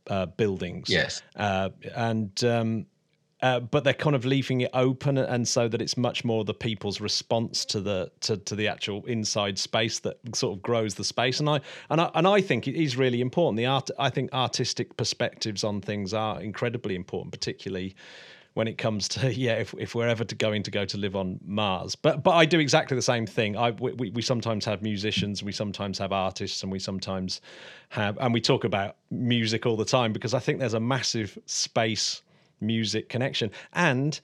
[0.07, 0.89] uh, buildings.
[0.89, 2.85] Yes, uh, and um,
[3.41, 6.53] uh, but they're kind of leaving it open, and so that it's much more the
[6.53, 11.03] people's response to the to, to the actual inside space that sort of grows the
[11.03, 11.39] space.
[11.39, 13.57] And I and I and I think it is really important.
[13.57, 17.95] The art, I think, artistic perspectives on things are incredibly important, particularly
[18.53, 21.15] when it comes to yeah if, if we're ever to going to go to live
[21.15, 24.81] on mars but but i do exactly the same thing i we, we sometimes have
[24.81, 27.39] musicians we sometimes have artists and we sometimes
[27.89, 31.37] have and we talk about music all the time because i think there's a massive
[31.45, 32.21] space
[32.61, 33.51] music connection.
[33.73, 34.19] And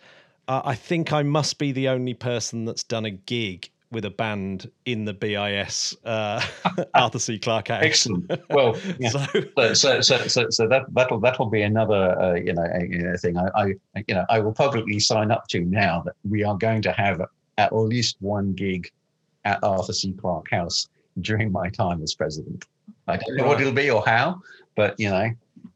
[0.48, 4.10] uh, I think I must be the only person that's done a gig with a
[4.10, 6.46] band in the BIS uh,
[6.94, 7.40] Arthur C.
[7.40, 7.84] Clarke House.
[7.84, 8.32] Excellent.
[8.50, 9.10] Well, yeah.
[9.10, 13.38] so, so, so, so, so, that that'll that'll be another uh, you know a, thing.
[13.38, 13.66] I, I,
[14.08, 17.22] you know I will publicly sign up to now that we are going to have
[17.58, 18.92] at least one gig
[19.46, 20.14] at Arthur C.
[20.14, 20.90] Clarke House
[21.22, 22.66] during my time as president.
[23.08, 24.42] I don't know what it'll be or how,
[24.76, 25.32] but you know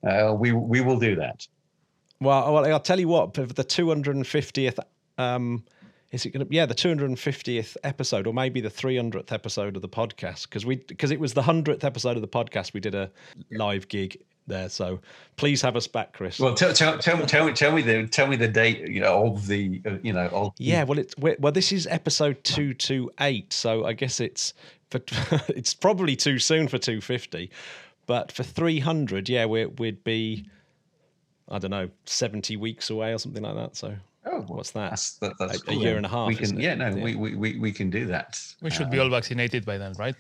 [0.08, 1.48] uh, we we will do that.
[2.22, 3.34] Well, well, I'll tell you what.
[3.34, 4.80] For the 250th,
[5.18, 5.64] um,
[6.12, 6.54] is it going to?
[6.54, 11.10] Yeah, the 250th episode, or maybe the 300th episode of the podcast, because we because
[11.10, 12.74] it was the 100th episode of the podcast.
[12.74, 13.10] We did a
[13.52, 14.70] live gig there.
[14.70, 15.00] So
[15.36, 16.40] please have us back, Chris.
[16.40, 18.88] Well, tell, tell, tell, me, tell me, tell me the tell me the date.
[18.88, 20.84] You know of the uh, you know of yeah.
[20.84, 23.52] Well, it's well, this is episode two two eight.
[23.52, 24.54] So I guess it's
[24.92, 25.02] for
[25.48, 27.50] it's probably too soon for two fifty,
[28.06, 30.46] but for three hundred, yeah, we we'd be
[31.52, 33.76] I don't know, 70 weeks away or something like that.
[33.76, 33.96] So
[34.26, 34.92] Oh, what's that?
[34.92, 35.80] That's, that, that's a, cool.
[35.80, 36.28] a, year and a half.
[36.28, 37.04] We can, yeah, no, yeah.
[37.04, 38.40] We, we, we can do that.
[38.62, 40.16] We should um, be all vaccinated by then, right?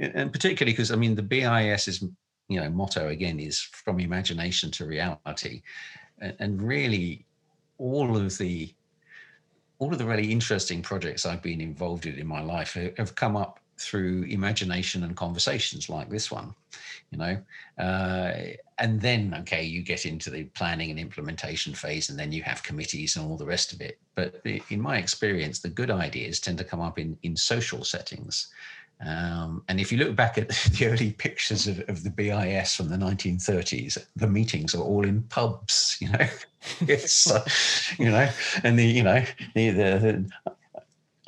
[0.00, 2.02] And particularly because I mean, the BIS's
[2.48, 5.62] you know motto again is from imagination to reality,
[6.20, 7.26] and, and really,
[7.78, 8.74] all of the
[9.78, 13.36] all of the really interesting projects I've been involved in in my life have come
[13.36, 16.54] up through imagination and conversations like this one
[17.10, 17.38] you know?
[17.78, 18.32] Uh,
[18.78, 22.62] and then okay you get into the planning and implementation phase and then you have
[22.62, 23.98] committees and all the rest of it.
[24.14, 24.40] But
[24.70, 28.48] in my experience the good ideas tend to come up in in social settings.
[29.04, 32.88] Um, and if you look back at the early pictures of, of the BIS from
[32.88, 36.26] the 1930s, the meetings are all in pubs, you know.
[36.80, 37.44] it's, uh,
[37.98, 38.28] you know,
[38.64, 39.22] and the, you know,
[39.54, 40.52] the, the, the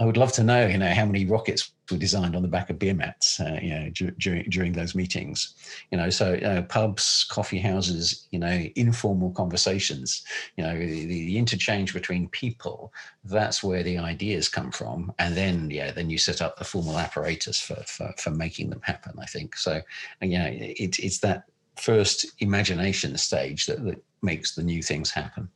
[0.01, 2.71] I would love to know, you know, how many rockets were designed on the back
[2.71, 5.55] of beer mats, uh, you know, during during those meetings.
[5.91, 10.25] You know, so uh, pubs, coffee houses, you know, informal conversations.
[10.57, 12.93] You know, the, the, interchange between people.
[13.25, 16.99] That's where the ideas come from, and then yeah, then you set up the formal
[16.99, 19.15] apparatus for for, for making them happen.
[19.19, 19.81] I think so.
[20.21, 21.45] And it, it's that
[21.77, 25.49] first imagination stage that, that makes the new things happen.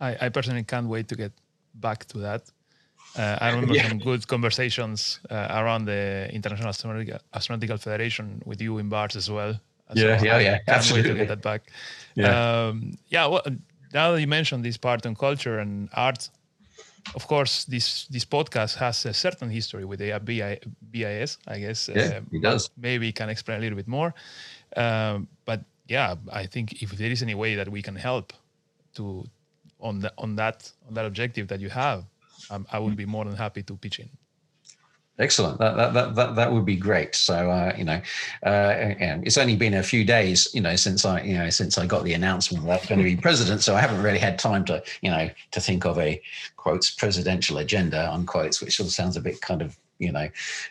[0.00, 1.32] I, I personally can't wait to get
[1.74, 2.50] back to that
[3.16, 3.88] uh, I remember yeah.
[3.88, 9.30] some good conversations uh, around the International Astronautical, Astronautical, Federation with you in bars as
[9.30, 9.54] well.
[9.94, 11.10] Yeah, so yeah, yeah, absolutely.
[11.10, 11.62] to get that back.
[12.14, 13.26] Yeah, um, yeah.
[13.26, 13.42] Well,
[13.94, 16.28] now that you mentioned this part on culture and art,
[17.14, 20.18] of course, this this podcast has a certain history with the
[20.90, 21.38] BIS.
[21.46, 21.88] I guess.
[21.88, 22.70] Yeah, uh, it does.
[22.76, 24.12] Maybe can explain a little bit more.
[24.76, 28.32] Um, but yeah, I think if there is any way that we can help
[28.94, 29.24] to
[29.80, 32.04] on the, on that on that objective that you have,
[32.50, 34.08] um, I would be more than happy to pitch in.
[35.18, 35.58] Excellent.
[35.58, 37.14] That, that that that would be great.
[37.14, 38.02] So uh, you know,
[38.42, 38.74] uh,
[39.24, 42.04] it's only been a few days, you know, since I you know since I got
[42.04, 43.62] the announcement that I'm going to be president.
[43.62, 46.20] So I haven't really had time to you know to think of a
[46.56, 50.28] quotes presidential agenda unquotes, which all sounds a bit kind of you know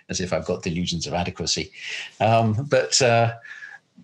[0.09, 1.71] as if I've got delusions of adequacy.
[2.19, 3.33] Um, but uh,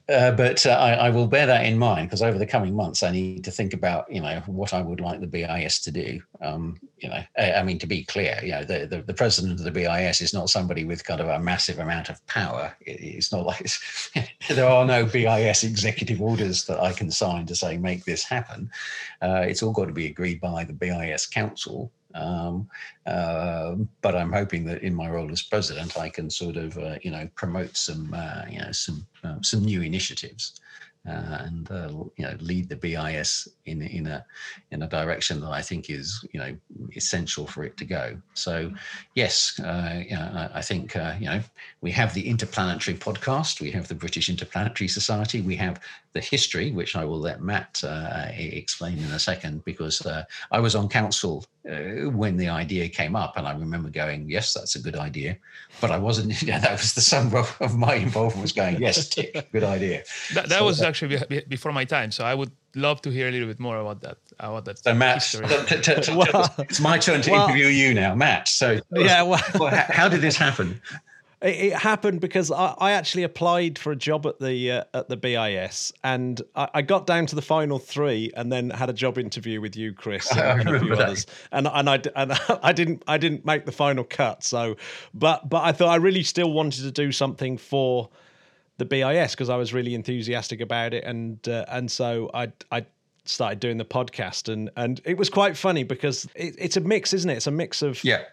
[0.09, 3.03] uh, but uh, I, I, will bear that in mind because over the coming months,
[3.03, 6.21] I need to think about, you know, what I would like the BIS to do.
[6.41, 9.59] Um, you know, I, I, mean, to be clear, you know, the, the, the, president
[9.59, 12.75] of the BIS is not somebody with kind of a massive amount of power.
[12.81, 14.11] It, it's not like it's,
[14.49, 18.69] there are no BIS executive orders that I can sign to say make this happen.
[19.21, 21.91] Uh, it's all got to be agreed by the BIS Council.
[22.15, 22.69] Um,
[23.05, 26.97] uh, but I'm hoping that in my role as president, I can sort of, uh,
[27.01, 30.59] you know, promote some, uh, you know, some uh, some new initiatives
[31.07, 34.23] uh, and uh, you know lead the BIS in in a
[34.69, 36.55] in a direction that I think is you know
[36.95, 38.21] essential for it to go.
[38.35, 38.71] So
[39.15, 41.41] yes, you know, I, I think you know
[41.81, 45.81] we have the Interplanetary podcast, we have the British Interplanetary Society, we have
[46.13, 47.81] the history, which I will let Matt
[48.37, 50.05] explain in a second, because
[50.51, 54.53] I was on council uh, when the idea came up, and I remember going, "Yes,
[54.53, 55.37] that's a good idea,"
[55.79, 56.41] but I wasn't.
[56.41, 60.03] You know, that was the sum of my involvement was going, "Yes, tick, good idea."
[60.33, 63.31] That, that so, was actually before my time, so I would love to hear a
[63.31, 64.17] little bit more about that.
[64.39, 64.79] About that.
[64.79, 68.47] So, Matt, t- t- t- well, it's my turn to well, interview you now, Matt.
[68.47, 69.39] So, yeah, well,
[69.89, 70.81] how did this happen?
[71.41, 75.17] It, happened because I, I, actually applied for a job at the uh, at the
[75.17, 79.17] BIS, and I, I, got down to the final three, and then had a job
[79.17, 81.05] interview with you, Chris, and, and a few that.
[81.05, 81.25] others.
[81.51, 84.43] And and I and I didn't I didn't make the final cut.
[84.43, 84.77] So,
[85.15, 88.09] but but I thought I really still wanted to do something for
[88.77, 92.85] the BIS because I was really enthusiastic about it, and uh, and so I I
[93.25, 97.13] started doing the podcast, and and it was quite funny because it, it's a mix,
[97.13, 97.37] isn't it?
[97.37, 98.25] It's a mix of yeah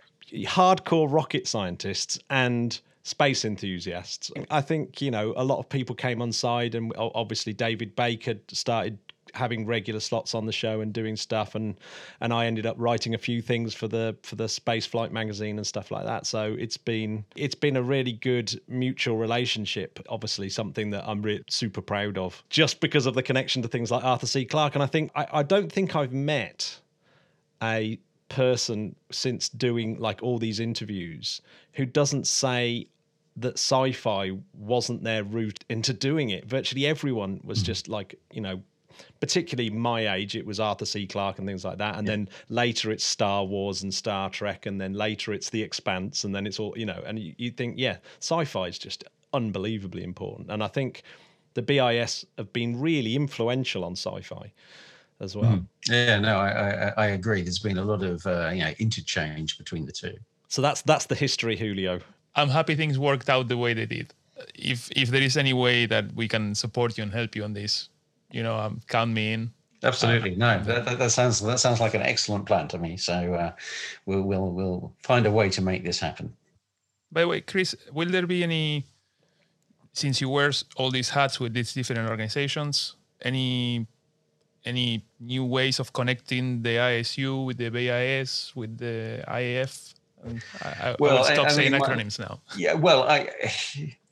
[0.45, 4.31] hardcore rocket scientists and space enthusiasts.
[4.51, 8.35] I think, you know, a lot of people came on side, and obviously David Baker
[8.49, 8.99] started
[9.35, 11.77] having regular slots on the show and doing stuff and
[12.23, 15.59] and I ended up writing a few things for the for the space flight magazine
[15.59, 16.27] and stuff like that.
[16.27, 21.45] So it's been it's been a really good mutual relationship obviously something that I'm re-
[21.49, 24.45] super proud of just because of the connection to things like Arthur C.
[24.47, 24.75] Clarke.
[24.75, 26.81] And I think I, I don't think I've met
[27.63, 27.99] a
[28.29, 31.41] person since doing like all these interviews
[31.73, 32.87] who doesn't say
[33.41, 36.47] that sci-fi wasn't their route into doing it.
[36.47, 37.65] Virtually everyone was mm.
[37.65, 38.61] just like, you know,
[39.21, 41.07] particularly my age, it was Arthur C.
[41.07, 41.97] Clarke and things like that.
[41.97, 42.13] And yeah.
[42.13, 46.35] then later it's Star Wars and Star Trek, and then later it's The Expanse, and
[46.35, 50.51] then it's all, you know, and you, you think, yeah, sci-fi is just unbelievably important.
[50.51, 51.03] And I think
[51.55, 54.53] the BIS have been really influential on sci-fi
[55.21, 55.53] as well.
[55.53, 55.67] Mm.
[55.89, 57.43] Yeah, no, I, I, I agree.
[57.43, 60.17] There's been a lot of uh, you know interchange between the two.
[60.49, 62.01] So that's that's the history, Julio.
[62.39, 64.15] I'm happy things worked out the way they did.
[64.55, 67.53] If if there is any way that we can support you and help you on
[67.53, 67.89] this,
[68.31, 69.51] you know, um, count me in.
[69.83, 70.63] Absolutely, um, no.
[70.63, 72.97] That, that, that, sounds that sounds like an excellent plan to me.
[72.97, 73.53] So uh,
[74.07, 76.33] we'll we'll we'll find a way to make this happen.
[77.11, 78.85] By the way, Chris, will there be any?
[79.93, 83.87] Since you wear all these hats with these different organizations, any
[84.65, 89.95] any new ways of connecting the ISU with the BIS with the IAF?
[90.63, 92.41] I, well, I stop I, saying mean, acronyms now.
[92.57, 93.29] Yeah, well, I,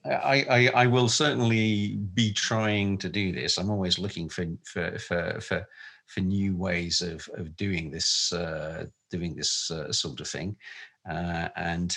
[0.04, 3.58] I, I, will certainly be trying to do this.
[3.58, 5.68] I'm always looking for for for for,
[6.06, 10.56] for new ways of of doing this uh, doing this uh, sort of thing,
[11.10, 11.96] uh, and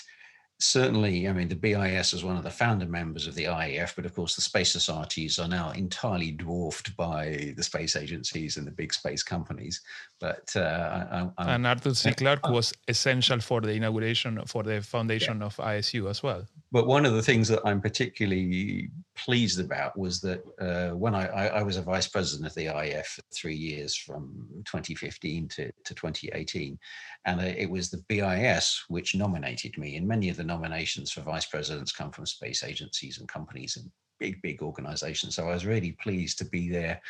[0.60, 4.06] certainly, I mean, the BIS is one of the founder members of the IAF, but
[4.06, 8.72] of course, the space societies are now entirely dwarfed by the space agencies and the
[8.72, 9.81] big space companies.
[10.19, 12.11] But uh, I, I'm, and Arthur C.
[12.11, 16.45] Clarke was essential for the inauguration for the foundation of ISU as well.
[16.72, 21.26] But one of the things that I'm particularly pleased about was that uh, when I,
[21.28, 25.66] I, I was a vice president of the IAF for three years from 2015 to,
[25.66, 26.78] to 2018,
[27.26, 29.96] and uh, it was the BIS which nominated me.
[29.96, 33.90] And many of the nominations for vice presidents come from space agencies and companies and
[34.20, 35.36] big, big organizations.
[35.36, 37.02] So I was really pleased to be there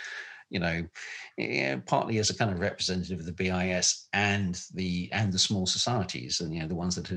[0.49, 5.39] you know, partly as a kind of representative of the BIS and the and the
[5.39, 7.07] small societies, and you know the ones that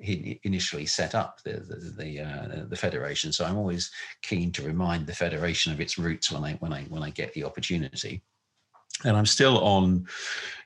[0.00, 3.32] he initially set up the the the, uh, the federation.
[3.32, 3.90] So I'm always
[4.22, 7.32] keen to remind the federation of its roots when I when I when I get
[7.34, 8.22] the opportunity.
[9.04, 10.06] And I'm still on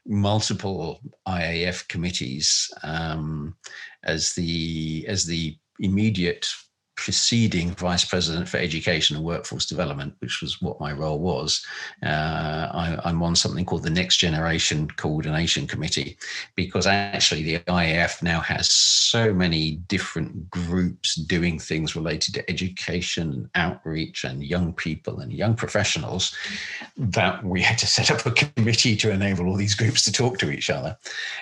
[0.06, 3.56] multiple IAF committees um,
[4.04, 6.48] as the as the immediate
[6.97, 11.64] preceding vice president for education and workforce development, which was what my role was,
[12.05, 16.16] uh, I, am on something called the Next Generation Coordination Committee,
[16.55, 23.51] because actually the IAF now has so many different groups doing things related to education,
[23.55, 26.35] outreach, and young people and young professionals
[26.97, 30.39] that we had to set up a committee to enable all these groups to talk
[30.39, 30.97] to each other.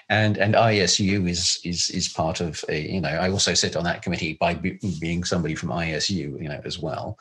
[0.09, 3.85] And and ISU is is is part of a, you know I also sit on
[3.85, 7.19] that committee by being some somebody from ISU, you know, as well,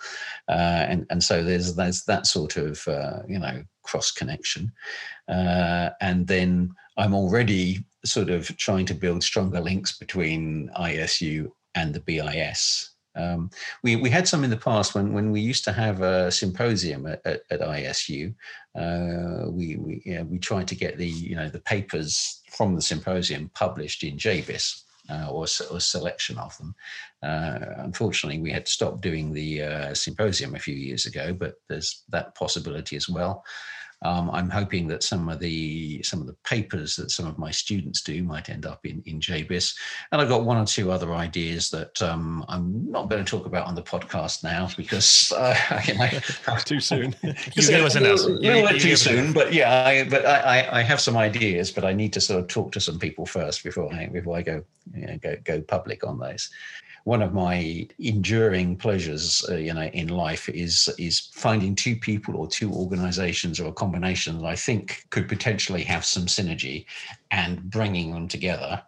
[0.49, 4.73] uh, and and so there's there's that sort of uh, you know cross connection,
[5.29, 11.93] uh, and then I'm already sort of trying to build stronger links between ISU and
[11.93, 12.91] the BIS.
[13.15, 13.49] Um,
[13.83, 17.05] we, we had some in the past when, when we used to have a symposium
[17.05, 18.33] at, at, at ISU.
[18.75, 22.81] Uh, we we, yeah, we tried to get the you know the papers from the
[22.81, 26.75] symposium published in JBIS uh, or, or a selection of them.
[27.23, 31.55] Uh, unfortunately, we had to stop doing the uh, symposium a few years ago, but
[31.67, 33.43] there's that possibility as well.
[34.01, 37.51] Um, I'm hoping that some of the some of the papers that some of my
[37.51, 39.75] students do might end up in in JBIS,
[40.11, 43.45] and I've got one or two other ideas that um, I'm not going to talk
[43.45, 46.09] about on the podcast now because uh, you know,
[46.63, 47.13] too soon.
[47.23, 48.29] you gave us an answer.
[48.29, 51.83] A little bit too soon, but yeah, I, but I, I have some ideas, but
[51.83, 54.63] I need to sort of talk to some people first before I before I go
[54.93, 56.49] you know, go go public on those
[57.03, 62.35] one of my enduring pleasures, uh, you know, in life is is finding two people
[62.35, 66.85] or two organizations or a combination that I think could potentially have some synergy,
[67.31, 68.81] and bringing them together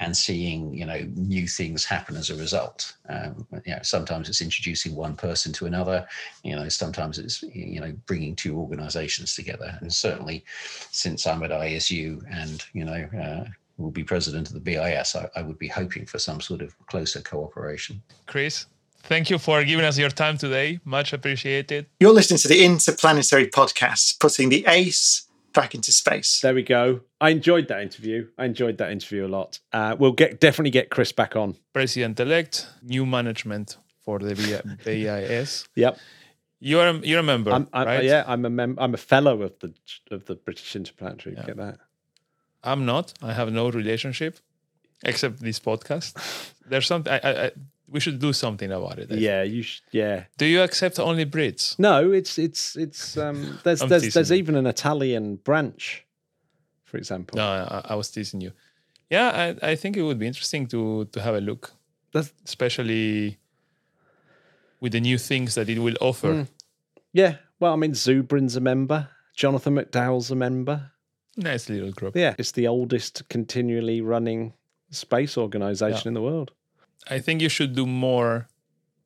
[0.00, 2.96] and seeing you know new things happen as a result.
[3.08, 6.06] Um, you know, sometimes it's introducing one person to another.
[6.44, 9.76] You know, sometimes it's you know bringing two organisations together.
[9.80, 10.44] And certainly,
[10.90, 13.44] since I'm at ISU and you know uh,
[13.78, 16.76] will be president of the BIS, I, I would be hoping for some sort of
[16.86, 18.02] closer cooperation.
[18.26, 18.66] Chris,
[19.04, 20.80] thank you for giving us your time today.
[20.84, 21.86] Much appreciated.
[22.00, 26.40] You're listening to the Interplanetary podcast, putting the ace back into space.
[26.40, 27.00] There we go.
[27.20, 28.28] I enjoyed that interview.
[28.36, 29.60] I enjoyed that interview a lot.
[29.72, 31.56] Uh, we'll get definitely get Chris back on.
[31.72, 34.34] President elect, new management for the
[34.84, 35.68] BIS.
[35.74, 35.98] yep.
[36.60, 38.04] You're a, you're a member, I'm, I'm, right?
[38.04, 39.72] Yeah, I'm a mem- I'm a fellow of the
[40.10, 41.36] of the British Interplanetary.
[41.36, 41.46] Yeah.
[41.46, 41.78] Get that?
[42.62, 43.14] I'm not.
[43.22, 44.38] I have no relationship
[45.04, 46.52] except this podcast.
[46.68, 47.50] There's something I, I, I
[47.90, 49.10] we should do something about it.
[49.10, 49.82] Yeah, you should.
[49.92, 50.24] Yeah.
[50.36, 51.78] Do you accept only Brits?
[51.78, 53.16] No, it's it's it's.
[53.16, 56.04] Um, there's there's there's even an Italian branch,
[56.84, 57.36] for example.
[57.36, 58.52] No, I, I, was teasing you.
[59.10, 61.72] Yeah, I, I think it would be interesting to to have a look,
[62.12, 63.38] that's, especially
[64.80, 66.32] with the new things that it will offer.
[66.34, 66.48] Mm.
[67.12, 69.08] Yeah, well, I mean, Zubrin's a member.
[69.34, 70.90] Jonathan McDowell's a member.
[71.38, 72.16] Nice little group.
[72.16, 74.54] Yeah, it's the oldest continually running
[74.90, 76.08] space organization yeah.
[76.08, 76.50] in the world.
[77.08, 78.48] I think you should do more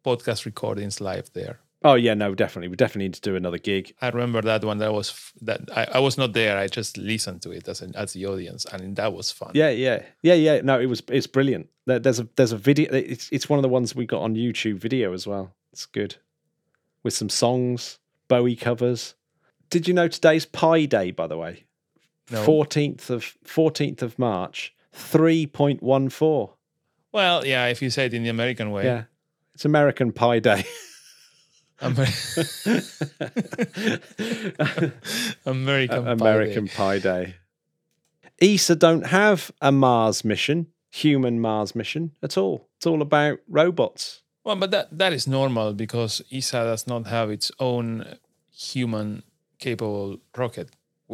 [0.05, 1.61] podcast recordings live there.
[1.85, 2.69] Oh yeah, no, definitely.
[2.69, 3.95] We definitely need to do another gig.
[4.01, 4.79] I remember that one.
[4.79, 6.57] That was that I, I was not there.
[6.57, 9.51] I just listened to it as an, as the audience, and that was fun.
[9.55, 10.61] Yeah, yeah, yeah, yeah.
[10.63, 11.69] No, it was it's brilliant.
[11.87, 12.93] There's a there's a video.
[12.95, 15.55] It's it's one of the ones we got on YouTube video as well.
[15.73, 16.17] It's good
[17.03, 17.99] with some songs,
[18.29, 19.15] Bowie covers.
[19.69, 21.11] Did you know today's Pi Day?
[21.11, 21.65] By the way,
[22.27, 23.17] fourteenth no.
[23.17, 26.55] of fourteenth of March, three point one four.
[27.13, 28.85] Well, yeah, if you say it in the American way.
[28.85, 29.05] Yeah.
[29.55, 30.65] It's American Pie Day.
[31.83, 32.07] Amer-
[35.45, 37.35] American, American Pie Day.
[38.41, 42.69] ESA don't have a Mars mission, human Mars mission at all.
[42.77, 44.23] It's all about robots.
[44.45, 48.17] Well, but that, that is normal because ESA does not have its own
[48.51, 49.23] human
[49.59, 50.71] capable rocket.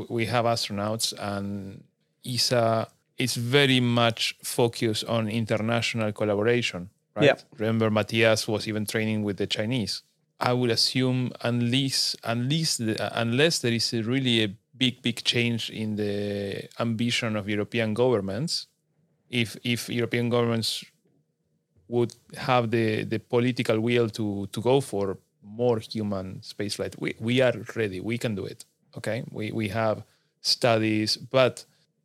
[0.08, 1.84] We have astronauts, and
[2.24, 6.90] ESA is very much focused on international collaboration.
[7.16, 7.26] right?
[7.26, 7.34] Yeah.
[7.58, 10.02] Remember, Matthias was even training with the Chinese.
[10.40, 15.68] I would assume, unless unless the, unless there is a really a big big change
[15.70, 18.68] in the ambition of European governments,
[19.30, 20.84] if if European governments
[21.88, 27.40] would have the the political will to to go for more human spaceflight, we we
[27.40, 27.98] are ready.
[28.00, 28.64] We can do it.
[28.96, 30.02] Okay, we we have
[30.40, 31.64] studies, but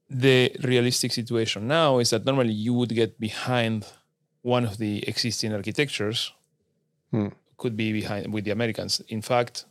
[0.09, 3.85] the realistic situation now is that normally you would get behind
[4.41, 6.31] one of the existing architectures
[7.57, 9.01] could be behind with the americans.
[9.07, 9.65] In fact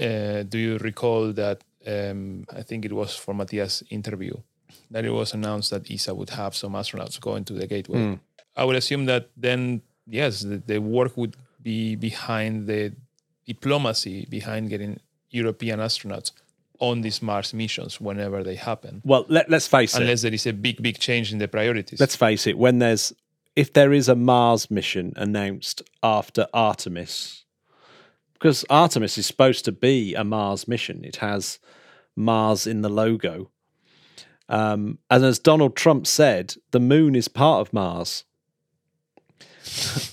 [0.00, 4.34] uh, do you recall that um, i think it was for matthias interview
[4.90, 7.98] that it was announced that esa would have some astronauts going to the gateway?
[8.56, 12.92] I would assume that then yes the, the work would be behind the
[13.46, 14.98] diplomacy behind getting
[15.34, 16.30] european astronauts
[16.78, 20.00] on these mars missions whenever they happen Well, let, let's face it.
[20.02, 22.56] unless there is a big big change in the priorities Let's face it.
[22.58, 23.12] When there's
[23.56, 27.44] if there is a Mars mission announced after Artemis,
[28.32, 31.60] because Artemis is supposed to be a Mars mission, it has
[32.16, 33.50] Mars in the logo.
[34.48, 38.24] Um, and as Donald Trump said, the moon is part of Mars.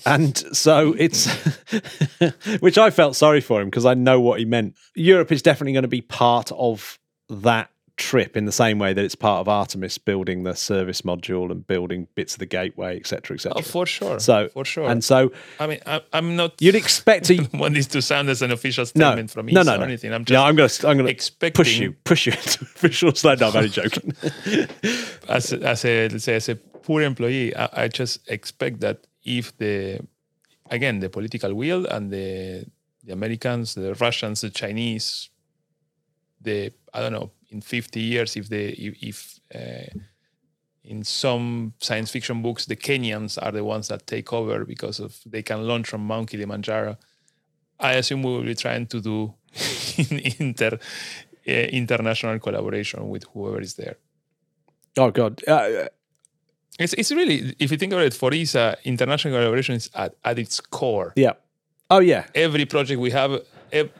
[0.06, 1.30] And so it's,
[2.60, 4.76] which I felt sorry for him because I know what he meant.
[4.94, 6.98] Europe is definitely going to be part of
[7.28, 11.50] that trip in the same way that it's part of Artemis building the service module
[11.50, 13.58] and building bits of the gateway, etc., etc.
[13.58, 14.18] Oh, for sure.
[14.18, 14.88] So for sure.
[14.88, 16.60] and so I mean, I, I'm not.
[16.60, 19.70] you'd expect to want this to sound as an official no, statement from no, ESA
[19.70, 19.84] no, or no.
[19.84, 20.12] anything.
[20.12, 22.64] I'm just no, I'm going to, I'm going to expecting push you, push you into
[22.64, 23.40] official slide.
[23.40, 24.14] No, I'm only joking.
[25.28, 29.06] as a, as a let's say as a poor employee, I, I just expect that
[29.24, 30.00] if the
[30.70, 32.64] again the political will and the
[33.04, 35.30] the Americans, the Russians, the Chinese,
[36.40, 39.98] the I don't know in 50 years if they if, if uh,
[40.84, 45.18] in some science fiction books the Kenyans are the ones that take over because of
[45.26, 46.96] they can launch from Mount Kilimanjaro.
[47.78, 49.34] I assume we will be trying to do
[49.96, 50.78] in inter
[51.48, 53.96] uh, international collaboration with whoever is there.
[54.96, 55.86] oh God, uh,
[56.78, 60.38] It's, it's really, if you think about it, for ESA, international collaboration is at, at
[60.38, 61.12] its core.
[61.16, 61.32] yeah.
[61.90, 63.90] Oh yeah, Every project we have, ev-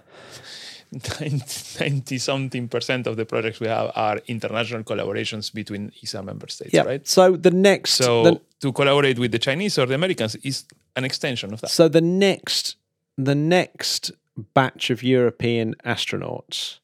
[1.80, 6.72] 90 something percent of the projects we have are international collaborations between ESA member states,
[6.72, 6.82] yeah.
[6.82, 7.06] right?
[7.06, 10.64] So the next, So the, to collaborate with the Chinese or the Americans is
[10.96, 11.70] an extension of that.
[11.70, 12.76] so the next,
[13.18, 14.10] the next
[14.54, 16.78] batch of European astronauts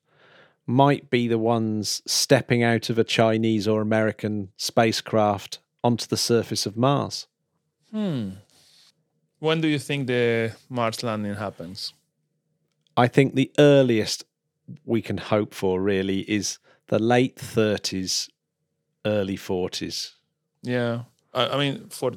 [0.67, 5.59] might be the ones stepping out of a Chinese or American spacecraft
[5.89, 7.27] onto the surface of Mars.
[7.91, 8.31] Hmm.
[9.41, 11.95] When do you think the Mars landing happens?
[13.05, 14.25] I think the earliest
[14.85, 16.59] we can hope for really is
[16.89, 18.29] the late 30s,
[19.05, 20.13] early 40s.
[20.63, 21.05] Yeah.
[21.33, 22.13] I, I mean, for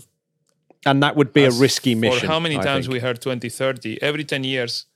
[0.86, 2.20] And that would be a risky mission.
[2.20, 2.94] for how many I times think.
[2.94, 4.02] we heard 2030?
[4.02, 4.88] Every 10 years.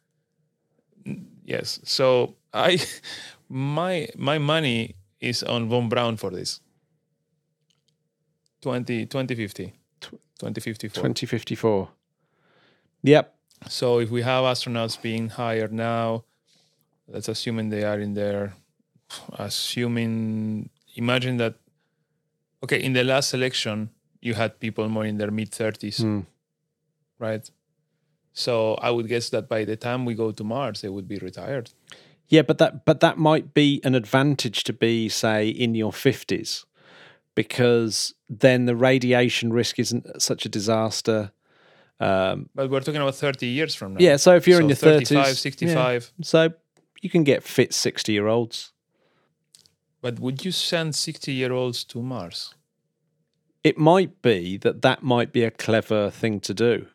[1.45, 1.79] Yes.
[1.83, 2.79] So I
[3.49, 6.59] my my money is on Von Braun for this.
[8.65, 9.73] 20 2050.
[10.39, 10.89] 2054.
[11.03, 11.89] 2054.
[13.03, 13.35] Yep.
[13.69, 16.23] So if we have astronauts being hired now,
[17.07, 18.55] let's assuming they are in there,
[19.37, 21.55] assuming, imagine that,
[22.63, 26.21] okay, in the last election, you had people more in their mid 30s, Hmm.
[27.19, 27.47] right?
[28.33, 31.17] So I would guess that by the time we go to Mars, they would be
[31.19, 31.69] retired.
[32.27, 36.65] Yeah, but that but that might be an advantage to be, say, in your fifties,
[37.35, 41.31] because then the radiation risk isn't such a disaster.
[41.99, 43.99] Um, But we're talking about 30 years from now.
[44.01, 46.11] yeah, so if you're in So your 35, thirties, 65.
[46.21, 46.49] so
[47.01, 48.71] you can get fit sixty-year-olds.
[50.01, 52.53] But would you send 60 year olds to Mars?
[53.63, 56.85] It might be that that might be a clever thing to do,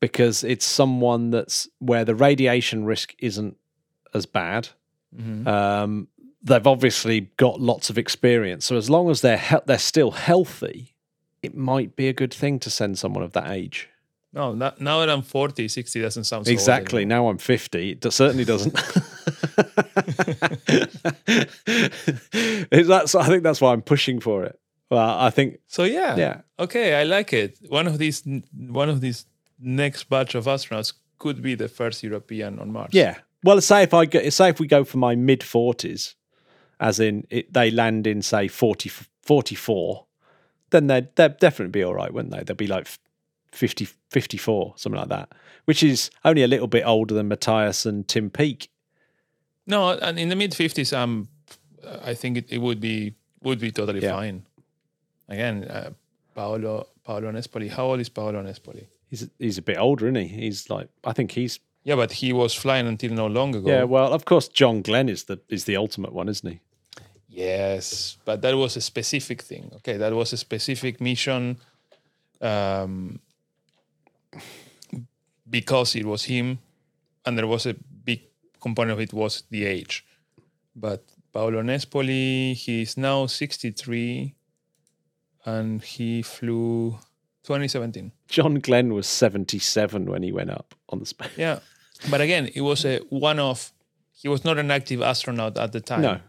[0.00, 3.56] because it's someone that's where the radiation risk isn't
[4.14, 4.68] as bad.
[5.46, 6.08] Um,
[6.42, 10.94] they've obviously got lots of experience, so as long as they're he- they're still healthy,
[11.42, 13.88] it might be a good thing to send someone of that age.
[14.34, 17.04] No, not, now that I'm 40, 60 doesn't sound so exactly.
[17.04, 17.90] Now I'm 50.
[17.90, 18.72] It do- certainly doesn't.
[22.70, 24.58] Is that- so I think that's why I'm pushing for it.
[24.90, 26.40] Well, I think So yeah, Yeah.
[26.58, 27.58] Okay, I like it.
[27.68, 28.22] One of these,
[28.56, 29.26] one of these
[29.60, 32.90] next batch of astronauts could be the first European on Mars.
[32.92, 33.18] Yeah.
[33.44, 36.14] Well, say if I go, say if we go for my mid forties,
[36.82, 38.90] as in it, they land in say 40,
[39.22, 40.04] 44,
[40.70, 42.42] then they'd they'd definitely be all right, wouldn't they?
[42.42, 42.88] They'd be like
[43.52, 45.30] 50, 54, something like that,
[45.64, 48.68] which is only a little bit older than Matthias and Tim Peake.
[49.66, 51.28] No, and in the mid fifties, um,
[52.04, 54.12] I think it, it would be would be totally Yeah.
[54.12, 54.42] fine.
[55.28, 55.90] Again, uh,
[56.34, 57.68] Paolo Paolo Nespoli.
[57.70, 58.86] How old is Paolo Nespoli?
[59.08, 60.28] He's he's a bit older, isn't he?
[60.28, 63.68] He's like I think he's Yeah, but he was flying until not long ago.
[63.68, 63.84] yeah.
[63.84, 66.60] Well, of course, John Glenn is the is the ultimate one, isn't he?
[67.32, 69.70] Yes, but that was a specific thing.
[69.76, 71.56] Okay, that was a specific mission.
[72.40, 73.20] Um,
[75.48, 76.58] because it was him,
[77.24, 78.20] and there was a big
[78.60, 80.04] component of it was the age.
[80.76, 84.34] But Paolo Nespoli, he's now 63,
[85.44, 86.98] and he flew
[87.44, 88.12] 2017.
[88.28, 91.30] John Glenn was seventy seven when he went up on the space.
[91.36, 91.60] Yeah,
[92.10, 93.72] but again, it was a one-off.
[94.12, 96.02] He was not an active astronaut at the time.
[96.02, 96.20] No,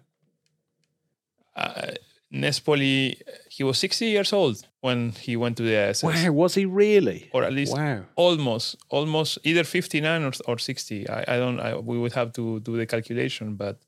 [1.56, 1.92] uh,
[2.34, 3.16] Nespoli,
[3.50, 6.04] he was 60 years old when he went to the ISS.
[6.04, 7.30] wow, was he really?
[7.34, 8.06] Or at least Wow.
[8.16, 11.08] almost, almost either 59 or, or 60.
[11.10, 13.80] I, I don't, I, we would have to do the calculation, but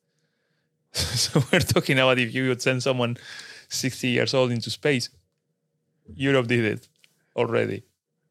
[0.93, 3.17] so we're talking about if you would send someone
[3.69, 5.09] 60 years old into space.
[6.13, 6.87] Europe did it
[7.35, 7.83] already.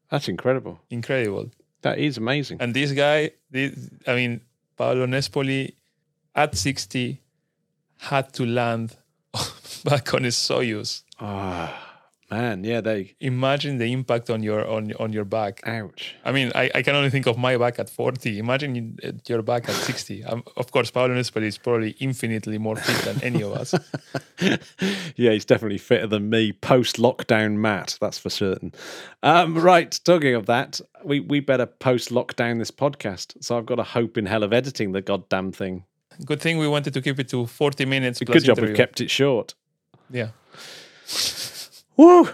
[0.09, 0.79] That's incredible.
[0.89, 1.51] Incredible.
[1.81, 2.57] That is amazing.
[2.61, 4.41] And this guy, this, I mean,
[4.77, 5.73] Paolo Nespoli
[6.33, 7.21] at 60
[7.97, 8.95] had to land
[9.83, 11.03] back on his Soyuz.
[11.19, 11.95] Ah,
[12.29, 13.15] man, yeah, they.
[13.19, 15.61] Imagine the impact on your on on your back.
[15.65, 16.15] Ouch.
[16.25, 18.39] I mean, I, I can only think of my back at 40.
[18.39, 20.23] Imagine uh, your back at 60.
[20.23, 23.73] Um, of course, Paolo Nespoli is probably infinitely more fit than any of us.
[25.15, 28.73] yeah, he's definitely fitter than me post lockdown Matt, that's for certain.
[29.23, 33.43] Um, right, talking of that, we, we better post lockdown this podcast.
[33.43, 35.85] So I've got a hope in hell of editing the goddamn thing.
[36.23, 38.19] Good thing we wanted to keep it to 40 minutes.
[38.19, 39.55] Good job we've kept it short.
[40.09, 40.29] Yeah.
[41.97, 42.29] Woo!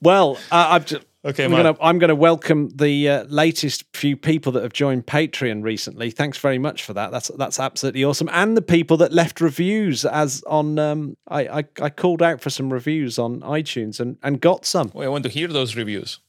[0.00, 1.04] Well, uh, I've just.
[1.24, 5.64] Okay, I'm gonna, I'm gonna welcome the uh, latest few people that have joined Patreon
[5.64, 6.12] recently.
[6.12, 7.10] Thanks very much for that.
[7.10, 8.28] That's that's absolutely awesome.
[8.32, 12.50] And the people that left reviews as on um, I, I I called out for
[12.50, 14.92] some reviews on iTunes and and got some.
[14.94, 16.20] Well, I want to hear those reviews.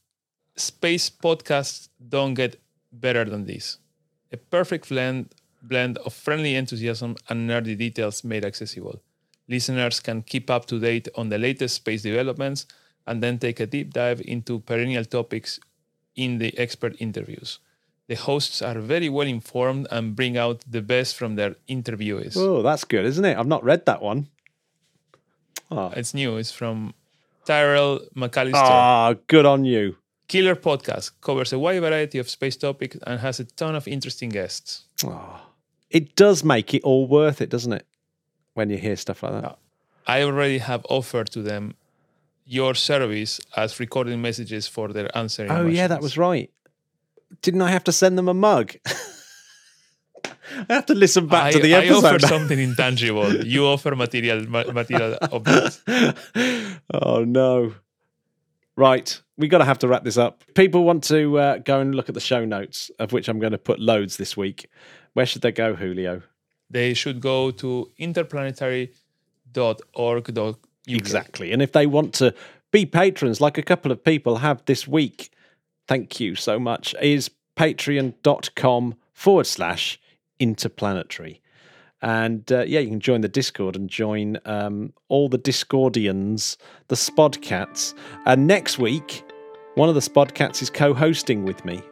[0.56, 2.60] Space podcasts don't get
[2.92, 3.78] better than this.
[4.32, 5.32] A perfect blend
[5.62, 9.00] blend of friendly enthusiasm and nerdy details made accessible.
[9.48, 12.66] Listeners can keep up to date on the latest space developments
[13.06, 15.58] and then take a deep dive into perennial topics
[16.16, 17.58] in the expert interviews.
[18.06, 22.36] The hosts are very well informed and bring out the best from their interviewees.
[22.36, 23.36] Oh, that's good, isn't it?
[23.36, 24.28] I've not read that one.
[25.70, 26.36] Oh, It's new.
[26.36, 26.94] It's from
[27.44, 28.52] Tyrell McAllister.
[28.54, 29.96] ah, good on you.
[30.28, 34.28] Killer Podcast covers a wide variety of space topics and has a ton of interesting
[34.30, 34.84] guests.
[35.04, 35.40] Oh,
[35.90, 37.86] it does make it all worth it, doesn't it?
[38.54, 39.58] When you hear stuff like that.
[40.06, 41.74] I already have offered to them
[42.44, 45.50] your service as recording messages for their answering.
[45.50, 46.50] Oh yeah, that was right.
[47.42, 48.74] Didn't I have to send them a mug?
[50.68, 52.04] I have to listen back I, to the episode.
[52.04, 53.32] I offer something intangible.
[53.44, 55.80] You offer material ma- material objects.
[56.92, 57.74] oh no.
[58.76, 60.42] Right, we got to have to wrap this up.
[60.54, 63.52] People want to uh, go and look at the show notes, of which I'm going
[63.52, 64.70] to put loads this week.
[65.14, 66.22] Where should they go, Julio?
[66.68, 70.56] They should go to interplanetary.org.uk.
[70.86, 71.52] Exactly.
[71.52, 72.34] And if they want to
[72.70, 75.30] be patrons, like a couple of people have this week,
[75.88, 80.00] thank you so much, is patreon.com forward slash
[80.38, 81.40] interplanetary.
[82.02, 86.56] And uh, yeah, you can join the Discord and join um, all the Discordians,
[86.88, 87.94] the Spodcats.
[88.24, 89.22] And next week,
[89.74, 91.82] one of the Spodcats is co hosting with me,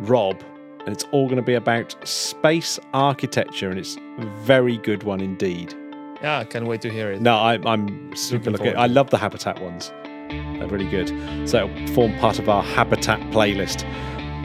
[0.00, 0.42] Rob.
[0.84, 3.70] And it's all going to be about space architecture.
[3.70, 5.74] And it's a very good one indeed.
[6.22, 7.20] Yeah, I can't wait to hear it.
[7.20, 8.80] No, I, I'm super Looking looking.
[8.80, 9.92] I love the Habitat ones.
[10.28, 11.08] They're really good.
[11.48, 13.82] So it'll form part of our Habitat playlist.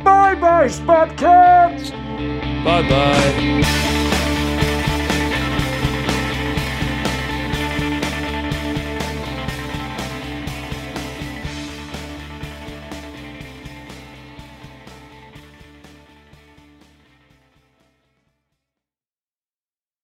[0.04, 1.92] Bye bye, Spodcats!
[2.64, 4.04] Bye bye.